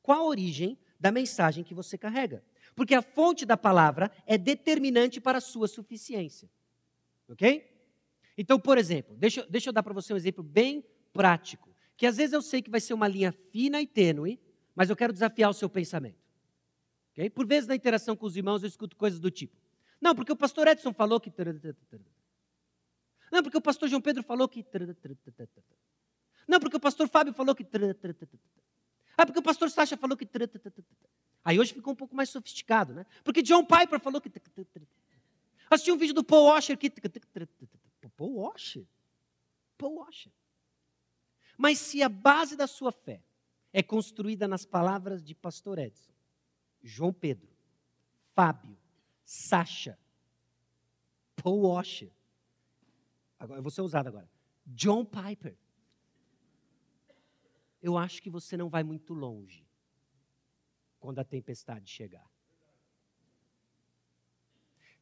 Qual 0.02 0.20
a 0.20 0.26
origem 0.26 0.78
da 1.00 1.10
mensagem 1.10 1.64
que 1.64 1.72
você 1.72 1.96
carrega? 1.96 2.44
Porque 2.76 2.94
a 2.94 3.00
fonte 3.00 3.46
da 3.46 3.56
palavra 3.56 4.12
é 4.26 4.36
determinante 4.36 5.22
para 5.22 5.38
a 5.38 5.40
sua 5.40 5.66
suficiência. 5.66 6.50
Ok? 7.32 7.68
Então, 8.36 8.58
por 8.60 8.78
exemplo, 8.78 9.16
deixa, 9.16 9.46
deixa 9.48 9.70
eu 9.70 9.72
dar 9.72 9.82
para 9.82 9.94
você 9.94 10.12
um 10.12 10.16
exemplo 10.16 10.42
bem 10.42 10.84
prático. 11.12 11.74
Que 11.96 12.06
às 12.06 12.16
vezes 12.16 12.32
eu 12.32 12.42
sei 12.42 12.62
que 12.62 12.70
vai 12.70 12.80
ser 12.80 12.94
uma 12.94 13.08
linha 13.08 13.32
fina 13.50 13.80
e 13.80 13.86
tênue, 13.86 14.38
mas 14.74 14.90
eu 14.90 14.96
quero 14.96 15.12
desafiar 15.12 15.50
o 15.50 15.54
seu 15.54 15.68
pensamento. 15.68 16.18
Okay? 17.12 17.30
Por 17.30 17.46
vezes, 17.46 17.68
na 17.68 17.74
interação 17.74 18.16
com 18.16 18.26
os 18.26 18.36
irmãos, 18.36 18.62
eu 18.62 18.68
escuto 18.68 18.96
coisas 18.96 19.18
do 19.18 19.30
tipo: 19.30 19.56
Não, 20.00 20.14
porque 20.14 20.32
o 20.32 20.36
pastor 20.36 20.68
Edson 20.68 20.92
falou 20.92 21.20
que. 21.20 21.32
Não, 23.30 23.42
porque 23.42 23.56
o 23.56 23.62
pastor 23.62 23.88
João 23.88 24.00
Pedro 24.00 24.22
falou 24.22 24.48
que. 24.48 24.64
Não, 26.46 26.60
porque 26.60 26.76
o 26.76 26.80
pastor 26.80 27.08
Fábio 27.08 27.32
falou 27.32 27.54
que. 27.54 27.66
Ah, 29.16 29.26
porque 29.26 29.38
o 29.38 29.42
pastor 29.42 29.70
Sacha 29.70 29.96
falou 29.96 30.16
que. 30.16 30.28
Aí 31.44 31.58
hoje 31.58 31.72
ficou 31.72 31.92
um 31.92 31.96
pouco 31.96 32.14
mais 32.14 32.30
sofisticado, 32.30 32.92
né? 32.94 33.06
Porque 33.24 33.42
John 33.42 33.64
Piper 33.64 34.00
falou 34.00 34.20
que. 34.20 34.30
Assisti 35.72 35.90
um 35.90 35.96
vídeo 35.96 36.14
do 36.14 36.22
Paul 36.22 36.44
Washer 36.48 36.76
que. 36.76 36.90
Paul 38.14 38.34
Washer? 38.34 38.86
Paul 39.78 39.94
Washer. 39.96 40.32
Mas 41.56 41.78
se 41.78 42.02
a 42.02 42.10
base 42.10 42.56
da 42.56 42.66
sua 42.66 42.92
fé 42.92 43.22
é 43.72 43.82
construída 43.82 44.46
nas 44.46 44.66
palavras 44.66 45.22
de 45.22 45.34
pastor 45.34 45.78
Edson, 45.78 46.12
João 46.82 47.12
Pedro, 47.12 47.48
Fábio, 48.34 48.76
Sacha, 49.24 49.98
Paul 51.36 51.62
Washer, 51.62 52.12
agora, 53.38 53.58
eu 53.58 53.62
vou 53.62 53.70
ser 53.70 53.80
usado 53.80 54.08
agora, 54.08 54.30
John 54.66 55.04
Piper, 55.06 55.56
eu 57.80 57.96
acho 57.96 58.22
que 58.22 58.28
você 58.28 58.56
não 58.56 58.68
vai 58.68 58.82
muito 58.82 59.14
longe 59.14 59.66
quando 61.00 61.18
a 61.18 61.24
tempestade 61.24 61.90
chegar. 61.90 62.31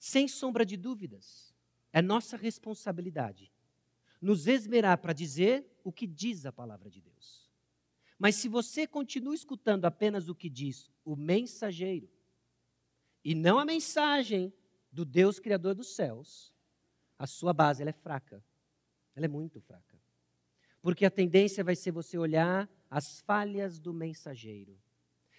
Sem 0.01 0.27
sombra 0.27 0.65
de 0.65 0.79
dúvidas, 0.79 1.55
é 1.93 2.01
nossa 2.01 2.35
responsabilidade 2.35 3.53
nos 4.21 4.47
esmerar 4.47 4.97
para 4.99 5.13
dizer 5.13 5.67
o 5.85 5.93
que 5.93 6.07
diz 6.07 6.47
a 6.47 6.53
palavra 6.53 6.91
de 6.91 7.03
Deus. 7.03 7.51
Mas 8.19 8.35
se 8.35 8.49
você 8.49 8.87
continua 8.87 9.35
escutando 9.35 9.85
apenas 9.85 10.29
o 10.29 10.35
que 10.35 10.49
diz 10.49 10.91
o 11.05 11.15
mensageiro, 11.15 12.11
e 13.23 13.35
não 13.35 13.59
a 13.59 13.65
mensagem 13.65 14.53
do 14.91 15.05
Deus 15.05 15.39
Criador 15.39 15.75
dos 15.75 15.95
céus, 15.95 16.55
a 17.19 17.27
sua 17.27 17.53
base 17.53 17.83
é 17.83 17.93
fraca. 17.93 18.43
Ela 19.15 19.27
é 19.27 19.29
muito 19.29 19.61
fraca. 19.61 20.01
Porque 20.81 21.05
a 21.05 21.11
tendência 21.11 21.63
vai 21.63 21.77
ser 21.77 21.91
você 21.91 22.17
olhar 22.17 22.69
as 22.89 23.21
falhas 23.21 23.79
do 23.79 23.93
mensageiro. 23.93 24.81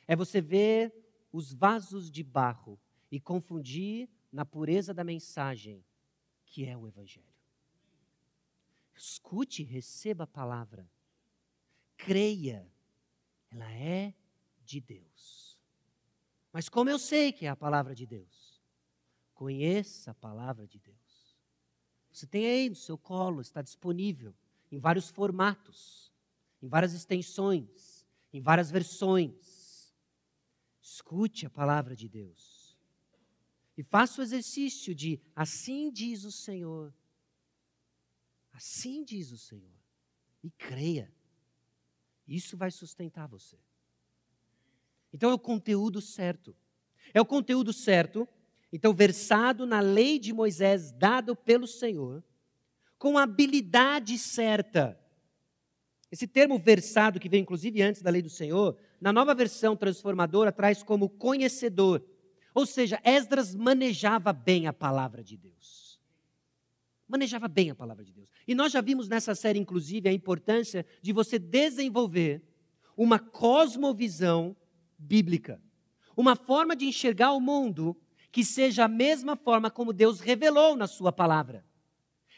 É 0.07 0.15
você 0.15 0.39
ver 0.39 0.93
os 1.31 1.51
vasos 1.51 2.11
de 2.11 2.23
barro 2.23 2.79
e 3.11 3.19
confundir 3.19 4.07
na 4.31 4.45
pureza 4.45 4.93
da 4.93 5.03
mensagem, 5.03 5.83
que 6.45 6.65
é 6.65 6.77
o 6.77 6.87
Evangelho. 6.87 7.25
Escute, 8.95 9.63
receba 9.63 10.25
a 10.25 10.27
palavra. 10.27 10.89
Creia, 11.97 12.71
ela 13.49 13.71
é 13.71 14.13
de 14.63 14.79
Deus. 14.79 15.59
Mas 16.51 16.69
como 16.69 16.89
eu 16.89 16.99
sei 16.99 17.31
que 17.31 17.45
é 17.45 17.49
a 17.49 17.55
palavra 17.55 17.95
de 17.95 18.05
Deus? 18.05 18.61
Conheça 19.33 20.11
a 20.11 20.13
palavra 20.13 20.67
de 20.67 20.79
Deus. 20.79 21.37
Você 22.11 22.27
tem 22.27 22.45
aí 22.45 22.69
no 22.69 22.75
seu 22.75 22.97
colo, 22.97 23.41
está 23.41 23.61
disponível 23.61 24.35
em 24.71 24.79
vários 24.79 25.09
formatos, 25.09 26.11
em 26.61 26.67
várias 26.67 26.93
extensões, 26.93 28.05
em 28.33 28.41
várias 28.41 28.69
versões. 28.69 29.93
Escute 30.81 31.45
a 31.45 31.49
palavra 31.49 31.95
de 31.95 32.07
Deus. 32.07 32.50
E 33.81 33.83
faça 33.83 34.21
o 34.21 34.23
exercício 34.23 34.93
de 34.93 35.19
assim 35.35 35.89
diz 35.91 36.23
o 36.23 36.31
Senhor. 36.31 36.93
Assim 38.53 39.03
diz 39.03 39.31
o 39.31 39.39
Senhor. 39.39 39.73
E 40.43 40.51
creia. 40.51 41.11
Isso 42.27 42.55
vai 42.55 42.69
sustentar 42.69 43.27
você. 43.27 43.57
Então 45.11 45.31
é 45.31 45.33
o 45.33 45.39
conteúdo 45.39 45.99
certo. 45.99 46.55
É 47.11 47.19
o 47.19 47.25
conteúdo 47.25 47.73
certo, 47.73 48.29
então 48.71 48.93
versado 48.93 49.65
na 49.65 49.79
lei 49.79 50.19
de 50.19 50.31
Moisés 50.31 50.91
dado 50.91 51.35
pelo 51.35 51.65
Senhor, 51.65 52.23
com 52.99 53.17
a 53.17 53.23
habilidade 53.23 54.15
certa. 54.19 54.95
Esse 56.11 56.27
termo 56.27 56.59
versado, 56.59 57.19
que 57.19 57.27
vem 57.27 57.41
inclusive 57.41 57.81
antes 57.81 58.03
da 58.03 58.11
lei 58.11 58.21
do 58.21 58.29
Senhor, 58.29 58.77
na 59.01 59.11
nova 59.11 59.33
versão 59.33 59.75
transformadora 59.75 60.51
traz 60.51 60.83
como 60.83 61.09
conhecedor. 61.09 62.05
Ou 62.53 62.65
seja, 62.65 62.99
Esdras 63.03 63.55
manejava 63.55 64.33
bem 64.33 64.67
a 64.67 64.73
palavra 64.73 65.23
de 65.23 65.37
Deus. 65.37 65.99
Manejava 67.07 67.47
bem 67.47 67.69
a 67.69 67.75
palavra 67.75 68.03
de 68.03 68.13
Deus. 68.13 68.29
E 68.47 68.55
nós 68.55 68.71
já 68.71 68.81
vimos 68.81 69.07
nessa 69.07 69.35
série, 69.35 69.59
inclusive, 69.59 70.07
a 70.07 70.13
importância 70.13 70.85
de 71.01 71.11
você 71.11 71.37
desenvolver 71.37 72.41
uma 72.95 73.19
cosmovisão 73.19 74.55
bíblica, 74.97 75.61
uma 76.15 76.35
forma 76.35 76.75
de 76.75 76.85
enxergar 76.85 77.31
o 77.31 77.41
mundo 77.41 77.97
que 78.31 78.45
seja 78.45 78.85
a 78.85 78.87
mesma 78.87 79.35
forma 79.35 79.69
como 79.69 79.91
Deus 79.91 80.19
revelou 80.19 80.75
na 80.75 80.87
Sua 80.87 81.11
palavra. 81.11 81.65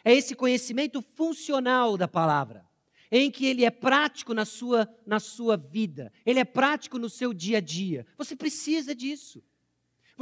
É 0.04 0.14
esse 0.14 0.36
conhecimento 0.36 1.02
funcional 1.02 1.98
da 1.98 2.08
palavra, 2.08 2.68
em 3.12 3.30
que 3.30 3.46
ele 3.46 3.64
é 3.64 3.70
prático 3.70 4.34
na 4.34 4.44
sua, 4.44 4.90
na 5.06 5.20
sua 5.20 5.56
vida, 5.56 6.12
ele 6.26 6.40
é 6.40 6.46
prático 6.46 6.98
no 6.98 7.10
seu 7.10 7.34
dia 7.34 7.60
a 7.60 7.62
dia. 7.62 8.06
Você 8.18 8.36
precisa 8.36 8.94
disso. 8.94 9.42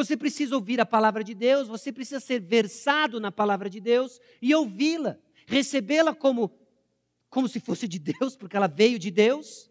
Você 0.01 0.17
precisa 0.17 0.55
ouvir 0.55 0.81
a 0.81 0.85
palavra 0.85 1.23
de 1.23 1.35
Deus, 1.35 1.67
você 1.67 1.91
precisa 1.91 2.19
ser 2.19 2.41
versado 2.41 3.19
na 3.19 3.31
palavra 3.31 3.69
de 3.69 3.79
Deus 3.79 4.19
e 4.41 4.53
ouvi-la, 4.55 5.19
recebê-la 5.45 6.15
como, 6.15 6.51
como 7.29 7.47
se 7.47 7.59
fosse 7.59 7.87
de 7.87 7.99
Deus, 7.99 8.35
porque 8.35 8.57
ela 8.57 8.65
veio 8.65 8.97
de 8.97 9.11
Deus, 9.11 9.69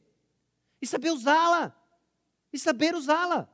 e 0.80 0.86
saber 0.86 1.10
usá-la, 1.10 1.76
e 2.52 2.58
saber 2.60 2.94
usá-la. 2.94 3.52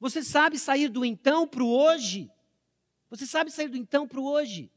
Você 0.00 0.24
sabe 0.24 0.58
sair 0.58 0.88
do 0.88 1.04
então 1.04 1.46
para 1.46 1.62
o 1.62 1.70
hoje. 1.70 2.28
Você 3.08 3.24
sabe 3.24 3.52
sair 3.52 3.68
do 3.68 3.76
então 3.76 4.08
para 4.08 4.18
o 4.18 4.24
hoje. 4.24 4.72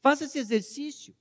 Faça 0.00 0.24
esse 0.24 0.40
exercício. 0.40 1.14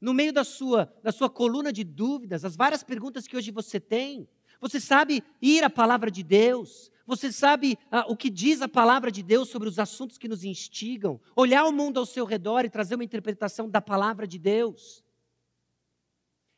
No 0.00 0.14
meio 0.14 0.32
da 0.32 0.44
sua, 0.44 0.90
da 1.02 1.12
sua 1.12 1.28
coluna 1.28 1.70
de 1.70 1.84
dúvidas, 1.84 2.42
as 2.42 2.56
várias 2.56 2.82
perguntas 2.82 3.26
que 3.26 3.36
hoje 3.36 3.50
você 3.50 3.78
tem, 3.78 4.26
você 4.58 4.80
sabe 4.80 5.22
ir 5.42 5.62
à 5.62 5.68
palavra 5.68 6.10
de 6.10 6.22
Deus, 6.22 6.90
você 7.06 7.30
sabe 7.30 7.78
ah, 7.90 8.04
o 8.08 8.16
que 8.16 8.28
diz 8.28 8.60
a 8.60 8.68
palavra 8.68 9.12
de 9.12 9.22
Deus 9.22 9.48
sobre 9.48 9.68
os 9.68 9.78
assuntos 9.78 10.18
que 10.18 10.26
nos 10.26 10.42
instigam, 10.42 11.20
olhar 11.36 11.64
o 11.64 11.72
mundo 11.72 12.00
ao 12.00 12.04
seu 12.04 12.24
redor 12.24 12.64
e 12.64 12.70
trazer 12.70 12.96
uma 12.96 13.04
interpretação 13.04 13.70
da 13.70 13.80
palavra 13.80 14.26
de 14.26 14.38
Deus. 14.38 15.04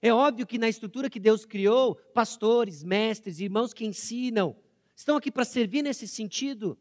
É 0.01 0.12
óbvio 0.12 0.46
que 0.46 0.59
na 0.59 0.68
estrutura 0.68 1.11
que 1.11 1.20
Deus 1.20 1.44
criou, 1.44 1.96
pastores, 2.14 2.82
mestres, 2.82 3.40
irmãos 3.40 3.74
que 3.74 3.84
ensinam, 3.84 4.57
estão 4.96 5.16
aqui 5.16 5.30
para 5.30 5.44
servir 5.44 5.82
nesse 5.82 6.09
sentido. 6.09 6.78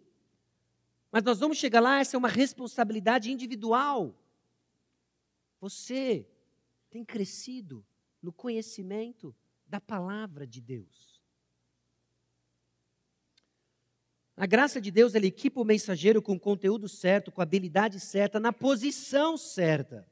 Mas 1.11 1.23
nós 1.23 1.39
vamos 1.39 1.57
chegar 1.57 1.81
lá, 1.81 1.99
essa 1.99 2.15
é 2.15 2.19
uma 2.19 2.27
responsabilidade 2.29 3.31
individual. 3.31 4.15
Você 5.59 6.25
tem 6.89 7.03
crescido 7.03 7.85
no 8.21 8.31
conhecimento 8.31 9.35
da 9.67 9.81
palavra 9.81 10.47
de 10.47 10.61
Deus. 10.61 11.06
A 14.39 14.45
graça 14.45 14.79
de 14.79 14.91
Deus, 14.91 15.15
ela 15.15 15.25
equipa 15.25 15.59
o 15.59 15.65
mensageiro 15.65 16.21
com 16.21 16.33
o 16.33 16.39
conteúdo 16.39 16.87
certo, 16.87 17.31
com 17.31 17.41
a 17.41 17.43
habilidade 17.43 17.99
certa, 17.99 18.39
na 18.39 18.53
posição 18.53 19.35
certa. 19.35 20.07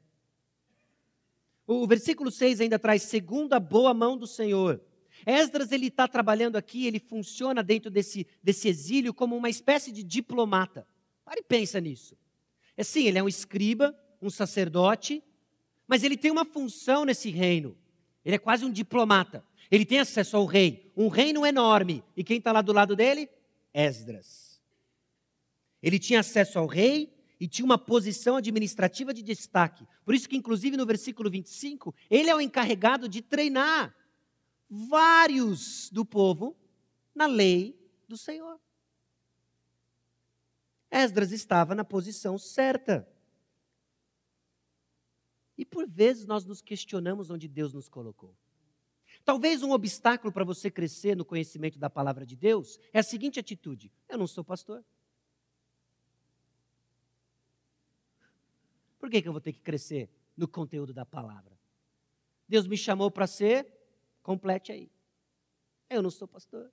O 1.64 1.86
versículo 1.86 2.28
6 2.28 2.60
ainda 2.60 2.76
traz, 2.76 3.02
segundo 3.02 3.52
a 3.52 3.60
boa 3.60 3.94
mão 3.94 4.16
do 4.16 4.26
Senhor. 4.26 4.80
Esdras, 5.24 5.70
ele 5.70 5.86
está 5.86 6.08
trabalhando 6.08 6.56
aqui, 6.56 6.88
ele 6.88 6.98
funciona 6.98 7.62
dentro 7.62 7.88
desse, 7.88 8.26
desse 8.42 8.68
exílio 8.68 9.14
como 9.14 9.36
uma 9.36 9.48
espécie 9.48 9.92
de 9.92 10.02
diplomata. 10.02 10.84
Pare 11.24 11.40
e 11.40 11.44
pensa 11.44 11.80
nisso. 11.80 12.16
É 12.76 12.82
sim, 12.82 13.06
ele 13.06 13.18
é 13.18 13.22
um 13.22 13.28
escriba, 13.28 13.96
um 14.20 14.28
sacerdote, 14.28 15.22
mas 15.86 16.02
ele 16.02 16.16
tem 16.16 16.32
uma 16.32 16.44
função 16.44 17.04
nesse 17.04 17.30
reino. 17.30 17.76
Ele 18.24 18.34
é 18.34 18.40
quase 18.40 18.64
um 18.64 18.72
diplomata. 18.72 19.44
Ele 19.70 19.84
tem 19.84 20.00
acesso 20.00 20.36
ao 20.36 20.46
rei, 20.46 20.92
um 20.96 21.06
reino 21.06 21.46
enorme. 21.46 22.02
E 22.16 22.24
quem 22.24 22.38
está 22.38 22.50
lá 22.50 22.60
do 22.60 22.72
lado 22.72 22.96
dele? 22.96 23.28
Esdras. 23.76 24.58
Ele 25.82 25.98
tinha 25.98 26.20
acesso 26.20 26.58
ao 26.58 26.66
rei 26.66 27.14
e 27.38 27.46
tinha 27.46 27.66
uma 27.66 27.76
posição 27.76 28.36
administrativa 28.36 29.12
de 29.12 29.22
destaque. 29.22 29.86
Por 30.02 30.14
isso 30.14 30.26
que, 30.26 30.36
inclusive, 30.36 30.78
no 30.78 30.86
versículo 30.86 31.30
25, 31.30 31.94
ele 32.08 32.30
é 32.30 32.34
o 32.34 32.40
encarregado 32.40 33.06
de 33.06 33.20
treinar 33.20 33.94
vários 34.66 35.90
do 35.90 36.06
povo 36.06 36.56
na 37.14 37.26
lei 37.26 37.78
do 38.08 38.16
Senhor. 38.16 38.58
Esdras 40.90 41.30
estava 41.30 41.74
na 41.74 41.84
posição 41.84 42.38
certa. 42.38 43.06
E 45.58 45.66
por 45.66 45.86
vezes 45.86 46.24
nós 46.24 46.46
nos 46.46 46.62
questionamos 46.62 47.28
onde 47.28 47.46
Deus 47.46 47.74
nos 47.74 47.90
colocou. 47.90 48.34
Talvez 49.26 49.60
um 49.64 49.72
obstáculo 49.72 50.32
para 50.32 50.44
você 50.44 50.70
crescer 50.70 51.16
no 51.16 51.24
conhecimento 51.24 51.80
da 51.80 51.90
palavra 51.90 52.24
de 52.24 52.36
Deus 52.36 52.78
é 52.92 53.00
a 53.00 53.02
seguinte 53.02 53.40
atitude: 53.40 53.92
eu 54.08 54.16
não 54.16 54.26
sou 54.28 54.44
pastor. 54.44 54.84
Por 59.00 59.10
que, 59.10 59.20
que 59.20 59.26
eu 59.26 59.32
vou 59.32 59.40
ter 59.40 59.52
que 59.52 59.60
crescer 59.60 60.08
no 60.36 60.46
conteúdo 60.46 60.94
da 60.94 61.04
palavra? 61.04 61.58
Deus 62.48 62.68
me 62.68 62.78
chamou 62.78 63.10
para 63.10 63.26
ser, 63.26 63.66
complete 64.22 64.70
aí. 64.70 64.88
Eu 65.90 66.02
não 66.02 66.10
sou 66.10 66.28
pastor. 66.28 66.72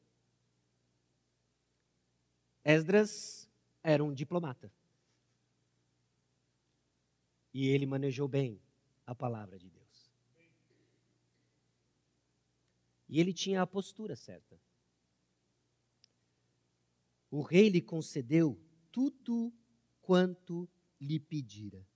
Esdras 2.64 3.50
era 3.82 4.04
um 4.04 4.14
diplomata. 4.14 4.72
E 7.52 7.68
ele 7.68 7.88
manejou 7.88 8.28
bem 8.28 8.62
a 9.08 9.16
palavra 9.16 9.58
de 9.58 9.70
Deus. 9.70 9.83
E 13.14 13.20
ele 13.20 13.32
tinha 13.32 13.62
a 13.62 13.68
postura 13.68 14.16
certa. 14.16 14.60
O 17.30 17.44
rei 17.44 17.70
lhe 17.70 17.80
concedeu 17.80 18.60
tudo 18.92 19.54
quanto 20.02 20.68
lhe 21.00 21.20
pedira. 21.20 21.88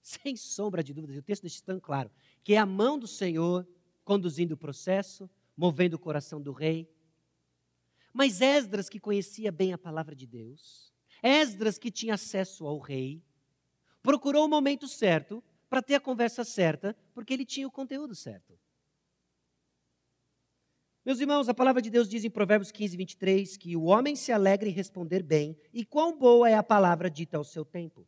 Sem 0.00 0.36
sombra 0.36 0.84
de 0.84 0.94
dúvidas, 0.94 1.16
o 1.16 1.22
texto 1.22 1.42
deixa 1.42 1.60
tão 1.64 1.80
claro 1.80 2.12
que 2.44 2.54
é 2.54 2.58
a 2.58 2.64
mão 2.64 2.96
do 2.96 3.08
Senhor 3.08 3.66
conduzindo 4.04 4.52
o 4.52 4.56
processo, 4.56 5.28
movendo 5.56 5.94
o 5.94 5.98
coração 5.98 6.40
do 6.40 6.52
rei. 6.52 6.88
Mas 8.12 8.40
Esdras, 8.40 8.88
que 8.88 9.00
conhecia 9.00 9.50
bem 9.50 9.72
a 9.72 9.78
palavra 9.78 10.14
de 10.14 10.28
Deus, 10.28 10.94
Esdras, 11.24 11.76
que 11.76 11.90
tinha 11.90 12.14
acesso 12.14 12.68
ao 12.68 12.78
rei, 12.78 13.20
procurou 14.00 14.44
o 14.44 14.48
momento 14.48 14.86
certo 14.86 15.42
para 15.68 15.82
ter 15.82 15.96
a 15.96 16.00
conversa 16.00 16.44
certa, 16.44 16.96
porque 17.12 17.32
ele 17.32 17.44
tinha 17.44 17.66
o 17.66 17.72
conteúdo 17.72 18.14
certo. 18.14 18.56
Meus 21.04 21.20
irmãos, 21.20 21.48
a 21.48 21.54
palavra 21.54 21.82
de 21.82 21.90
Deus 21.90 22.08
diz 22.08 22.24
em 22.24 22.30
Provérbios 22.30 22.72
15, 22.72 22.96
23 22.96 23.56
que 23.56 23.76
o 23.76 23.84
homem 23.84 24.16
se 24.16 24.32
alegra 24.32 24.68
em 24.68 24.72
responder 24.72 25.22
bem, 25.22 25.56
e 25.72 25.84
quão 25.84 26.18
boa 26.18 26.48
é 26.48 26.54
a 26.54 26.62
palavra 26.62 27.10
dita 27.10 27.36
ao 27.36 27.44
seu 27.44 27.64
tempo. 27.64 28.06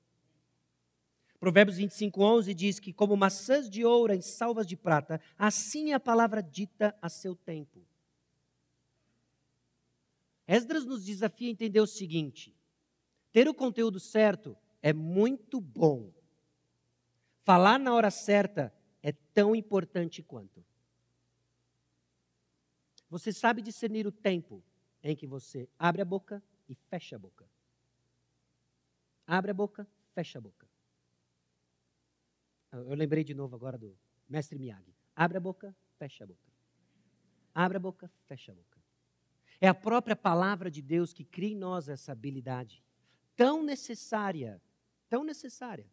Provérbios 1.38 1.76
25, 1.76 2.22
11 2.22 2.54
diz 2.54 2.80
que, 2.80 2.92
como 2.92 3.16
maçãs 3.16 3.68
de 3.68 3.84
ouro 3.84 4.14
em 4.14 4.22
salvas 4.22 4.66
de 4.66 4.76
prata, 4.76 5.20
assim 5.36 5.92
é 5.92 5.94
a 5.94 6.00
palavra 6.00 6.42
dita 6.42 6.96
a 7.02 7.08
seu 7.10 7.36
tempo. 7.36 7.86
Esdras 10.48 10.86
nos 10.86 11.04
desafia 11.04 11.48
a 11.48 11.52
entender 11.52 11.80
o 11.80 11.86
seguinte: 11.86 12.56
ter 13.30 13.46
o 13.46 13.54
conteúdo 13.54 14.00
certo 14.00 14.56
é 14.80 14.94
muito 14.94 15.60
bom, 15.60 16.10
Falar 17.46 17.78
na 17.78 17.94
hora 17.94 18.10
certa 18.10 18.74
é 19.00 19.12
tão 19.12 19.54
importante 19.54 20.20
quanto. 20.20 20.65
Você 23.08 23.32
sabe 23.32 23.62
discernir 23.62 24.06
o 24.06 24.12
tempo 24.12 24.62
em 25.02 25.14
que 25.14 25.26
você 25.26 25.68
abre 25.78 26.02
a 26.02 26.04
boca 26.04 26.42
e 26.68 26.74
fecha 26.74 27.16
a 27.16 27.18
boca. 27.18 27.48
Abre 29.26 29.50
a 29.50 29.54
boca, 29.54 29.86
fecha 30.14 30.38
a 30.38 30.40
boca. 30.40 30.66
Eu 32.72 32.94
lembrei 32.94 33.24
de 33.24 33.34
novo 33.34 33.54
agora 33.54 33.78
do 33.78 33.96
mestre 34.28 34.58
Miyagi. 34.58 34.94
Abre 35.14 35.38
a 35.38 35.40
boca, 35.40 35.74
fecha 35.98 36.24
a 36.24 36.26
boca. 36.26 36.52
Abre 37.54 37.76
a 37.76 37.80
boca, 37.80 38.10
fecha 38.26 38.52
a 38.52 38.54
boca. 38.54 38.78
É 39.60 39.68
a 39.68 39.74
própria 39.74 40.14
palavra 40.14 40.70
de 40.70 40.82
Deus 40.82 41.12
que 41.12 41.24
cria 41.24 41.52
em 41.52 41.56
nós 41.56 41.88
essa 41.88 42.12
habilidade 42.12 42.84
tão 43.34 43.62
necessária, 43.62 44.60
tão 45.08 45.22
necessária, 45.22 45.86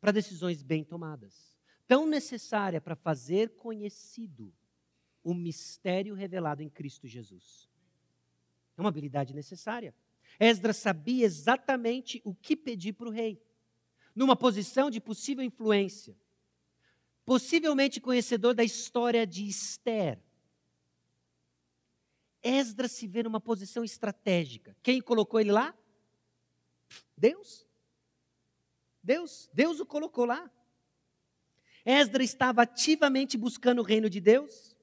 para 0.00 0.12
decisões 0.12 0.62
bem 0.62 0.84
tomadas, 0.84 1.56
tão 1.86 2.06
necessária 2.06 2.80
para 2.80 2.94
fazer 2.94 3.56
conhecido 3.56 4.52
o 5.22 5.34
mistério 5.34 6.14
revelado 6.14 6.62
em 6.62 6.68
Cristo 6.68 7.06
Jesus. 7.06 7.68
É 8.76 8.80
uma 8.80 8.88
habilidade 8.88 9.34
necessária. 9.34 9.94
Esdras 10.38 10.78
sabia 10.78 11.26
exatamente 11.26 12.20
o 12.24 12.34
que 12.34 12.56
pedir 12.56 12.94
para 12.94 13.08
o 13.08 13.12
rei, 13.12 13.42
numa 14.14 14.34
posição 14.34 14.90
de 14.90 15.00
possível 15.00 15.44
influência, 15.44 16.16
possivelmente 17.24 18.00
conhecedor 18.00 18.54
da 18.54 18.64
história 18.64 19.26
de 19.26 19.46
Esther. 19.46 20.18
Esdras 22.42 22.92
se 22.92 23.06
vê 23.06 23.22
numa 23.22 23.40
posição 23.40 23.84
estratégica. 23.84 24.74
Quem 24.82 25.00
colocou 25.00 25.38
ele 25.38 25.52
lá? 25.52 25.74
Deus. 27.16 27.66
Deus, 29.02 29.50
Deus 29.52 29.80
o 29.80 29.86
colocou 29.86 30.24
lá. 30.24 30.50
Esdras 31.84 32.30
estava 32.30 32.62
ativamente 32.62 33.36
buscando 33.36 33.80
o 33.80 33.84
reino 33.84 34.08
de 34.08 34.20
Deus, 34.20 34.76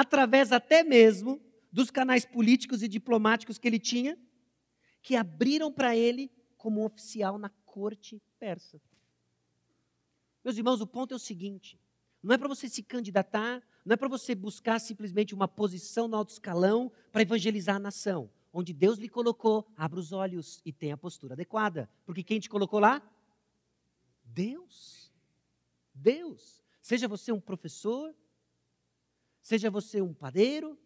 através 0.00 0.52
até 0.52 0.82
mesmo 0.82 1.40
dos 1.72 1.90
canais 1.90 2.24
políticos 2.24 2.82
e 2.82 2.88
diplomáticos 2.88 3.58
que 3.58 3.66
ele 3.68 3.78
tinha, 3.78 4.18
que 5.02 5.16
abriram 5.16 5.72
para 5.72 5.96
ele 5.96 6.30
como 6.56 6.84
oficial 6.84 7.38
na 7.38 7.48
corte 7.64 8.20
persa. 8.38 8.80
Meus 10.44 10.56
irmãos, 10.56 10.80
o 10.80 10.86
ponto 10.86 11.12
é 11.12 11.16
o 11.16 11.20
seguinte: 11.20 11.78
não 12.22 12.34
é 12.34 12.38
para 12.38 12.48
você 12.48 12.68
se 12.68 12.82
candidatar, 12.82 13.62
não 13.84 13.94
é 13.94 13.96
para 13.96 14.08
você 14.08 14.34
buscar 14.34 14.80
simplesmente 14.80 15.34
uma 15.34 15.46
posição 15.46 16.08
no 16.08 16.16
alto 16.16 16.30
escalão 16.30 16.90
para 17.12 17.22
evangelizar 17.22 17.76
a 17.76 17.80
nação. 17.80 18.30
Onde 18.52 18.72
Deus 18.72 18.98
lhe 18.98 19.08
colocou, 19.08 19.66
abra 19.76 20.00
os 20.00 20.12
olhos 20.12 20.60
e 20.64 20.72
tenha 20.72 20.94
a 20.94 20.98
postura 20.98 21.34
adequada. 21.34 21.90
Porque 22.04 22.22
quem 22.22 22.40
te 22.40 22.48
colocou 22.48 22.80
lá? 22.80 23.02
Deus. 24.24 25.12
Deus. 25.94 26.62
Seja 26.80 27.06
você 27.06 27.30
um 27.32 27.40
professor, 27.40 28.14
seja 29.46 29.70
você 29.70 30.02
um 30.02 30.12
padeiro, 30.12 30.76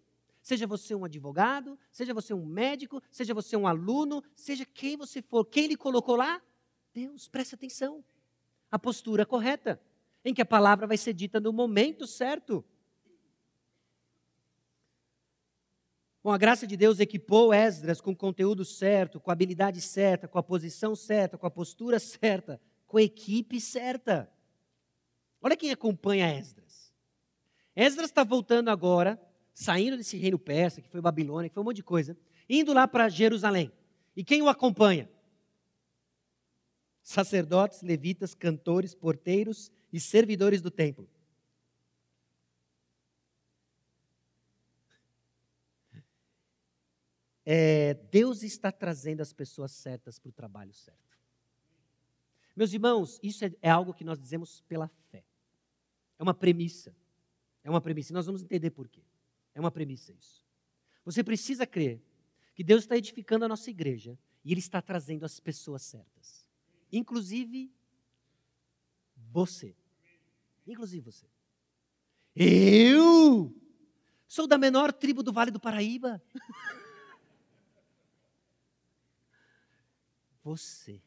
seja 0.43 0.67
você 0.67 0.95
um 0.95 1.03
advogado, 1.03 1.79
seja 1.91 2.13
você 2.13 2.35
um 2.35 2.45
médico, 2.45 3.03
seja 3.11 3.33
você 3.33 3.57
um 3.57 3.67
aluno, 3.67 4.23
seja 4.37 4.67
quem 4.67 4.99
você 4.99 5.23
for, 5.23 5.47
quem 5.47 5.67
lhe 5.67 5.77
colocou 5.79 6.15
lá? 6.15 6.43
Deus, 6.93 7.27
preste 7.27 7.55
atenção. 7.55 8.05
A 8.71 8.79
postura 8.79 9.25
correta, 9.25 9.81
em 10.23 10.35
que 10.35 10.43
a 10.43 10.45
palavra 10.45 10.87
vai 10.87 10.99
ser 10.99 11.15
dita 11.15 11.41
no 11.41 11.55
momento 11.55 12.07
certo. 12.07 12.63
Bom, 16.23 16.31
a 16.31 16.37
graça 16.37 16.67
de 16.67 16.77
Deus 16.77 17.01
equipou 17.01 17.55
Esdras 17.55 17.99
com 17.99 18.11
o 18.11 18.17
conteúdo 18.17 18.63
certo, 18.63 19.19
com 19.19 19.31
a 19.31 19.33
habilidade 19.33 19.81
certa, 19.81 20.29
com 20.29 20.39
a 20.39 20.43
posição 20.43 20.95
certa, 20.95 21.39
com 21.39 21.47
a 21.47 21.51
postura 21.51 21.99
certa, 21.99 22.61
com 22.87 22.99
a 22.99 23.03
equipe 23.03 23.59
certa. 23.59 24.31
Olha 25.41 25.57
quem 25.57 25.71
acompanha 25.71 26.29
Esdras. 26.39 26.70
Esdras 27.75 28.11
está 28.11 28.25
voltando 28.25 28.69
agora, 28.69 29.21
saindo 29.55 29.97
desse 29.97 30.17
reino 30.17 30.39
persa, 30.39 30.81
que 30.81 30.89
foi 30.89 31.01
Babilônia, 31.01 31.49
que 31.49 31.55
foi 31.55 31.63
um 31.63 31.67
monte 31.67 31.77
de 31.77 31.83
coisa, 31.83 32.17
indo 32.49 32.73
lá 32.73 32.89
para 32.89 33.09
Jerusalém. 33.09 33.73
E 34.17 34.25
quem 34.25 34.43
o 34.43 34.49
acompanha? 34.49 35.09
Sacerdotes, 37.03 37.83
levitas, 37.83 38.35
cantores, 38.35 38.95
porteiros 38.95 39.71
e 39.93 39.99
servidores 39.99 40.61
do 40.61 40.71
templo. 40.71 41.09
É, 47.45 47.95
Deus 48.13 48.43
está 48.43 48.71
trazendo 48.71 49.21
as 49.21 49.33
pessoas 49.33 49.73
certas 49.73 50.19
para 50.19 50.29
o 50.29 50.33
trabalho 50.33 50.73
certo. 50.73 51.19
Meus 52.55 52.73
irmãos, 52.73 53.19
isso 53.23 53.45
é, 53.45 53.53
é 53.63 53.71
algo 53.71 53.95
que 53.95 54.05
nós 54.05 54.21
dizemos 54.21 54.61
pela 54.69 54.89
fé. 55.11 55.25
É 56.19 56.23
uma 56.23 56.35
premissa. 56.35 56.95
É 57.63 57.71
uma 57.71 57.81
premissa. 57.81 58.13
E 58.13 58.15
nós 58.15 58.27
vamos 58.27 58.43
entender 58.43 58.71
por 58.71 58.89
quê. 58.89 59.03
É 59.55 59.61
uma 59.61 59.71
premissa 59.71 60.13
isso. 60.13 60.45
Você 61.05 61.23
precisa 61.25 61.67
crer 61.67 62.01
que 62.55 62.63
Deus 62.63 62.85
está 62.85 62.97
edificando 62.97 63.45
a 63.45 63.49
nossa 63.49 63.71
igreja 63.71 64.19
e 64.45 64.53
Ele 64.53 64.61
está 64.61 64.81
trazendo 64.81 65.25
as 65.25 65.41
pessoas 65.41 65.83
certas. 65.83 66.47
Inclusive 66.93 67.73
você. 69.31 69.75
Inclusive 70.67 71.11
você. 71.11 71.27
Eu 72.35 73.55
sou 74.27 74.47
da 74.47 74.57
menor 74.57 74.93
tribo 74.93 75.23
do 75.23 75.33
Vale 75.33 75.51
do 75.51 75.61
Paraíba. 75.61 76.23
Você. 80.43 81.03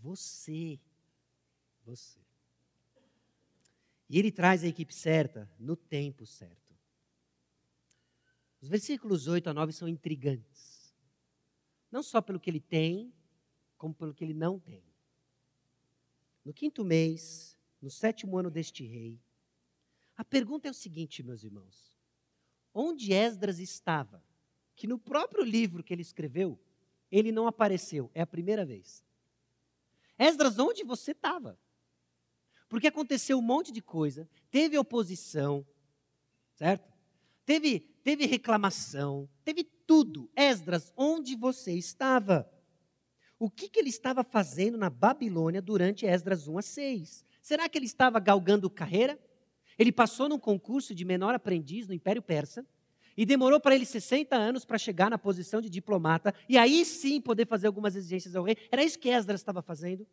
Você. 0.00 0.80
Você. 1.84 2.20
E 4.12 4.18
ele 4.18 4.30
traz 4.30 4.62
a 4.62 4.66
equipe 4.66 4.92
certa 4.92 5.50
no 5.58 5.74
tempo 5.74 6.26
certo. 6.26 6.76
Os 8.60 8.68
versículos 8.68 9.26
8 9.26 9.48
a 9.48 9.54
9 9.54 9.72
são 9.72 9.88
intrigantes. 9.88 10.94
Não 11.90 12.02
só 12.02 12.20
pelo 12.20 12.38
que 12.38 12.50
ele 12.50 12.60
tem, 12.60 13.10
como 13.78 13.94
pelo 13.94 14.12
que 14.12 14.22
ele 14.22 14.34
não 14.34 14.60
tem. 14.60 14.84
No 16.44 16.52
quinto 16.52 16.84
mês, 16.84 17.56
no 17.80 17.88
sétimo 17.88 18.36
ano 18.36 18.50
deste 18.50 18.84
rei, 18.84 19.18
a 20.14 20.22
pergunta 20.22 20.68
é 20.68 20.70
o 20.70 20.74
seguinte, 20.74 21.22
meus 21.22 21.42
irmãos: 21.42 21.98
onde 22.74 23.14
Esdras 23.14 23.58
estava? 23.58 24.22
Que 24.76 24.86
no 24.86 24.98
próprio 24.98 25.42
livro 25.42 25.82
que 25.82 25.90
ele 25.90 26.02
escreveu, 26.02 26.60
ele 27.10 27.32
não 27.32 27.46
apareceu. 27.46 28.10
É 28.12 28.20
a 28.20 28.26
primeira 28.26 28.66
vez. 28.66 29.02
Esdras, 30.18 30.58
onde 30.58 30.84
você 30.84 31.12
estava? 31.12 31.58
Porque 32.72 32.86
aconteceu 32.86 33.36
um 33.38 33.42
monte 33.42 33.70
de 33.70 33.82
coisa, 33.82 34.26
teve 34.50 34.78
oposição, 34.78 35.62
certo? 36.54 36.90
Teve, 37.44 37.80
teve 38.02 38.24
reclamação, 38.24 39.28
teve 39.44 39.62
tudo. 39.62 40.30
Esdras, 40.34 40.90
onde 40.96 41.36
você 41.36 41.74
estava? 41.74 42.50
O 43.38 43.50
que, 43.50 43.68
que 43.68 43.78
ele 43.78 43.90
estava 43.90 44.24
fazendo 44.24 44.78
na 44.78 44.88
Babilônia 44.88 45.60
durante 45.60 46.06
Esdras 46.06 46.48
1 46.48 46.56
a 46.56 46.62
6? 46.62 47.26
Será 47.42 47.68
que 47.68 47.76
ele 47.76 47.84
estava 47.84 48.18
galgando 48.18 48.70
carreira? 48.70 49.20
Ele 49.78 49.92
passou 49.92 50.26
num 50.26 50.38
concurso 50.38 50.94
de 50.94 51.04
menor 51.04 51.34
aprendiz 51.34 51.86
no 51.86 51.92
Império 51.92 52.22
Persa 52.22 52.64
e 53.14 53.26
demorou 53.26 53.60
para 53.60 53.74
ele 53.74 53.84
60 53.84 54.34
anos 54.34 54.64
para 54.64 54.78
chegar 54.78 55.10
na 55.10 55.18
posição 55.18 55.60
de 55.60 55.68
diplomata 55.68 56.34
e 56.48 56.56
aí 56.56 56.86
sim 56.86 57.20
poder 57.20 57.46
fazer 57.46 57.66
algumas 57.66 57.94
exigências 57.96 58.34
ao 58.34 58.44
rei. 58.44 58.56
Era 58.70 58.82
isso 58.82 58.98
que 58.98 59.10
Esdras 59.10 59.42
estava 59.42 59.60
fazendo? 59.60 60.06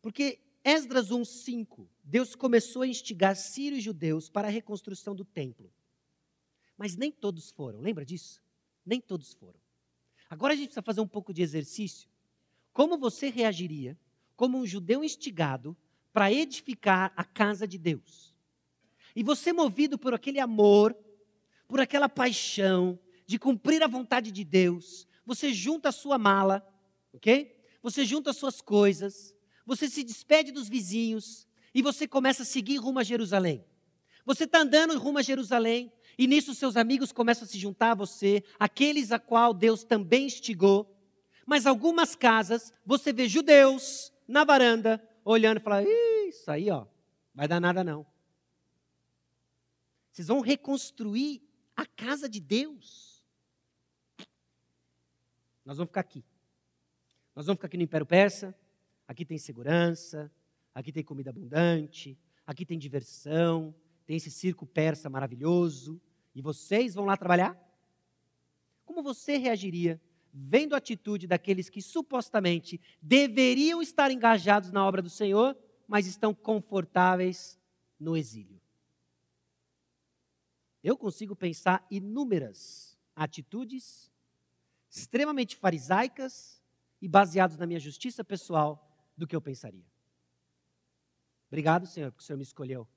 Porque 0.00 0.38
Esdras 0.64 1.10
1:5, 1.10 1.88
Deus 2.02 2.34
começou 2.34 2.82
a 2.82 2.86
instigar 2.86 3.36
sírios 3.36 3.78
e 3.78 3.82
judeus 3.82 4.28
para 4.28 4.48
a 4.48 4.50
reconstrução 4.50 5.14
do 5.14 5.24
templo. 5.24 5.72
Mas 6.76 6.96
nem 6.96 7.10
todos 7.10 7.50
foram, 7.50 7.80
lembra 7.80 8.04
disso? 8.04 8.42
Nem 8.84 9.00
todos 9.00 9.34
foram. 9.34 9.58
Agora 10.28 10.54
a 10.54 10.56
gente 10.56 10.68
precisa 10.68 10.82
fazer 10.82 11.00
um 11.00 11.08
pouco 11.08 11.34
de 11.34 11.42
exercício. 11.42 12.08
Como 12.72 12.96
você 12.96 13.28
reagiria 13.28 13.98
como 14.36 14.56
um 14.56 14.66
judeu 14.66 15.04
instigado 15.04 15.76
para 16.12 16.32
edificar 16.32 17.12
a 17.16 17.24
casa 17.24 17.66
de 17.66 17.76
Deus? 17.76 18.34
E 19.14 19.22
você, 19.22 19.52
movido 19.52 19.98
por 19.98 20.14
aquele 20.14 20.38
amor, 20.38 20.96
por 21.68 21.80
aquela 21.80 22.08
paixão 22.08 22.98
de 23.26 23.38
cumprir 23.38 23.82
a 23.82 23.86
vontade 23.86 24.30
de 24.30 24.44
Deus, 24.44 25.06
você 25.26 25.52
junta 25.52 25.90
a 25.90 25.92
sua 25.92 26.16
mala, 26.16 26.66
ok? 27.12 27.56
Você 27.82 28.04
junta 28.04 28.30
as 28.30 28.36
suas 28.36 28.60
coisas, 28.60 29.34
você 29.70 29.88
se 29.88 30.02
despede 30.02 30.50
dos 30.50 30.68
vizinhos 30.68 31.46
e 31.72 31.80
você 31.80 32.08
começa 32.08 32.42
a 32.42 32.44
seguir 32.44 32.78
rumo 32.78 32.98
a 32.98 33.04
Jerusalém. 33.04 33.64
Você 34.26 34.42
está 34.42 34.62
andando 34.62 34.98
rumo 34.98 35.18
a 35.18 35.22
Jerusalém 35.22 35.92
e 36.18 36.26
nisso 36.26 36.56
seus 36.56 36.76
amigos 36.76 37.12
começam 37.12 37.44
a 37.44 37.46
se 37.46 37.56
juntar 37.56 37.92
a 37.92 37.94
você, 37.94 38.42
aqueles 38.58 39.12
a 39.12 39.20
qual 39.20 39.54
Deus 39.54 39.84
também 39.84 40.26
instigou. 40.26 40.92
Mas 41.46 41.66
algumas 41.66 42.16
casas 42.16 42.72
você 42.84 43.12
vê 43.12 43.28
judeus 43.28 44.12
na 44.26 44.42
varanda 44.42 45.00
olhando 45.24 45.60
e 45.60 45.62
falando: 45.62 45.86
Isso 45.86 46.50
aí, 46.50 46.68
ó, 46.68 46.84
vai 47.32 47.46
dar 47.46 47.60
nada 47.60 47.84
não. 47.84 48.04
Vocês 50.10 50.26
vão 50.26 50.40
reconstruir 50.40 51.48
a 51.76 51.86
casa 51.86 52.28
de 52.28 52.40
Deus. 52.40 53.22
Nós 55.64 55.76
vamos 55.76 55.90
ficar 55.90 56.00
aqui. 56.00 56.24
Nós 57.36 57.46
vamos 57.46 57.58
ficar 57.58 57.68
aqui 57.68 57.76
no 57.76 57.84
Império 57.84 58.04
Persa. 58.04 58.52
Aqui 59.10 59.24
tem 59.24 59.38
segurança, 59.38 60.30
aqui 60.72 60.92
tem 60.92 61.02
comida 61.02 61.30
abundante, 61.30 62.16
aqui 62.46 62.64
tem 62.64 62.78
diversão, 62.78 63.74
tem 64.06 64.16
esse 64.16 64.30
circo 64.30 64.64
persa 64.64 65.10
maravilhoso. 65.10 66.00
E 66.32 66.40
vocês 66.40 66.94
vão 66.94 67.06
lá 67.06 67.16
trabalhar? 67.16 67.58
Como 68.84 69.02
você 69.02 69.36
reagiria 69.36 70.00
vendo 70.32 70.74
a 70.74 70.78
atitude 70.78 71.26
daqueles 71.26 71.68
que 71.68 71.82
supostamente 71.82 72.80
deveriam 73.02 73.82
estar 73.82 74.12
engajados 74.12 74.70
na 74.70 74.86
obra 74.86 75.02
do 75.02 75.10
Senhor, 75.10 75.58
mas 75.88 76.06
estão 76.06 76.32
confortáveis 76.32 77.58
no 77.98 78.16
exílio? 78.16 78.60
eu 80.84 80.96
consigo 80.96 81.34
pensar 81.34 81.84
inúmeras 81.90 82.96
atitudes 83.16 84.08
extremamente 84.88 85.56
farisaicas 85.56 86.62
e 87.02 87.08
baseadas 87.08 87.58
na 87.58 87.66
minha 87.66 87.80
justiça 87.80 88.22
pessoal 88.22 88.86
do 89.20 89.26
que 89.26 89.36
eu 89.36 89.40
pensaria. 89.40 89.84
Obrigado, 91.48 91.86
Senhor, 91.86 92.10
porque 92.10 92.22
o 92.22 92.26
Senhor 92.26 92.38
me 92.38 92.42
escolheu. 92.42 92.88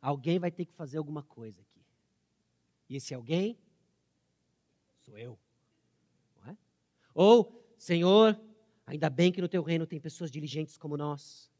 Alguém 0.00 0.38
vai 0.38 0.50
ter 0.50 0.66
que 0.66 0.72
fazer 0.74 0.98
alguma 0.98 1.22
coisa 1.22 1.62
aqui. 1.62 1.82
E 2.88 2.96
esse 2.96 3.14
alguém 3.14 3.58
sou 5.00 5.16
eu. 5.16 5.38
É? 6.46 6.56
Ou, 7.14 7.74
Senhor, 7.78 8.38
ainda 8.86 9.08
bem 9.08 9.32
que 9.32 9.40
no 9.40 9.48
teu 9.48 9.62
reino 9.62 9.86
tem 9.86 9.98
pessoas 9.98 10.30
diligentes 10.30 10.76
como 10.76 10.96
nós. 10.96 11.50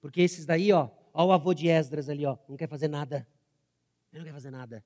Porque 0.00 0.22
esses 0.22 0.46
daí, 0.46 0.72
ó, 0.72 0.90
ó 1.12 1.26
o 1.26 1.32
avô 1.32 1.52
de 1.52 1.68
Esdras 1.68 2.08
ali, 2.08 2.24
ó, 2.24 2.38
não 2.48 2.56
quer 2.56 2.68
fazer 2.68 2.88
nada. 2.88 3.28
Ele 4.10 4.20
não 4.20 4.26
quer 4.26 4.32
fazer 4.32 4.50
nada. 4.50 4.84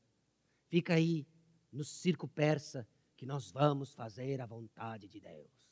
Fica 0.68 0.94
aí 0.94 1.26
no 1.70 1.84
circo 1.84 2.26
persa 2.26 2.88
que 3.16 3.26
nós 3.26 3.50
vamos 3.50 3.92
fazer 3.92 4.40
a 4.40 4.46
vontade 4.46 5.06
de 5.06 5.20
Deus. 5.20 5.67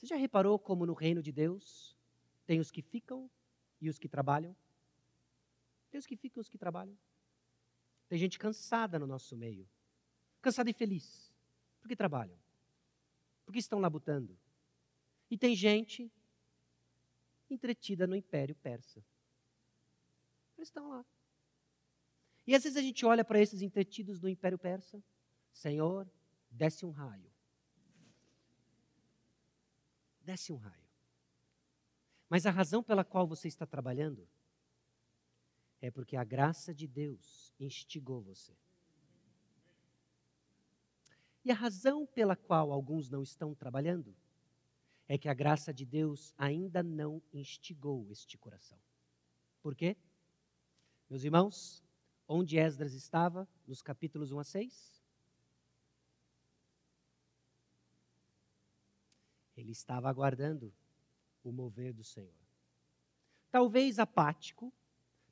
Você 0.00 0.06
já 0.06 0.16
reparou 0.16 0.58
como 0.58 0.86
no 0.86 0.94
reino 0.94 1.22
de 1.22 1.30
Deus 1.30 1.94
tem 2.46 2.58
os 2.58 2.70
que 2.70 2.80
ficam 2.80 3.30
e 3.78 3.90
os 3.90 3.98
que 3.98 4.08
trabalham? 4.08 4.56
Tem 5.90 5.98
os 5.98 6.06
que 6.06 6.16
ficam 6.16 6.40
e 6.40 6.42
os 6.42 6.48
que 6.48 6.56
trabalham. 6.56 6.96
Tem 8.08 8.18
gente 8.18 8.38
cansada 8.38 8.98
no 8.98 9.06
nosso 9.06 9.36
meio. 9.36 9.68
Cansada 10.40 10.70
e 10.70 10.72
feliz. 10.72 11.30
Porque 11.82 11.94
trabalham. 11.94 12.38
Porque 13.44 13.58
estão 13.58 13.78
labutando. 13.78 14.38
E 15.30 15.36
tem 15.36 15.54
gente 15.54 16.10
entretida 17.50 18.06
no 18.06 18.16
Império 18.16 18.54
Persa. 18.54 19.04
Eles 20.56 20.68
estão 20.68 20.88
lá. 20.88 21.04
E 22.46 22.54
às 22.54 22.62
vezes 22.62 22.78
a 22.78 22.82
gente 22.82 23.04
olha 23.04 23.22
para 23.22 23.38
esses 23.38 23.60
entretidos 23.60 24.18
no 24.18 24.30
Império 24.30 24.58
Persa, 24.58 25.04
Senhor, 25.52 26.10
desce 26.50 26.86
um 26.86 26.90
raio. 26.90 27.30
Desce 30.30 30.52
um 30.52 30.56
raio. 30.58 30.88
Mas 32.28 32.46
a 32.46 32.52
razão 32.52 32.84
pela 32.84 33.02
qual 33.02 33.26
você 33.26 33.48
está 33.48 33.66
trabalhando 33.66 34.28
é 35.80 35.90
porque 35.90 36.16
a 36.16 36.22
graça 36.22 36.72
de 36.72 36.86
Deus 36.86 37.52
instigou 37.58 38.22
você. 38.22 38.56
E 41.44 41.50
a 41.50 41.54
razão 41.54 42.06
pela 42.06 42.36
qual 42.36 42.70
alguns 42.70 43.10
não 43.10 43.24
estão 43.24 43.56
trabalhando 43.56 44.14
é 45.08 45.18
que 45.18 45.28
a 45.28 45.34
graça 45.34 45.74
de 45.74 45.84
Deus 45.84 46.32
ainda 46.38 46.80
não 46.80 47.20
instigou 47.32 48.08
este 48.08 48.38
coração. 48.38 48.78
Por 49.60 49.74
quê? 49.74 49.96
Meus 51.08 51.24
irmãos, 51.24 51.82
onde 52.28 52.56
Esdras 52.56 52.94
estava, 52.94 53.48
nos 53.66 53.82
capítulos 53.82 54.30
1 54.30 54.38
a 54.38 54.44
6? 54.44 54.99
Ele 59.60 59.72
estava 59.72 60.08
aguardando 60.08 60.72
o 61.44 61.52
mover 61.52 61.92
do 61.92 62.02
Senhor. 62.02 62.34
Talvez 63.50 63.98
apático, 63.98 64.72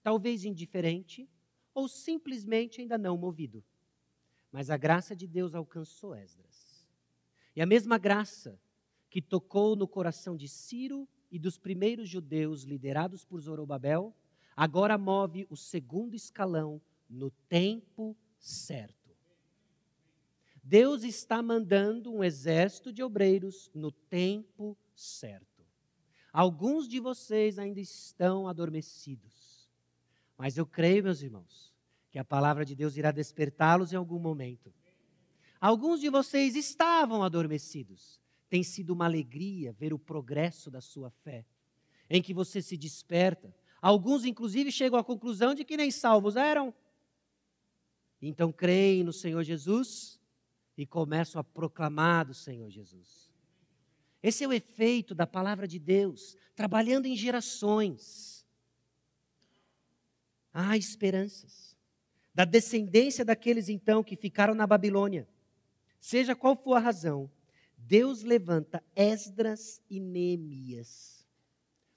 talvez 0.03 0.45
indiferente, 0.45 1.29
ou 1.73 1.89
simplesmente 1.89 2.81
ainda 2.81 2.99
não 2.99 3.17
movido. 3.17 3.65
Mas 4.51 4.71
a 4.71 4.77
graça 4.77 5.15
de 5.15 5.27
Deus 5.27 5.55
alcançou 5.55 6.15
Esdras. 6.15 6.87
E 7.55 7.63
a 7.63 7.67
mesma 7.67 7.99
graça 7.99 8.61
que 9.09 9.23
tocou 9.23 9.75
no 9.75 9.89
coração 9.89 10.37
de 10.37 10.49
Ciro 10.49 11.09
e 11.31 11.39
dos 11.39 11.59
primeiros 11.59 12.09
judeus 12.09 12.63
liderados 12.63 13.25
por 13.25 13.41
Zorobabel, 13.41 14.15
agora 14.57 14.99
move 14.99 15.47
o 15.49 15.57
segundo 15.57 16.15
escalão 16.15 16.81
no 17.09 17.31
tempo 17.49 18.17
certo. 18.39 18.98
Deus 20.69 21.03
está 21.03 21.43
mandando 21.43 22.13
um 22.13 22.23
exército 22.23 22.93
de 22.93 23.03
obreiros 23.03 23.71
no 23.75 23.91
tempo 23.91 24.77
certo. 24.95 25.65
Alguns 26.31 26.87
de 26.87 27.01
vocês 27.01 27.59
ainda 27.59 27.81
estão 27.81 28.47
adormecidos, 28.47 29.67
mas 30.37 30.59
eu 30.59 30.67
creio, 30.67 31.05
meus 31.05 31.23
irmãos, 31.23 31.75
que 32.11 32.19
a 32.19 32.25
palavra 32.25 32.67
de 32.67 32.75
Deus 32.77 32.99
irá 32.99 33.11
despertá-los 33.11 33.95
em 33.95 33.97
algum 33.97 34.19
momento. 34.19 34.71
Alguns 35.59 36.03
de 36.03 36.11
vocês 36.11 36.55
estavam 36.55 37.23
adormecidos. 37.23 38.21
Tem 38.51 38.63
sido 38.63 38.91
uma 38.91 39.07
alegria 39.07 39.73
ver 39.73 39.95
o 39.95 39.99
progresso 39.99 40.71
da 40.71 40.83
sua 40.83 41.09
fé, 41.09 41.47
em 42.11 42.21
que 42.21 42.35
você 42.35 42.61
se 42.61 42.77
desperta. 42.77 43.57
Alguns, 43.81 44.23
inclusive, 44.27 44.71
chegam 44.71 44.99
à 44.99 45.03
conclusão 45.03 45.55
de 45.55 45.65
que 45.65 45.79
nem 45.79 45.91
salvos 45.91 46.37
eram. 46.37 46.75
Então 48.21 48.53
creem 48.53 49.03
no 49.03 49.15
Senhor 49.15 49.43
Jesus 49.43 50.18
e 50.79 50.87
começam 50.87 51.41
a 51.41 51.45
proclamar 51.45 52.25
do 52.27 52.33
Senhor 52.33 52.71
Jesus. 52.71 53.33
Esse 54.23 54.45
é 54.45 54.49
o 54.49 54.53
efeito 54.53 55.13
da 55.13 55.27
palavra 55.27 55.67
de 55.67 55.79
Deus, 55.79 56.37
trabalhando 56.55 57.07
em 57.07 57.17
gerações. 57.17 58.47
Há 60.55 60.77
esperanças 60.77 61.77
da 62.33 62.45
descendência 62.45 63.25
daqueles 63.25 63.69
então 63.69 64.05
que 64.05 64.15
ficaram 64.15 64.55
na 64.55 64.67
Babilônia. 64.67 65.29
Seja 66.01 66.37
qual 66.37 66.55
for 66.55 66.75
a 66.75 66.81
razão, 66.81 67.29
Deus 67.77 68.23
levanta 68.23 68.83
Esdras 68.95 69.83
e 69.91 69.99
Neemias. 69.99 71.27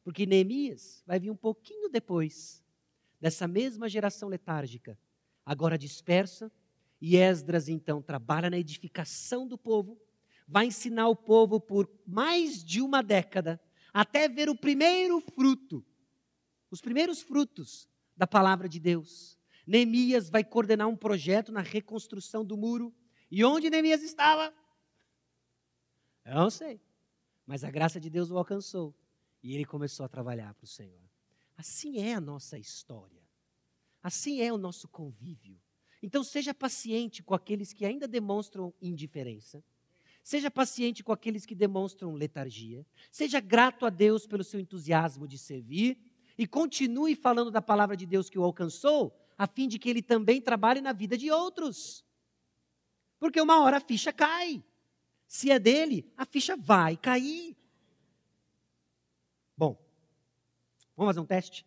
Porque 0.03 0.25
Neemias 0.25 1.03
vai 1.05 1.19
vir 1.19 1.29
um 1.29 1.36
pouquinho 1.36 1.88
depois 1.88 2.63
dessa 3.19 3.47
mesma 3.47 3.88
geração 3.88 4.27
letárgica, 4.27 4.97
agora 5.45 5.77
dispersa, 5.77 6.51
e 7.01 7.17
Esdras 7.17 7.67
então 7.67 8.01
trabalha 8.01 8.49
na 8.49 8.57
edificação 8.59 9.47
do 9.47 9.57
povo, 9.57 9.99
vai 10.47 10.67
ensinar 10.67 11.07
o 11.07 11.15
povo 11.15 11.59
por 11.59 11.89
mais 12.05 12.63
de 12.63 12.81
uma 12.81 13.01
década, 13.01 13.59
até 13.91 14.29
ver 14.29 14.49
o 14.49 14.55
primeiro 14.55 15.19
fruto, 15.19 15.83
os 16.69 16.79
primeiros 16.79 17.21
frutos 17.21 17.89
da 18.15 18.27
palavra 18.27 18.69
de 18.69 18.79
Deus. 18.79 19.37
Neemias 19.65 20.29
vai 20.29 20.43
coordenar 20.43 20.87
um 20.87 20.95
projeto 20.95 21.51
na 21.51 21.61
reconstrução 21.61 22.45
do 22.45 22.55
muro. 22.55 22.93
E 23.29 23.43
onde 23.43 23.69
Neemias 23.69 24.03
estava? 24.03 24.53
Eu 26.25 26.35
não 26.35 26.49
sei. 26.49 26.81
Mas 27.45 27.63
a 27.63 27.71
graça 27.71 27.99
de 27.99 28.09
Deus 28.09 28.29
o 28.29 28.37
alcançou. 28.37 28.95
E 29.41 29.55
ele 29.55 29.65
começou 29.65 30.05
a 30.05 30.09
trabalhar 30.09 30.53
para 30.53 30.65
o 30.65 30.67
Senhor. 30.67 31.01
Assim 31.57 31.99
é 31.99 32.13
a 32.13 32.21
nossa 32.21 32.57
história. 32.57 33.21
Assim 34.03 34.41
é 34.41 34.51
o 34.51 34.57
nosso 34.57 34.87
convívio. 34.87 35.59
Então 36.01 36.23
seja 36.23 36.53
paciente 36.53 37.21
com 37.21 37.33
aqueles 37.33 37.73
que 37.73 37.85
ainda 37.85 38.07
demonstram 38.07 38.73
indiferença. 38.81 39.63
Seja 40.23 40.51
paciente 40.51 41.03
com 41.03 41.11
aqueles 41.11 41.45
que 41.45 41.55
demonstram 41.55 42.13
letargia. 42.13 42.85
Seja 43.11 43.39
grato 43.39 43.85
a 43.85 43.89
Deus 43.89 44.25
pelo 44.25 44.43
seu 44.43 44.59
entusiasmo 44.59 45.27
de 45.27 45.37
servir. 45.37 45.97
E 46.37 46.47
continue 46.47 47.15
falando 47.15 47.51
da 47.51 47.61
palavra 47.61 47.95
de 47.95 48.05
Deus 48.05 48.29
que 48.29 48.39
o 48.39 48.43
alcançou, 48.43 49.15
a 49.37 49.45
fim 49.45 49.67
de 49.67 49.77
que 49.77 49.89
ele 49.89 50.01
também 50.01 50.41
trabalhe 50.41 50.81
na 50.81 50.93
vida 50.93 51.17
de 51.17 51.29
outros. 51.29 52.05
Porque 53.19 53.39
uma 53.39 53.61
hora 53.61 53.77
a 53.77 53.81
ficha 53.81 54.11
cai. 54.11 54.63
Se 55.27 55.51
é 55.51 55.59
dele, 55.59 56.11
a 56.17 56.25
ficha 56.25 56.55
vai 56.57 56.97
cair. 56.97 57.55
Bom, 59.55 59.79
vamos 60.95 61.09
fazer 61.11 61.19
um 61.19 61.25
teste? 61.25 61.65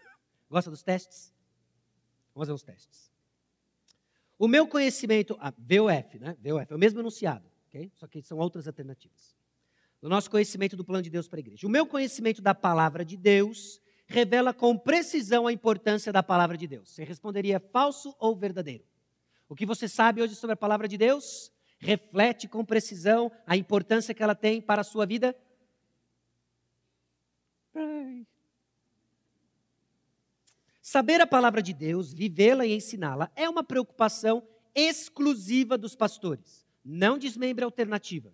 Gosta 0.48 0.70
dos 0.70 0.82
testes? 0.82 1.32
Vamos 2.34 2.46
fazer 2.46 2.52
uns 2.52 2.62
testes. 2.62 3.13
O 4.38 4.48
meu 4.48 4.66
conhecimento, 4.66 5.36
a 5.40 5.50
VOF, 5.50 6.18
né? 6.18 6.36
VOF, 6.42 6.72
é 6.72 6.74
o 6.74 6.78
mesmo 6.78 7.00
enunciado, 7.00 7.48
ok? 7.68 7.90
Só 7.94 8.06
que 8.06 8.22
são 8.22 8.38
outras 8.38 8.66
alternativas. 8.66 9.36
O 10.02 10.08
nosso 10.08 10.30
conhecimento 10.30 10.76
do 10.76 10.84
plano 10.84 11.02
de 11.02 11.10
Deus 11.10 11.28
para 11.28 11.38
a 11.38 11.40
igreja. 11.40 11.66
O 11.66 11.70
meu 11.70 11.86
conhecimento 11.86 12.42
da 12.42 12.54
palavra 12.54 13.04
de 13.04 13.16
Deus 13.16 13.80
revela 14.06 14.52
com 14.52 14.76
precisão 14.76 15.46
a 15.46 15.52
importância 15.52 16.12
da 16.12 16.22
palavra 16.22 16.56
de 16.56 16.66
Deus. 16.66 16.90
Você 16.90 17.04
responderia 17.04 17.58
falso 17.58 18.14
ou 18.18 18.36
verdadeiro? 18.36 18.84
O 19.48 19.54
que 19.54 19.64
você 19.64 19.88
sabe 19.88 20.20
hoje 20.20 20.34
sobre 20.34 20.54
a 20.54 20.56
palavra 20.56 20.88
de 20.88 20.98
Deus 20.98 21.50
reflete 21.78 22.48
com 22.48 22.64
precisão 22.64 23.30
a 23.46 23.56
importância 23.56 24.14
que 24.14 24.22
ela 24.22 24.34
tem 24.34 24.60
para 24.60 24.80
a 24.80 24.84
sua 24.84 25.06
vida? 25.06 25.34
Saber 30.94 31.20
a 31.20 31.26
palavra 31.26 31.60
de 31.60 31.72
Deus, 31.72 32.12
vivê-la 32.12 32.64
e 32.64 32.72
ensiná-la 32.72 33.28
é 33.34 33.48
uma 33.48 33.64
preocupação 33.64 34.46
exclusiva 34.72 35.76
dos 35.76 35.96
pastores. 35.96 36.64
Não 36.84 37.18
desmembre 37.18 37.64
a 37.64 37.66
alternativa. 37.66 38.32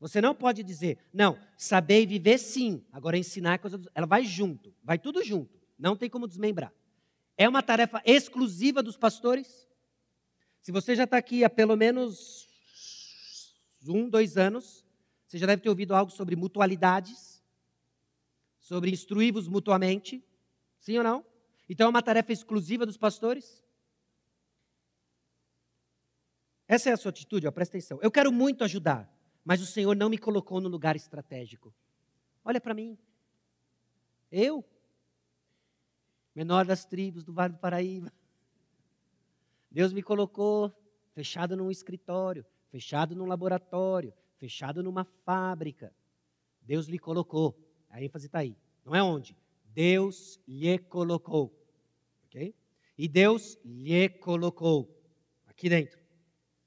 Você 0.00 0.20
não 0.20 0.34
pode 0.34 0.64
dizer, 0.64 0.98
não, 1.14 1.38
saber 1.56 2.02
e 2.02 2.06
viver 2.06 2.38
sim, 2.38 2.84
agora 2.90 3.16
ensinar 3.16 3.54
é 3.54 3.58
coisa. 3.58 3.78
Do... 3.78 3.88
Ela 3.94 4.04
vai 4.04 4.24
junto, 4.24 4.74
vai 4.82 4.98
tudo 4.98 5.22
junto, 5.22 5.56
não 5.78 5.96
tem 5.96 6.10
como 6.10 6.26
desmembrar. 6.26 6.72
É 7.36 7.48
uma 7.48 7.62
tarefa 7.62 8.02
exclusiva 8.04 8.82
dos 8.82 8.96
pastores? 8.96 9.68
Se 10.60 10.72
você 10.72 10.96
já 10.96 11.04
está 11.04 11.18
aqui 11.18 11.44
há 11.44 11.50
pelo 11.50 11.76
menos 11.76 12.48
um, 13.86 14.08
dois 14.08 14.36
anos, 14.36 14.84
você 15.28 15.38
já 15.38 15.46
deve 15.46 15.62
ter 15.62 15.68
ouvido 15.68 15.94
algo 15.94 16.10
sobre 16.10 16.34
mutualidades, 16.34 17.40
sobre 18.58 18.90
instruí-vos 18.90 19.46
mutuamente, 19.46 20.20
sim 20.80 20.98
ou 20.98 21.04
não? 21.04 21.31
Então 21.72 21.86
é 21.86 21.88
uma 21.88 22.02
tarefa 22.02 22.30
exclusiva 22.30 22.84
dos 22.84 22.98
pastores? 22.98 23.64
Essa 26.68 26.90
é 26.90 26.92
a 26.92 26.98
sua 26.98 27.08
atitude, 27.08 27.46
ó, 27.46 27.50
presta 27.50 27.78
atenção. 27.78 27.98
Eu 28.02 28.10
quero 28.10 28.30
muito 28.30 28.62
ajudar, 28.62 29.10
mas 29.42 29.62
o 29.62 29.64
Senhor 29.64 29.96
não 29.96 30.10
me 30.10 30.18
colocou 30.18 30.60
no 30.60 30.68
lugar 30.68 30.96
estratégico. 30.96 31.74
Olha 32.44 32.60
para 32.60 32.74
mim. 32.74 32.98
Eu, 34.30 34.62
menor 36.34 36.66
das 36.66 36.84
tribos 36.84 37.24
do 37.24 37.32
Vale 37.32 37.54
do 37.54 37.58
Paraíba. 37.58 38.12
Deus 39.70 39.94
me 39.94 40.02
colocou 40.02 40.70
fechado 41.14 41.56
num 41.56 41.70
escritório, 41.70 42.44
fechado 42.68 43.16
num 43.16 43.24
laboratório, 43.24 44.12
fechado 44.36 44.82
numa 44.82 45.04
fábrica. 45.24 45.90
Deus 46.60 46.86
lhe 46.86 46.98
colocou. 46.98 47.58
A 47.88 48.02
ênfase 48.02 48.26
está 48.26 48.40
aí. 48.40 48.58
Não 48.84 48.94
é 48.94 49.02
onde? 49.02 49.34
Deus 49.64 50.38
lhe 50.46 50.78
colocou. 50.78 51.61
E 53.02 53.08
Deus 53.08 53.58
lhe 53.64 54.08
colocou 54.08 54.96
aqui 55.48 55.68
dentro. 55.68 56.00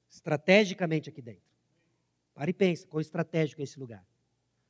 Estrategicamente 0.06 1.08
aqui 1.08 1.22
dentro. 1.22 1.48
Para 2.34 2.50
e 2.50 2.52
pensa, 2.52 2.86
quão 2.86 3.00
estratégico 3.00 3.62
é 3.62 3.64
esse 3.64 3.80
lugar. 3.80 4.06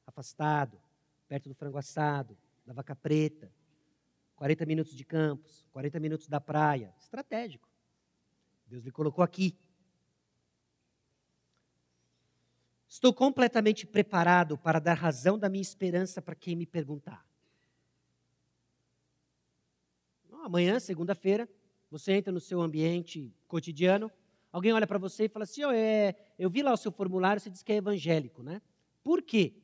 Afastado, 0.06 0.80
perto 1.26 1.48
do 1.48 1.56
frango 1.56 1.76
assado, 1.76 2.38
da 2.64 2.72
vaca 2.72 2.94
preta, 2.94 3.52
40 4.36 4.64
minutos 4.64 4.94
de 4.94 5.04
campos, 5.04 5.66
40 5.72 5.98
minutos 5.98 6.28
da 6.28 6.40
praia. 6.40 6.94
Estratégico. 7.00 7.68
Deus 8.68 8.84
lhe 8.84 8.92
colocou 8.92 9.24
aqui. 9.24 9.58
Estou 12.86 13.12
completamente 13.12 13.88
preparado 13.88 14.56
para 14.56 14.78
dar 14.78 14.94
razão 14.94 15.36
da 15.36 15.48
minha 15.48 15.62
esperança 15.62 16.22
para 16.22 16.36
quem 16.36 16.54
me 16.54 16.64
perguntar. 16.64 17.26
amanhã, 20.46 20.78
segunda-feira, 20.78 21.48
você 21.90 22.12
entra 22.12 22.32
no 22.32 22.40
seu 22.40 22.60
ambiente 22.60 23.32
cotidiano, 23.46 24.10
alguém 24.52 24.72
olha 24.72 24.86
para 24.86 24.98
você 24.98 25.24
e 25.24 25.28
fala 25.28 25.44
assim: 25.44 25.64
oh, 25.64 25.72
é, 25.72 26.14
eu 26.38 26.50
vi 26.50 26.62
lá 26.62 26.72
o 26.72 26.76
seu 26.76 26.90
formulário, 26.90 27.40
você 27.40 27.50
diz 27.50 27.62
que 27.62 27.72
é 27.72 27.76
evangélico, 27.76 28.42
né? 28.42 28.60
Por 29.02 29.22
quê? 29.22 29.54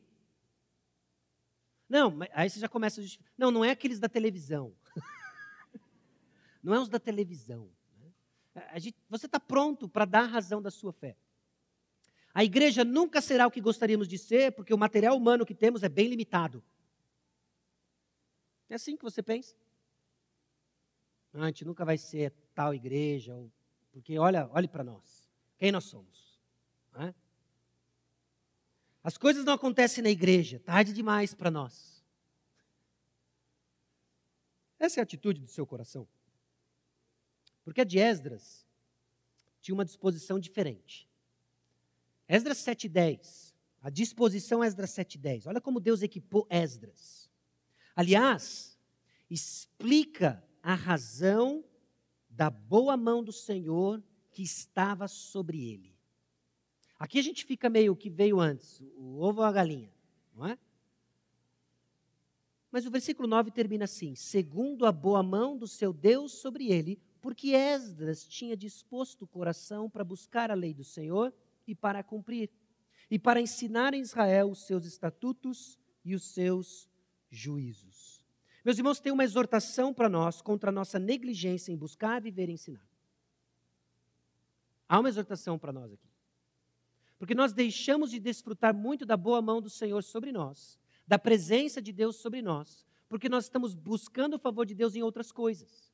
Não, 1.88 2.18
aí 2.32 2.48
você 2.48 2.58
já 2.58 2.68
começa 2.68 3.00
a 3.00 3.02
justificar. 3.02 3.32
Não, 3.36 3.50
não 3.50 3.64
é 3.64 3.70
aqueles 3.70 3.98
da 3.98 4.08
televisão. 4.08 4.74
não 6.62 6.72
é 6.74 6.80
os 6.80 6.88
da 6.88 6.98
televisão. 6.98 7.70
Né? 7.98 8.12
Gente, 8.78 8.96
você 9.10 9.26
está 9.26 9.38
pronto 9.38 9.88
para 9.88 10.04
dar 10.04 10.22
a 10.22 10.26
razão 10.26 10.62
da 10.62 10.70
sua 10.70 10.92
fé. 10.92 11.16
A 12.32 12.42
igreja 12.42 12.82
nunca 12.82 13.20
será 13.20 13.46
o 13.46 13.50
que 13.50 13.60
gostaríamos 13.60 14.08
de 14.08 14.16
ser, 14.16 14.52
porque 14.52 14.72
o 14.72 14.78
material 14.78 15.16
humano 15.16 15.44
que 15.44 15.54
temos 15.54 15.82
é 15.82 15.88
bem 15.88 16.08
limitado. 16.08 16.64
É 18.70 18.74
assim 18.74 18.96
que 18.96 19.04
você 19.04 19.22
pensa? 19.22 19.54
A 21.32 21.46
gente 21.46 21.64
nunca 21.64 21.84
vai 21.84 21.96
ser 21.96 22.32
tal 22.54 22.74
igreja, 22.74 23.34
porque 23.90 24.18
olha, 24.18 24.48
olhe 24.52 24.68
para 24.68 24.84
nós. 24.84 25.28
Quem 25.58 25.72
nós 25.72 25.84
somos? 25.84 26.40
É? 26.94 27.14
As 29.02 29.16
coisas 29.16 29.44
não 29.44 29.54
acontecem 29.54 30.02
na 30.02 30.10
igreja, 30.10 30.60
tarde 30.60 30.92
demais 30.92 31.34
para 31.34 31.50
nós. 31.50 32.04
Essa 34.78 35.00
é 35.00 35.00
a 35.00 35.04
atitude 35.04 35.40
do 35.40 35.48
seu 35.48 35.66
coração. 35.66 36.06
Porque 37.64 37.80
a 37.80 37.84
de 37.84 37.98
Esdras 37.98 38.66
tinha 39.60 39.74
uma 39.74 39.84
disposição 39.84 40.38
diferente. 40.38 41.08
Esdras 42.28 42.58
7,10. 42.58 43.54
A 43.80 43.90
disposição 43.90 44.62
Esdras 44.62 44.90
7,10. 44.90 45.46
Olha 45.46 45.60
como 45.60 45.80
Deus 45.80 46.02
equipou 46.02 46.46
Esdras. 46.50 47.30
Aliás, 47.94 48.78
explica 49.30 50.42
a 50.62 50.74
razão 50.74 51.64
da 52.30 52.48
boa 52.48 52.96
mão 52.96 53.22
do 53.22 53.32
Senhor 53.32 54.02
que 54.30 54.42
estava 54.42 55.08
sobre 55.08 55.68
ele. 55.68 55.92
Aqui 56.98 57.18
a 57.18 57.22
gente 57.22 57.44
fica 57.44 57.68
meio 57.68 57.96
que 57.96 58.08
veio 58.08 58.38
antes, 58.38 58.80
o 58.96 59.20
ovo 59.20 59.40
ou 59.40 59.46
a 59.46 59.52
galinha, 59.52 59.92
não 60.34 60.46
é? 60.46 60.58
Mas 62.70 62.86
o 62.86 62.90
versículo 62.90 63.28
9 63.28 63.50
termina 63.50 63.84
assim: 63.84 64.14
segundo 64.14 64.86
a 64.86 64.92
boa 64.92 65.22
mão 65.22 65.58
do 65.58 65.66
seu 65.66 65.92
Deus 65.92 66.32
sobre 66.32 66.72
ele, 66.72 66.98
porque 67.20 67.50
Esdras 67.54 68.24
tinha 68.24 68.56
disposto 68.56 69.22
o 69.22 69.26
coração 69.26 69.90
para 69.90 70.02
buscar 70.02 70.50
a 70.50 70.54
lei 70.54 70.72
do 70.72 70.84
Senhor 70.84 71.34
e 71.66 71.74
para 71.74 72.02
cumprir, 72.02 72.50
e 73.10 73.18
para 73.18 73.40
ensinar 73.40 73.94
em 73.94 74.00
Israel 74.00 74.50
os 74.50 74.66
seus 74.66 74.86
estatutos 74.86 75.78
e 76.04 76.14
os 76.14 76.24
seus 76.24 76.88
juízos. 77.30 78.11
Meus 78.64 78.78
irmãos, 78.78 79.00
tem 79.00 79.12
uma 79.12 79.24
exortação 79.24 79.92
para 79.92 80.08
nós 80.08 80.40
contra 80.40 80.70
a 80.70 80.72
nossa 80.72 80.98
negligência 80.98 81.72
em 81.72 81.76
buscar, 81.76 82.20
viver 82.20 82.48
e 82.48 82.52
ensinar. 82.52 82.86
Há 84.88 85.00
uma 85.00 85.08
exortação 85.08 85.58
para 85.58 85.72
nós 85.72 85.92
aqui. 85.92 86.08
Porque 87.18 87.34
nós 87.34 87.52
deixamos 87.52 88.10
de 88.10 88.20
desfrutar 88.20 88.74
muito 88.74 89.06
da 89.06 89.16
boa 89.16 89.40
mão 89.40 89.60
do 89.60 89.70
Senhor 89.70 90.02
sobre 90.02 90.32
nós, 90.32 90.78
da 91.06 91.18
presença 91.18 91.80
de 91.80 91.92
Deus 91.92 92.16
sobre 92.16 92.42
nós, 92.42 92.86
porque 93.08 93.28
nós 93.28 93.44
estamos 93.44 93.74
buscando 93.74 94.34
o 94.34 94.38
favor 94.38 94.66
de 94.66 94.74
Deus 94.74 94.94
em 94.94 95.02
outras 95.02 95.32
coisas. 95.32 95.92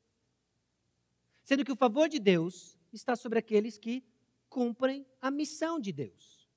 Sendo 1.43 1.65
que 1.65 1.73
o 1.73 1.77
favor 1.77 2.09
de 2.09 2.19
Deus 2.19 2.79
está 2.93 3.17
sobre 3.17 3.39
aqueles 3.39 3.79
que 3.79 4.05
cumprem 4.49 5.07
a 5.21 5.31
missão 5.31 5.81
de 5.81 5.93
Deus. 5.93 6.49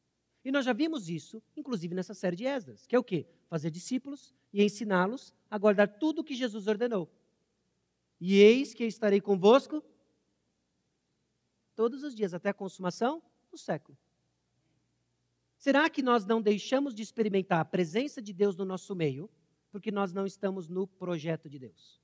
E 0.43 0.51
nós 0.51 0.65
já 0.65 0.73
vimos 0.73 1.09
isso, 1.09 1.41
inclusive 1.55 1.93
nessa 1.93 2.13
série 2.13 2.35
de 2.35 2.45
Esdras, 2.45 2.85
que 2.85 2.95
é 2.95 2.99
o 2.99 3.03
quê? 3.03 3.27
Fazer 3.47 3.69
discípulos 3.69 4.33
e 4.53 4.63
ensiná-los 4.63 5.33
a 5.49 5.57
guardar 5.57 5.87
tudo 5.87 6.19
o 6.19 6.23
que 6.23 6.35
Jesus 6.35 6.67
ordenou. 6.67 7.09
E 8.19 8.35
eis 8.39 8.73
que 8.73 8.83
eu 8.83 8.87
estarei 8.87 9.19
convosco 9.19 9.83
todos 11.75 12.03
os 12.03 12.13
dias, 12.13 12.33
até 12.33 12.49
a 12.49 12.53
consumação 12.53 13.21
do 13.49 13.57
século. 13.57 13.97
Será 15.57 15.89
que 15.89 16.01
nós 16.01 16.25
não 16.25 16.41
deixamos 16.41 16.93
de 16.93 17.01
experimentar 17.01 17.59
a 17.59 17.65
presença 17.65 18.21
de 18.21 18.33
Deus 18.33 18.55
no 18.55 18.65
nosso 18.65 18.95
meio 18.95 19.29
porque 19.71 19.91
nós 19.91 20.11
não 20.11 20.25
estamos 20.25 20.67
no 20.67 20.85
projeto 20.85 21.49
de 21.49 21.59
Deus? 21.59 22.01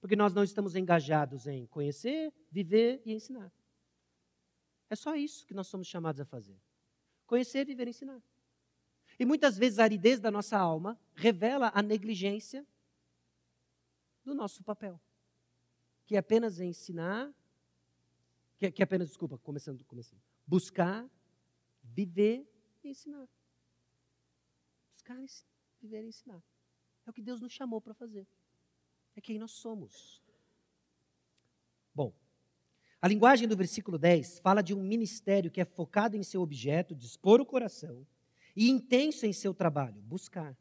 Porque 0.00 0.16
nós 0.16 0.34
não 0.34 0.44
estamos 0.44 0.76
engajados 0.76 1.46
em 1.46 1.66
conhecer, 1.66 2.32
viver 2.50 3.02
e 3.04 3.12
ensinar. 3.12 3.52
É 4.90 4.96
só 4.96 5.16
isso 5.16 5.46
que 5.46 5.54
nós 5.54 5.66
somos 5.66 5.86
chamados 5.86 6.20
a 6.20 6.24
fazer: 6.24 6.56
conhecer, 7.26 7.64
viver 7.64 7.86
e 7.86 7.90
ensinar. 7.90 8.22
E 9.18 9.24
muitas 9.24 9.56
vezes 9.56 9.78
a 9.78 9.84
aridez 9.84 10.20
da 10.20 10.30
nossa 10.30 10.58
alma 10.58 10.98
revela 11.14 11.70
a 11.74 11.82
negligência 11.82 12.66
do 14.24 14.34
nosso 14.34 14.62
papel, 14.64 15.00
que 16.06 16.16
é 16.16 16.18
apenas 16.18 16.58
ensinar, 16.60 17.32
que 18.56 18.66
é, 18.66 18.70
que 18.70 18.82
é 18.82 18.84
apenas, 18.84 19.08
desculpa, 19.08 19.38
começando, 19.38 19.84
começando, 19.84 20.20
buscar, 20.46 21.08
viver 21.82 22.48
e 22.82 22.88
ensinar. 22.88 23.28
Buscar, 24.92 25.22
viver 25.80 26.04
e 26.04 26.08
ensinar. 26.08 26.42
É 27.06 27.10
o 27.10 27.12
que 27.12 27.22
Deus 27.22 27.40
nos 27.40 27.52
chamou 27.52 27.80
para 27.80 27.94
fazer. 27.94 28.26
É 29.14 29.20
quem 29.20 29.38
nós 29.38 29.52
somos. 29.52 30.22
Bom, 31.94 32.12
a 33.00 33.06
linguagem 33.06 33.46
do 33.46 33.56
versículo 33.56 33.98
10 33.98 34.40
fala 34.40 34.62
de 34.62 34.74
um 34.74 34.82
ministério 34.82 35.50
que 35.50 35.60
é 35.60 35.64
focado 35.64 36.16
em 36.16 36.22
seu 36.22 36.40
objeto, 36.40 36.94
dispor 36.94 37.40
o 37.40 37.46
coração, 37.46 38.06
e 38.56 38.70
intenso 38.70 39.26
em 39.26 39.32
seu 39.32 39.52
trabalho, 39.52 40.00
buscar. 40.02 40.56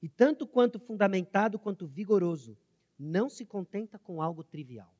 E 0.00 0.08
tanto 0.08 0.46
quanto 0.46 0.78
fundamentado 0.78 1.58
quanto 1.58 1.86
vigoroso, 1.86 2.58
não 2.98 3.28
se 3.28 3.44
contenta 3.44 3.98
com 3.98 4.22
algo 4.22 4.42
trivial. 4.42 4.94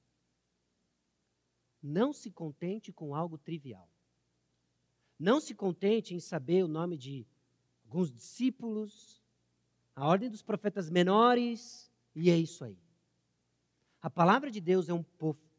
Não 1.83 2.12
se 2.12 2.31
contente 2.31 2.93
com 2.93 3.14
algo 3.14 3.37
trivial. 3.39 3.89
Não 5.18 5.41
se 5.41 5.55
contente 5.55 6.14
em 6.14 6.20
saber 6.20 6.64
o 6.64 6.68
nome 6.68 6.97
de 6.97 7.27
alguns 7.85 8.12
discípulos, 8.12 9.23
a 9.95 10.07
ordem 10.07 10.31
dos 10.31 10.43
profetas 10.43 10.89
menores, 10.89 11.91
e 12.14 12.31
é 12.31 12.37
isso 12.37 12.64
aí. 12.64 12.79
A 14.01 14.11
palavra 14.11 14.51
de 14.51 14.61
Deus 14.61 14.89
é 14.89 14.95
um, 14.95 15.05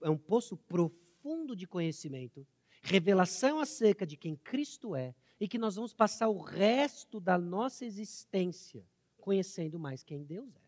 é 0.02 0.10
um 0.10 0.18
poço 0.18 0.58
profundo 0.58 1.56
de 1.56 1.68
conhecimento, 1.68 2.46
revelação 2.82 3.60
acerca 3.60 4.06
de 4.06 4.18
quem 4.18 4.36
Cristo 4.36 4.96
é 4.96 5.16
e 5.44 5.48
que 5.50 5.58
nós 5.58 5.76
vamos 5.76 5.94
passar 5.94 6.30
o 6.30 6.40
resto 6.40 7.20
da 7.20 7.38
nossa 7.38 7.84
existência 7.84 8.88
conhecendo 9.18 9.78
mais 9.78 10.02
quem 10.02 10.24
Deus 10.24 10.56
é. 10.56 10.62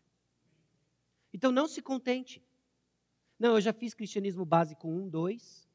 Então 1.32 1.50
não 1.50 1.66
se 1.66 1.80
contente. 1.80 2.44
Não, 3.38 3.54
eu 3.54 3.60
já 3.62 3.72
fiz 3.72 3.94
cristianismo 3.94 4.44
básico 4.44 4.86
1, 4.86 5.08
2, 5.08 5.66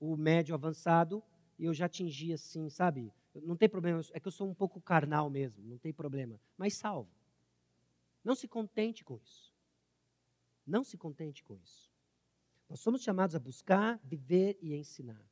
o 0.00 0.16
médio 0.16 0.52
avançado, 0.52 1.22
e 1.60 1.64
eu 1.66 1.72
já 1.72 1.86
atingi 1.86 2.32
assim, 2.32 2.68
sabe? 2.68 3.14
Não 3.36 3.56
tem 3.56 3.68
problema, 3.68 4.00
é 4.12 4.18
que 4.18 4.26
eu 4.26 4.32
sou 4.32 4.50
um 4.50 4.54
pouco 4.54 4.80
carnal 4.80 5.30
mesmo, 5.30 5.64
não 5.64 5.78
tem 5.78 5.92
problema. 5.92 6.40
Mas 6.58 6.74
salvo. 6.74 7.14
Não 8.24 8.34
se 8.34 8.48
contente 8.48 9.04
com 9.04 9.16
isso. 9.16 9.54
Não 10.66 10.82
se 10.82 10.98
contente 10.98 11.44
com 11.44 11.54
isso. 11.54 11.88
Nós 12.68 12.80
somos 12.80 13.00
chamados 13.00 13.36
a 13.36 13.38
buscar, 13.38 14.00
viver 14.02 14.58
e 14.60 14.74
ensinar. 14.74 15.29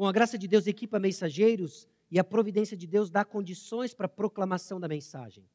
Bom, 0.00 0.06
a 0.06 0.12
graça 0.12 0.38
de 0.38 0.48
Deus 0.48 0.66
equipa 0.66 0.98
mensageiros 0.98 1.86
e 2.10 2.18
a 2.18 2.24
providência 2.24 2.74
de 2.74 2.86
Deus 2.86 3.10
dá 3.10 3.22
condições 3.22 3.92
para 3.92 4.06
a 4.06 4.08
proclamação 4.08 4.80
da 4.80 4.88
mensagem. 4.88 5.46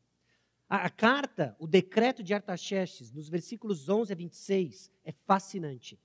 A, 0.70 0.86
a 0.86 0.90
carta, 0.92 1.56
o 1.58 1.66
decreto 1.66 2.22
de 2.22 2.32
Artaxerxes, 2.32 3.12
nos 3.12 3.28
versículos 3.28 3.90
11 3.90 4.14
a 4.14 4.16
26, 4.16 4.92
é 5.04 5.12
fascinante. 5.12 6.00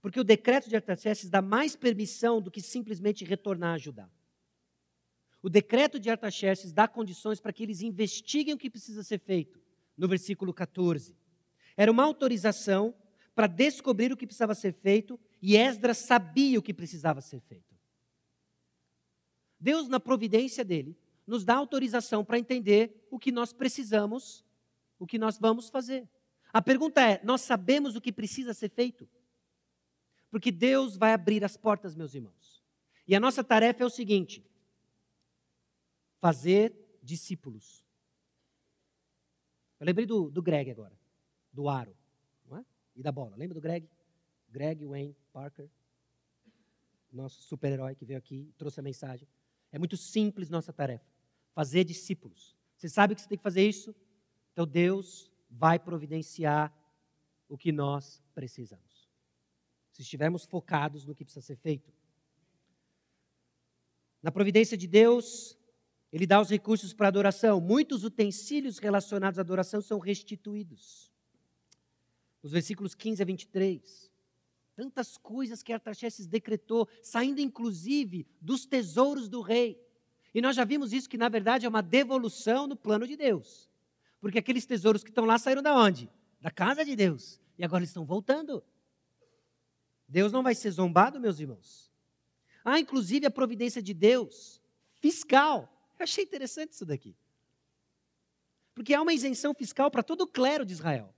Porque 0.00 0.18
o 0.18 0.24
decreto 0.24 0.68
de 0.68 0.74
Artaxerxes 0.74 1.30
dá 1.30 1.40
mais 1.40 1.76
permissão 1.76 2.42
do 2.42 2.50
que 2.50 2.60
simplesmente 2.60 3.24
retornar 3.24 3.74
a 3.74 3.78
Judá. 3.78 4.10
O 5.40 5.48
decreto 5.48 6.00
de 6.00 6.10
Artaxerxes 6.10 6.72
dá 6.72 6.88
condições 6.88 7.40
para 7.40 7.52
que 7.52 7.62
eles 7.62 7.82
investiguem 7.82 8.52
o 8.52 8.58
que 8.58 8.68
precisa 8.68 9.04
ser 9.04 9.20
feito, 9.20 9.62
no 9.96 10.08
versículo 10.08 10.52
14. 10.52 11.16
Era 11.76 11.92
uma 11.92 12.02
autorização 12.02 12.92
para 13.32 13.46
descobrir 13.46 14.12
o 14.12 14.16
que 14.16 14.26
precisava 14.26 14.56
ser 14.56 14.72
feito 14.72 15.20
e 15.42 15.56
Esdras 15.56 15.98
sabia 15.98 16.56
o 16.56 16.62
que 16.62 16.72
precisava 16.72 17.20
ser 17.20 17.40
feito. 17.40 17.76
Deus, 19.58 19.88
na 19.88 19.98
providência 19.98 20.64
dele, 20.64 20.96
nos 21.26 21.44
dá 21.44 21.56
autorização 21.56 22.24
para 22.24 22.38
entender 22.38 23.06
o 23.10 23.18
que 23.18 23.32
nós 23.32 23.52
precisamos, 23.52 24.44
o 24.98 25.06
que 25.06 25.18
nós 25.18 25.38
vamos 25.38 25.68
fazer. 25.68 26.08
A 26.52 26.62
pergunta 26.62 27.00
é: 27.00 27.20
nós 27.24 27.40
sabemos 27.40 27.96
o 27.96 28.00
que 28.00 28.12
precisa 28.12 28.54
ser 28.54 28.70
feito? 28.70 29.08
Porque 30.30 30.52
Deus 30.52 30.96
vai 30.96 31.12
abrir 31.12 31.44
as 31.44 31.56
portas, 31.56 31.94
meus 31.94 32.14
irmãos. 32.14 32.62
E 33.06 33.14
a 33.14 33.20
nossa 33.20 33.42
tarefa 33.42 33.82
é 33.82 33.86
o 33.86 33.90
seguinte: 33.90 34.44
fazer 36.20 36.72
discípulos. 37.02 37.84
Eu 39.80 39.86
lembrei 39.86 40.06
do, 40.06 40.30
do 40.30 40.40
Greg 40.40 40.70
agora, 40.70 40.96
do 41.52 41.68
aro 41.68 41.96
não 42.48 42.58
é? 42.58 42.64
e 42.94 43.02
da 43.02 43.10
bola. 43.10 43.36
Lembra 43.36 43.54
do 43.54 43.60
Greg? 43.60 43.88
Greg 44.52 44.84
Wayne 44.84 45.16
Parker, 45.32 45.68
nosso 47.10 47.42
super-herói 47.42 47.94
que 47.94 48.04
veio 48.04 48.18
aqui 48.18 48.48
e 48.50 48.52
trouxe 48.52 48.78
a 48.80 48.82
mensagem. 48.82 49.26
É 49.72 49.78
muito 49.78 49.96
simples 49.96 50.50
nossa 50.50 50.72
tarefa: 50.72 51.10
fazer 51.54 51.84
discípulos. 51.84 52.54
Você 52.76 52.88
sabe 52.88 53.14
que 53.14 53.22
você 53.22 53.28
tem 53.28 53.38
que 53.38 53.42
fazer 53.42 53.66
isso? 53.66 53.94
Então 54.52 54.66
Deus 54.66 55.30
vai 55.48 55.78
providenciar 55.78 56.72
o 57.48 57.56
que 57.56 57.72
nós 57.72 58.22
precisamos. 58.34 59.08
Se 59.90 60.02
estivermos 60.02 60.44
focados 60.44 61.06
no 61.06 61.14
que 61.14 61.24
precisa 61.24 61.44
ser 61.44 61.56
feito. 61.56 61.92
Na 64.22 64.30
providência 64.30 64.76
de 64.76 64.86
Deus, 64.86 65.58
Ele 66.12 66.26
dá 66.26 66.40
os 66.40 66.50
recursos 66.50 66.92
para 66.92 67.08
adoração. 67.08 67.60
Muitos 67.60 68.04
utensílios 68.04 68.78
relacionados 68.78 69.38
à 69.38 69.42
adoração 69.42 69.80
são 69.80 69.98
restituídos. 69.98 71.10
Nos 72.42 72.52
versículos 72.52 72.94
15 72.94 73.22
a 73.22 73.26
23. 73.26 74.11
Tantas 74.74 75.16
coisas 75.16 75.62
que 75.62 75.72
Artaxerxes 75.72 76.26
decretou, 76.26 76.88
saindo 77.02 77.40
inclusive 77.40 78.26
dos 78.40 78.64
tesouros 78.64 79.28
do 79.28 79.40
rei. 79.40 79.80
E 80.34 80.40
nós 80.40 80.56
já 80.56 80.64
vimos 80.64 80.92
isso, 80.92 81.08
que 81.08 81.18
na 81.18 81.28
verdade 81.28 81.66
é 81.66 81.68
uma 81.68 81.82
devolução 81.82 82.66
no 82.66 82.76
plano 82.76 83.06
de 83.06 83.16
Deus. 83.16 83.70
Porque 84.20 84.38
aqueles 84.38 84.64
tesouros 84.64 85.02
que 85.02 85.10
estão 85.10 85.24
lá 85.24 85.38
saíram 85.38 85.62
da 85.62 85.76
onde? 85.76 86.08
Da 86.40 86.50
casa 86.50 86.84
de 86.84 86.96
Deus. 86.96 87.40
E 87.58 87.64
agora 87.64 87.80
eles 87.80 87.90
estão 87.90 88.04
voltando. 88.04 88.62
Deus 90.08 90.32
não 90.32 90.42
vai 90.42 90.54
ser 90.54 90.70
zombado, 90.70 91.20
meus 91.20 91.38
irmãos. 91.38 91.92
Há 92.64 92.78
inclusive 92.78 93.26
a 93.26 93.30
providência 93.30 93.82
de 93.82 93.92
Deus 93.92 94.62
fiscal. 95.00 95.68
Eu 95.98 96.04
achei 96.04 96.24
interessante 96.24 96.72
isso 96.72 96.86
daqui. 96.86 97.16
Porque 98.74 98.94
há 98.94 99.02
uma 99.02 99.12
isenção 99.12 99.52
fiscal 99.52 99.90
para 99.90 100.02
todo 100.02 100.22
o 100.22 100.26
clero 100.26 100.64
de 100.64 100.72
Israel. 100.72 101.14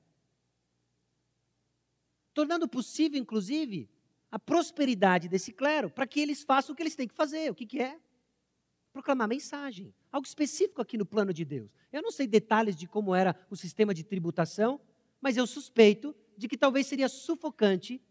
Tornando 2.35 2.69
possível, 2.69 3.19
inclusive, 3.19 3.89
a 4.31 4.39
prosperidade 4.39 5.29
desse 5.29 5.53
clero 5.53 5.89
para 5.89 6.07
que 6.07 6.19
eles 6.21 6.43
façam 6.43 6.73
o 6.73 6.77
que 6.77 6.83
eles 6.83 6.97
têm 6.97 7.07
que 7.07 7.15
fazer. 7.15 7.51
O 7.51 7.55
que, 7.55 7.65
que 7.65 7.81
é? 7.81 7.99
Proclamar 8.93 9.29
mensagem. 9.29 9.95
Algo 10.11 10.27
específico 10.27 10.83
aqui 10.83 10.99
no 10.99 11.07
plano 11.07 11.33
de 11.33 11.45
Deus. 11.45 11.71
Eu 11.93 12.03
não 12.03 12.11
sei 12.11 12.27
detalhes 12.27 12.75
de 12.77 12.89
como 12.89 13.15
era 13.15 13.35
o 13.49 13.57
sistema 13.57 13.95
de 13.95 14.03
tributação, 14.03 14.81
mas 15.21 15.37
eu 15.37 15.47
suspeito 15.47 16.15
de 16.37 16.49
que 16.49 16.59
talvez 16.59 16.87
seria 16.89 17.09
sufocante 17.09 18.03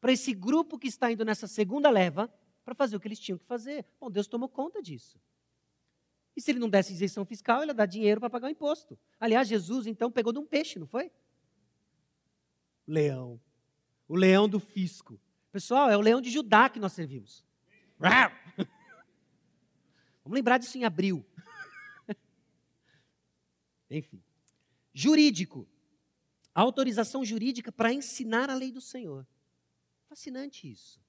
para 0.00 0.12
esse 0.12 0.34
grupo 0.34 0.78
que 0.78 0.86
está 0.86 1.10
indo 1.10 1.24
nessa 1.24 1.46
segunda 1.46 1.90
leva 1.90 2.32
para 2.64 2.74
fazer 2.74 2.96
o 2.96 3.00
que 3.00 3.08
eles 3.08 3.18
tinham 3.18 3.38
que 3.38 3.44
fazer. 3.44 3.84
Bom, 3.98 4.10
Deus 4.10 4.26
tomou 4.26 4.48
conta 4.48 4.82
disso. 4.82 5.18
E 6.36 6.40
se 6.40 6.50
ele 6.50 6.58
não 6.58 6.68
desse 6.68 6.92
isenção 6.92 7.24
fiscal, 7.24 7.62
ele 7.62 7.70
ia 7.70 7.74
dar 7.74 7.86
dinheiro 7.86 8.20
para 8.20 8.30
pagar 8.30 8.48
o 8.48 8.50
imposto. 8.50 8.98
Aliás, 9.18 9.48
Jesus 9.48 9.86
então 9.86 10.10
pegou 10.10 10.32
de 10.32 10.38
um 10.38 10.46
peixe, 10.46 10.78
não 10.78 10.86
foi? 10.86 11.10
Leão. 12.86 13.40
O 14.10 14.16
leão 14.16 14.48
do 14.48 14.58
fisco. 14.58 15.20
Pessoal, 15.52 15.88
é 15.88 15.96
o 15.96 16.00
leão 16.00 16.20
de 16.20 16.30
Judá 16.30 16.68
que 16.68 16.80
nós 16.80 16.92
servimos. 16.92 17.44
Vamos 20.24 20.34
lembrar 20.36 20.58
disso 20.58 20.76
em 20.76 20.84
abril. 20.84 21.24
Enfim. 23.90 24.20
Jurídico 24.92 25.68
autorização 26.54 27.24
jurídica 27.24 27.72
para 27.72 27.92
ensinar 27.92 28.50
a 28.50 28.54
lei 28.54 28.72
do 28.72 28.80
Senhor. 28.80 29.26
Fascinante 30.08 30.70
isso. 30.70 31.00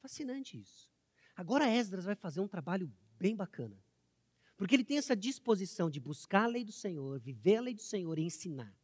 Fascinante 0.00 0.58
isso. 0.58 0.90
Agora 1.36 1.68
Esdras 1.68 2.04
vai 2.04 2.14
fazer 2.14 2.40
um 2.40 2.48
trabalho 2.48 2.92
bem 3.18 3.34
bacana. 3.34 3.76
Porque 4.56 4.74
ele 4.74 4.84
tem 4.84 4.98
essa 4.98 5.16
disposição 5.16 5.88
de 5.88 5.98
buscar 5.98 6.44
a 6.44 6.48
lei 6.48 6.64
do 6.64 6.72
Senhor, 6.72 7.18
viver 7.18 7.56
a 7.56 7.60
lei 7.62 7.74
do 7.74 7.82
Senhor 7.82 8.18
e 8.18 8.22
ensinar. 8.22 8.74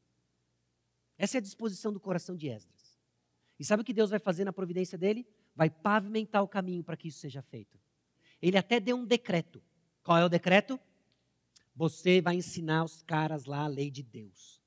Essa 1.19 1.37
é 1.37 1.39
a 1.39 1.43
disposição 1.43 1.93
do 1.93 2.01
coração 2.01 2.37
de 2.37 2.49
Esdras. 2.49 2.76
E 3.59 3.65
sabe 3.65 3.83
o 3.83 3.85
que 3.85 3.93
Deus 3.93 4.11
vai 4.11 4.19
fazer 4.19 4.45
na 4.45 4.53
providência 4.53 4.99
dele? 4.99 5.27
Vai 5.55 5.71
pavimentar 5.71 6.43
o 6.43 6.49
caminho 6.49 6.85
para 6.85 6.97
que 6.97 7.09
isso 7.09 7.19
seja 7.19 7.43
feito. 7.43 7.79
Ele 8.41 8.59
até 8.59 8.79
deu 8.79 8.97
um 8.97 9.05
decreto. 9.05 9.63
Qual 10.03 10.19
é 10.19 10.25
o 10.25 10.29
decreto? 10.29 10.79
Você 11.75 12.21
vai 12.21 12.37
ensinar 12.37 12.85
os 12.85 13.03
caras 13.03 13.45
lá 13.45 13.65
a 13.65 13.69
lei 13.69 13.91
de 13.91 14.03
Deus. 14.03 14.61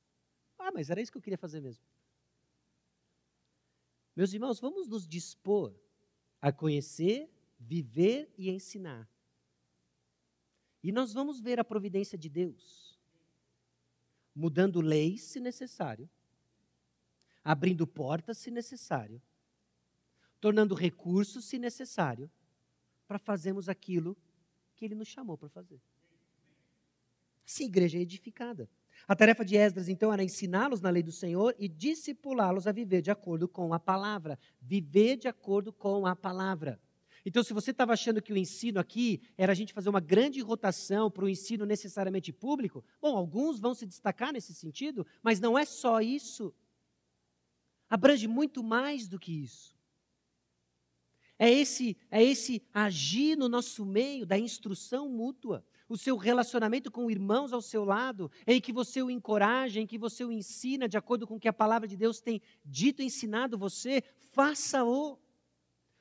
Ah, 0.58 0.72
mas 0.72 0.90
era 0.90 1.02
isso 1.02 1.12
que 1.12 1.18
eu 1.18 1.22
queria 1.22 1.38
fazer 1.38 1.62
mesmo. 1.62 1.84
Meus 4.16 4.34
irmãos, 4.34 4.60
vamos 4.60 4.88
nos 4.88 5.08
dispor 5.08 5.74
a 6.42 6.52
conhecer, 6.52 7.30
viver 7.60 8.34
e 8.38 8.50
ensinar. 8.50 9.10
E 10.84 10.92
nós 10.92 11.14
vamos 11.14 11.40
ver 11.40 11.60
a 11.60 11.64
providência 11.64 12.18
de 12.18 12.30
Deus, 12.30 12.98
mudando 14.34 14.82
leis 14.82 15.22
se 15.22 15.40
necessário, 15.40 16.10
abrindo 17.50 17.88
portas 17.88 18.38
se 18.38 18.52
necessário, 18.52 19.20
tornando 20.40 20.76
recursos 20.76 21.46
se 21.46 21.58
necessário, 21.58 22.30
para 23.08 23.18
fazermos 23.18 23.68
aquilo 23.68 24.16
que 24.76 24.86
Ele 24.86 24.94
nos 24.94 25.08
chamou 25.08 25.36
para 25.36 25.50
fazer. 25.50 25.82
Assim, 27.44 27.66
igreja 27.66 27.98
é 27.98 28.02
edificada. 28.02 28.70
A 29.08 29.16
tarefa 29.16 29.44
de 29.44 29.58
Esdras, 29.58 29.90
então, 29.90 30.14
era 30.14 30.24
ensiná-los 30.24 30.80
na 30.80 30.92
lei 30.92 31.02
do 31.02 31.12
Senhor 31.12 31.56
e 31.58 31.68
discipulá-los 31.68 32.68
a 32.68 32.72
viver 32.72 33.02
de 33.02 33.10
acordo 33.10 33.48
com 33.48 33.74
a 33.74 33.80
palavra. 33.80 34.38
Viver 34.62 35.18
de 35.18 35.28
acordo 35.28 35.74
com 35.74 36.06
a 36.06 36.16
palavra. 36.16 36.80
Então, 37.26 37.42
se 37.42 37.52
você 37.52 37.72
estava 37.72 37.94
achando 37.94 38.22
que 38.22 38.32
o 38.32 38.38
ensino 38.38 38.80
aqui 38.80 39.24
era 39.36 39.54
a 39.54 39.56
gente 39.56 39.74
fazer 39.74 39.90
uma 39.90 40.00
grande 40.00 40.40
rotação 40.40 41.10
para 41.10 41.26
o 41.26 41.30
ensino 41.30 41.66
necessariamente 41.66 42.32
público, 42.32 42.86
bom, 43.02 43.18
alguns 43.18 43.60
vão 43.60 43.74
se 43.74 43.88
destacar 43.88 44.32
nesse 44.32 44.54
sentido, 44.54 45.04
mas 45.24 45.40
não 45.40 45.58
é 45.58 45.66
só 45.66 46.00
isso. 46.00 46.54
Abrange 47.90 48.28
muito 48.28 48.64
mais 48.64 49.08
do 49.08 49.18
que 49.18 49.32
isso. 49.32 49.76
É 51.38 51.50
esse, 51.50 51.98
é 52.12 52.24
esse 52.24 52.62
agir 52.74 53.38
no 53.38 53.48
nosso 53.48 53.86
meio 53.86 54.26
da 54.26 54.38
instrução 54.38 55.10
mútua 55.10 55.66
o 55.90 55.98
seu 55.98 56.16
relacionamento 56.16 56.92
com 56.92 57.10
irmãos 57.10 57.52
ao 57.52 57.64
seu 57.64 57.84
lado, 57.84 58.32
em 58.46 58.62
que 58.62 58.72
você 58.72 59.02
o 59.02 59.10
encoraja, 59.10 59.80
em 59.80 59.88
que 59.88 59.98
você 59.98 60.24
o 60.24 60.32
ensina 60.32 60.88
de 60.88 60.98
acordo 60.98 61.26
com 61.26 61.36
o 61.36 61.40
que 61.40 61.48
a 61.48 61.54
palavra 61.54 61.88
de 61.88 61.98
Deus 61.98 62.22
tem 62.22 62.40
dito, 62.64 63.02
ensinado 63.02 63.58
você, 63.58 64.04
faça-o. 64.32 65.18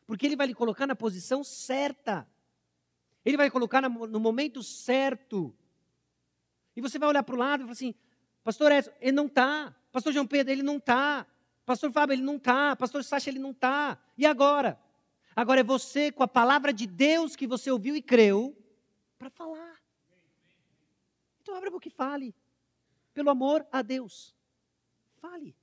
Porque 0.06 0.26
ele 0.26 0.36
vai 0.36 0.46
lhe 0.46 0.54
colocar 0.54 0.86
na 0.86 0.94
posição 0.94 1.42
certa. 1.42 2.28
Ele 3.24 3.38
vai 3.38 3.50
colocar 3.50 3.80
no 3.88 4.20
momento 4.20 4.62
certo. 4.62 5.54
E 6.76 6.82
você 6.82 6.98
vai 6.98 7.08
olhar 7.08 7.22
para 7.22 7.34
o 7.34 7.38
lado 7.38 7.60
e 7.60 7.64
falar 7.64 7.72
assim: 7.72 7.94
Pastor 8.44 8.70
Edson, 8.70 8.90
ele 9.00 9.12
não 9.12 9.26
está. 9.26 9.74
Pastor 9.90 10.12
João 10.12 10.26
Pedro, 10.26 10.52
ele 10.52 10.62
não 10.62 10.76
está. 10.76 11.26
Pastor 11.68 11.92
Fábio, 11.92 12.14
ele 12.14 12.22
não 12.22 12.36
está. 12.36 12.74
Pastor 12.74 13.04
Sacha, 13.04 13.28
ele 13.28 13.38
não 13.38 13.50
está. 13.50 13.98
E 14.16 14.24
agora? 14.24 14.80
Agora 15.36 15.60
é 15.60 15.62
você, 15.62 16.10
com 16.10 16.22
a 16.22 16.26
palavra 16.26 16.72
de 16.72 16.86
Deus 16.86 17.36
que 17.36 17.46
você 17.46 17.70
ouviu 17.70 17.94
e 17.94 18.00
creu, 18.00 18.56
para 19.18 19.28
falar. 19.28 19.78
Então 21.42 21.54
abra 21.54 21.68
a 21.68 21.70
boca 21.70 21.86
e 21.86 21.90
fale. 21.90 22.34
Pelo 23.12 23.28
amor 23.28 23.66
a 23.70 23.82
Deus. 23.82 24.34
Fale. 25.20 25.54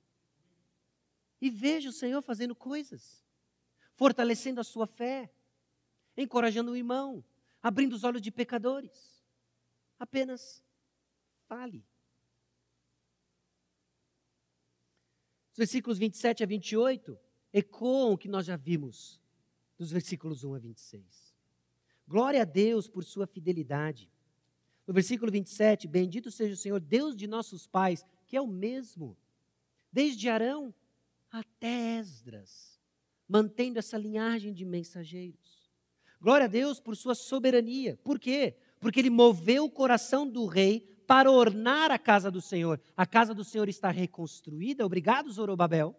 E 1.40 1.50
veja 1.50 1.88
o 1.88 1.92
Senhor 1.92 2.22
fazendo 2.22 2.54
coisas. 2.54 3.26
Fortalecendo 3.96 4.60
a 4.60 4.64
sua 4.64 4.86
fé. 4.86 5.28
Encorajando 6.16 6.70
o 6.70 6.76
irmão. 6.76 7.24
Abrindo 7.60 7.94
os 7.94 8.04
olhos 8.04 8.22
de 8.22 8.30
pecadores. 8.30 9.24
Apenas 9.98 10.62
fale. 11.48 11.84
Os 15.56 15.58
versículos 15.58 15.96
27 15.96 16.42
a 16.42 16.46
28 16.46 17.18
ecoam 17.50 18.12
o 18.12 18.18
que 18.18 18.28
nós 18.28 18.44
já 18.44 18.56
vimos 18.56 19.18
dos 19.78 19.90
versículos 19.90 20.44
1 20.44 20.54
a 20.54 20.58
26. 20.58 21.34
Glória 22.06 22.42
a 22.42 22.44
Deus 22.44 22.90
por 22.90 23.02
sua 23.02 23.26
fidelidade. 23.26 24.12
No 24.86 24.92
versículo 24.92 25.32
27, 25.32 25.88
bendito 25.88 26.30
seja 26.30 26.52
o 26.52 26.58
Senhor, 26.58 26.78
Deus 26.78 27.16
de 27.16 27.26
nossos 27.26 27.66
pais, 27.66 28.04
que 28.26 28.36
é 28.36 28.40
o 28.40 28.46
mesmo, 28.46 29.16
desde 29.90 30.28
Arão 30.28 30.74
até 31.30 32.00
Esdras, 32.00 32.78
mantendo 33.26 33.78
essa 33.78 33.96
linhagem 33.96 34.52
de 34.52 34.62
mensageiros. 34.66 35.70
Glória 36.20 36.44
a 36.44 36.48
Deus 36.48 36.78
por 36.78 36.94
sua 36.94 37.14
soberania. 37.14 37.98
Por 38.04 38.20
quê? 38.20 38.58
Porque 38.78 39.00
ele 39.00 39.08
moveu 39.08 39.64
o 39.64 39.70
coração 39.70 40.28
do 40.28 40.44
rei 40.44 40.86
para 41.06 41.30
ornar 41.30 41.90
a 41.90 41.98
casa 41.98 42.30
do 42.30 42.40
Senhor. 42.40 42.80
A 42.96 43.06
casa 43.06 43.34
do 43.34 43.44
Senhor 43.44 43.68
está 43.68 43.90
reconstruída, 43.90 44.84
obrigado, 44.84 45.30
Zorobabel. 45.30 45.94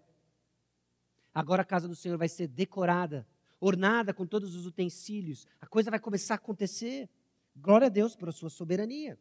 Agora 1.34 1.62
a 1.62 1.66
casa 1.66 1.88
do 1.88 1.96
Senhor 1.96 2.18
vai 2.18 2.28
ser 2.28 2.48
decorada 2.48 3.26
ornada 3.60 4.14
com 4.14 4.26
todos 4.26 4.56
os 4.56 4.66
utensílios. 4.66 5.48
A 5.60 5.68
coisa 5.68 5.90
vai 5.90 6.00
começar 6.00 6.36
a 6.36 6.38
acontecer. 6.38 7.10
Glória 7.56 7.88
a 7.88 7.90
Deus 7.90 8.16
por 8.16 8.32
sua 8.32 8.50
soberania. 8.50 9.18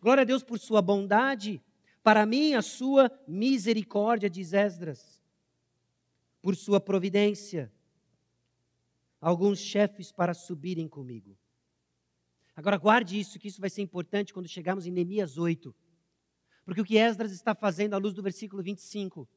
Glória 0.00 0.22
a 0.22 0.24
Deus 0.24 0.42
por 0.42 0.58
sua 0.58 0.80
bondade. 0.80 1.62
Para 2.02 2.26
mim, 2.26 2.54
a 2.54 2.62
sua 2.62 3.10
misericórdia, 3.26 4.30
diz 4.30 4.52
Esdras. 4.52 5.22
Por 6.40 6.54
sua 6.54 6.80
providência. 6.80 7.72
Alguns 9.20 9.58
chefes 9.58 10.12
para 10.12 10.34
subirem 10.34 10.86
comigo. 10.86 11.36
Agora, 12.56 12.76
guarde 12.76 13.18
isso, 13.18 13.38
que 13.38 13.48
isso 13.48 13.60
vai 13.60 13.70
ser 13.70 13.82
importante 13.82 14.32
quando 14.32 14.48
chegarmos 14.48 14.86
em 14.86 14.90
Neemias 14.90 15.38
8. 15.38 15.74
Porque 16.64 16.80
o 16.80 16.84
que 16.84 16.96
Esdras 16.96 17.32
está 17.32 17.54
fazendo 17.54 17.94
à 17.94 17.98
luz 17.98 18.14
do 18.14 18.22
versículo 18.22 18.62
25, 18.62 19.28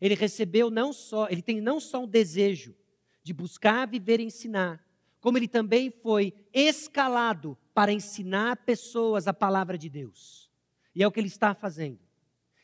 ele 0.00 0.14
recebeu 0.14 0.70
não 0.70 0.92
só, 0.92 1.28
ele 1.28 1.42
tem 1.42 1.60
não 1.60 1.78
só 1.78 2.02
um 2.02 2.08
desejo, 2.08 2.74
de 3.22 3.32
buscar, 3.32 3.86
viver 3.86 4.18
e 4.20 4.24
ensinar, 4.24 4.84
como 5.20 5.36
ele 5.36 5.48
também 5.48 5.90
foi 5.90 6.32
escalado 6.52 7.56
para 7.74 7.92
ensinar 7.92 8.56
pessoas 8.64 9.28
a 9.28 9.34
palavra 9.34 9.76
de 9.76 9.88
Deus. 9.88 10.50
E 10.94 11.02
é 11.02 11.06
o 11.06 11.12
que 11.12 11.20
ele 11.20 11.28
está 11.28 11.54
fazendo. 11.54 12.00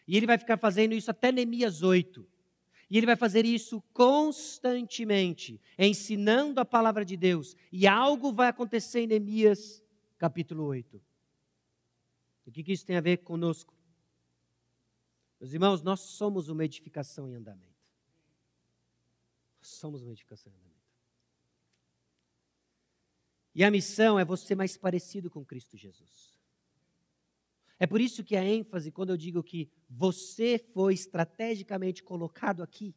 E 0.09 0.17
ele 0.17 0.27
vai 0.27 0.39
ficar 0.39 0.57
fazendo 0.57 0.95
isso 0.95 1.11
até 1.11 1.31
Neemias 1.31 1.83
8. 1.83 2.27
E 2.89 2.97
ele 2.97 3.07
vai 3.07 3.17
fazer 3.17 3.45
isso 3.45 3.83
constantemente, 3.93 5.61
ensinando 5.79 6.61
a 6.61 6.65
palavra 6.65 7.05
de 7.05 7.17
Deus. 7.17 7.57
E 7.73 7.87
algo 7.87 8.33
vai 8.33 8.49
acontecer 8.49 9.01
em 9.01 9.07
Neemias 9.09 9.83
capítulo 10.19 10.65
8. 10.65 11.03
O 12.47 12.53
que, 12.53 12.73
isso 12.73 12.87
tem 12.87 12.97
a 12.97 13.01
ver 13.01 13.19
conosco? 13.19 13.75
Meus 15.41 15.53
irmãos, 15.53 15.83
nós 15.83 16.01
somos 16.01 16.49
uma 16.49 16.65
edificação 16.65 17.29
em 17.29 17.35
andamento. 17.35 17.75
Somos 19.61 20.03
uma 20.03 20.13
edificação 20.13 20.53
em 20.53 20.57
andamento. 20.57 20.77
E 23.53 23.65
a 23.65 23.71
missão 23.71 24.19
é 24.19 24.25
você 24.25 24.55
mais 24.55 24.77
parecido 24.77 25.29
com 25.29 25.45
Cristo 25.45 25.77
Jesus. 25.77 26.36
É 27.79 27.87
por 27.87 28.01
isso 28.01 28.25
que 28.25 28.37
a 28.37 28.45
ênfase, 28.45 28.91
quando 28.91 29.11
eu 29.11 29.17
digo 29.17 29.43
que 29.43 29.71
você 29.89 30.59
foi 30.73 30.95
estrategicamente 30.95 32.03
colocado 32.03 32.63
aqui, 32.63 32.95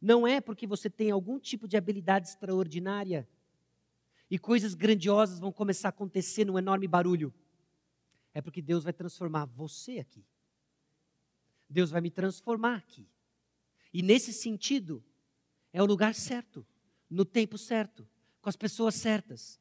não 0.00 0.26
é 0.26 0.40
porque 0.40 0.66
você 0.66 0.88
tem 0.88 1.10
algum 1.10 1.38
tipo 1.38 1.66
de 1.66 1.76
habilidade 1.76 2.28
extraordinária 2.28 3.28
e 4.30 4.38
coisas 4.38 4.74
grandiosas 4.74 5.40
vão 5.40 5.50
começar 5.50 5.88
a 5.88 5.90
acontecer 5.90 6.44
num 6.44 6.58
enorme 6.58 6.86
barulho. 6.86 7.34
É 8.32 8.40
porque 8.40 8.62
Deus 8.62 8.84
vai 8.84 8.92
transformar 8.92 9.46
você 9.46 9.98
aqui. 9.98 10.24
Deus 11.68 11.90
vai 11.90 12.00
me 12.00 12.10
transformar 12.10 12.76
aqui. 12.76 13.08
E 13.92 14.02
nesse 14.02 14.32
sentido, 14.32 15.02
é 15.72 15.82
o 15.82 15.86
lugar 15.86 16.14
certo, 16.14 16.64
no 17.10 17.24
tempo 17.24 17.58
certo, 17.58 18.08
com 18.40 18.48
as 18.48 18.56
pessoas 18.56 18.94
certas. 18.94 19.60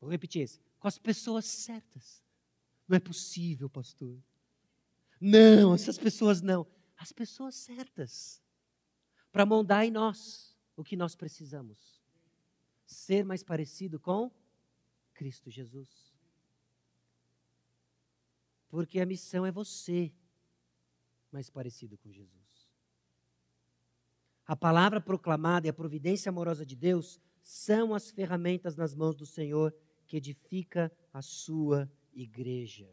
Vou 0.00 0.10
repetir 0.10 0.42
isso: 0.42 0.60
com 0.78 0.88
as 0.88 0.98
pessoas 0.98 1.46
certas. 1.46 2.22
Não 2.90 2.96
é 2.96 3.00
possível, 3.00 3.70
pastor. 3.70 4.20
Não, 5.20 5.72
essas 5.76 5.96
pessoas 5.96 6.42
não. 6.42 6.66
As 6.96 7.12
pessoas 7.12 7.54
certas. 7.54 8.42
Para 9.30 9.46
moldar 9.46 9.84
em 9.84 9.92
nós 9.92 10.58
o 10.74 10.82
que 10.82 10.96
nós 10.96 11.14
precisamos. 11.14 12.02
Ser 12.84 13.24
mais 13.24 13.44
parecido 13.44 14.00
com 14.00 14.28
Cristo 15.14 15.48
Jesus. 15.48 16.12
Porque 18.68 18.98
a 18.98 19.06
missão 19.06 19.46
é 19.46 19.52
você 19.52 20.12
mais 21.30 21.48
parecido 21.48 21.96
com 21.96 22.10
Jesus. 22.10 22.72
A 24.44 24.56
palavra 24.56 25.00
proclamada 25.00 25.68
e 25.68 25.70
a 25.70 25.72
providência 25.72 26.28
amorosa 26.28 26.66
de 26.66 26.74
Deus 26.74 27.20
são 27.40 27.94
as 27.94 28.10
ferramentas 28.10 28.74
nas 28.74 28.96
mãos 28.96 29.14
do 29.14 29.24
Senhor 29.24 29.72
que 30.08 30.16
edifica 30.16 30.90
a 31.12 31.22
sua 31.22 31.88
igreja. 32.22 32.88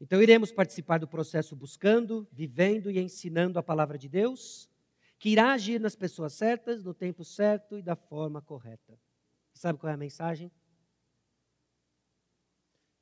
Então, 0.00 0.22
iremos 0.22 0.50
participar 0.50 0.98
do 0.98 1.06
processo 1.06 1.54
buscando, 1.54 2.26
vivendo 2.32 2.90
e 2.90 2.98
ensinando 2.98 3.58
a 3.58 3.62
palavra 3.62 3.98
de 3.98 4.08
Deus, 4.08 4.70
que 5.18 5.28
irá 5.28 5.52
agir 5.52 5.78
nas 5.78 5.94
pessoas 5.94 6.32
certas, 6.32 6.82
no 6.82 6.94
tempo 6.94 7.22
certo 7.22 7.76
e 7.76 7.82
da 7.82 7.94
forma 7.94 8.40
correta. 8.40 8.98
Sabe 9.52 9.78
qual 9.78 9.90
é 9.90 9.94
a 9.94 9.98
mensagem? 9.98 10.50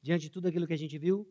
Diante 0.02 0.22
de 0.22 0.30
tudo 0.30 0.48
aquilo 0.48 0.66
que 0.66 0.72
a 0.72 0.78
gente 0.78 0.98
viu, 0.98 1.30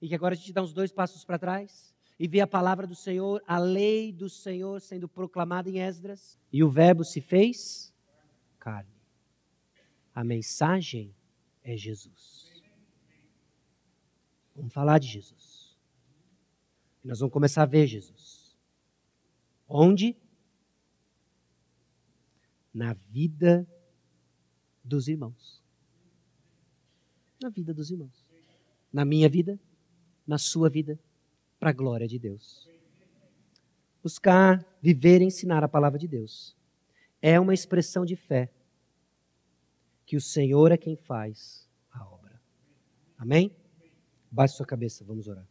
e 0.00 0.08
que 0.08 0.14
agora 0.14 0.34
a 0.34 0.36
gente 0.36 0.52
dá 0.52 0.62
uns 0.62 0.72
dois 0.72 0.92
passos 0.92 1.24
para 1.24 1.38
trás 1.38 1.94
e 2.18 2.28
vê 2.28 2.40
a 2.40 2.46
palavra 2.46 2.86
do 2.86 2.94
Senhor, 2.94 3.42
a 3.46 3.58
lei 3.58 4.12
do 4.12 4.28
Senhor 4.28 4.80
sendo 4.80 5.08
proclamada 5.08 5.70
em 5.70 5.80
Esdras, 5.80 6.38
e 6.52 6.62
o 6.62 6.68
Verbo 6.68 7.04
se 7.04 7.20
fez 7.20 7.94
carne. 8.58 8.94
A 10.14 10.22
mensagem 10.22 11.14
é 11.62 11.76
Jesus. 11.76 12.50
Vamos 14.54 14.72
falar 14.72 14.98
de 14.98 15.08
Jesus. 15.08 15.76
E 17.04 17.08
nós 17.08 17.20
vamos 17.20 17.32
começar 17.32 17.62
a 17.62 17.66
ver 17.66 17.86
Jesus. 17.86 18.56
Onde? 19.68 20.16
Na 22.72 22.92
vida 22.92 23.66
dos 24.84 25.08
irmãos. 25.08 25.62
Na 27.42 27.48
vida 27.48 27.72
dos 27.72 27.90
irmãos. 27.90 28.24
Na 28.92 29.04
minha 29.04 29.28
vida, 29.28 29.58
na 30.26 30.38
sua 30.38 30.68
vida, 30.68 30.98
para 31.58 31.70
a 31.70 31.72
glória 31.72 32.06
de 32.06 32.18
Deus. 32.18 32.68
Buscar, 34.02 34.64
viver 34.80 35.22
e 35.22 35.24
ensinar 35.24 35.64
a 35.64 35.68
palavra 35.68 35.98
de 35.98 36.08
Deus 36.08 36.56
é 37.22 37.38
uma 37.38 37.54
expressão 37.54 38.04
de 38.04 38.16
fé 38.16 38.52
que 40.12 40.16
o 40.18 40.20
Senhor 40.20 40.70
é 40.70 40.76
quem 40.76 40.94
faz 40.94 41.66
a 41.90 42.06
obra. 42.06 42.38
Amém? 43.16 43.56
Baixe 44.30 44.56
sua 44.56 44.66
cabeça, 44.66 45.02
vamos 45.06 45.26
orar. 45.26 45.48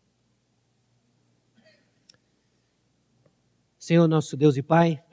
Senhor, 3.79 4.07
nosso 4.07 4.37
Deus 4.37 4.57
e 4.57 4.61
Pai, 4.61 5.03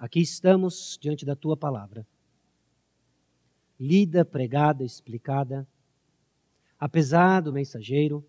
aqui 0.00 0.18
estamos 0.18 0.98
diante 1.00 1.24
da 1.24 1.36
tua 1.36 1.56
palavra. 1.56 2.04
Lida, 3.78 4.24
pregada, 4.24 4.82
explicada, 4.82 5.64
apesar 6.76 7.40
do 7.40 7.52
mensageiro, 7.52 8.28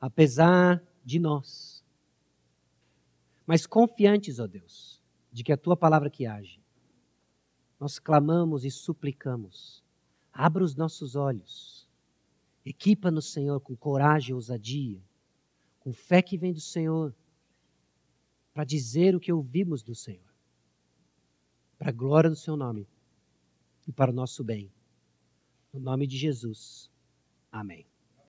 apesar 0.00 0.82
de 1.04 1.20
nós. 1.20 1.84
Mas 3.46 3.68
confiantes, 3.68 4.40
ó 4.40 4.48
Deus, 4.48 5.00
de 5.30 5.44
que 5.44 5.52
a 5.52 5.56
tua 5.56 5.76
palavra 5.76 6.10
que 6.10 6.26
age 6.26 6.65
nós 7.78 7.98
clamamos 7.98 8.64
e 8.64 8.70
suplicamos. 8.70 9.84
Abra 10.32 10.64
os 10.64 10.74
nossos 10.74 11.14
olhos. 11.14 11.88
Equipa-nos, 12.64 13.32
Senhor, 13.32 13.60
com 13.60 13.76
coragem 13.76 14.30
e 14.30 14.34
ousadia, 14.34 15.00
com 15.78 15.92
fé 15.92 16.20
que 16.20 16.36
vem 16.36 16.52
do 16.52 16.60
Senhor, 16.60 17.14
para 18.52 18.64
dizer 18.64 19.14
o 19.14 19.20
que 19.20 19.32
ouvimos 19.32 19.82
do 19.82 19.94
Senhor, 19.94 20.34
para 21.78 21.90
a 21.90 21.92
glória 21.92 22.30
do 22.30 22.36
Seu 22.36 22.56
nome 22.56 22.88
e 23.86 23.92
para 23.92 24.10
o 24.10 24.14
nosso 24.14 24.42
bem. 24.42 24.72
No 25.72 25.78
nome 25.78 26.06
de 26.06 26.16
Jesus. 26.16 26.90
Amém. 27.52 27.86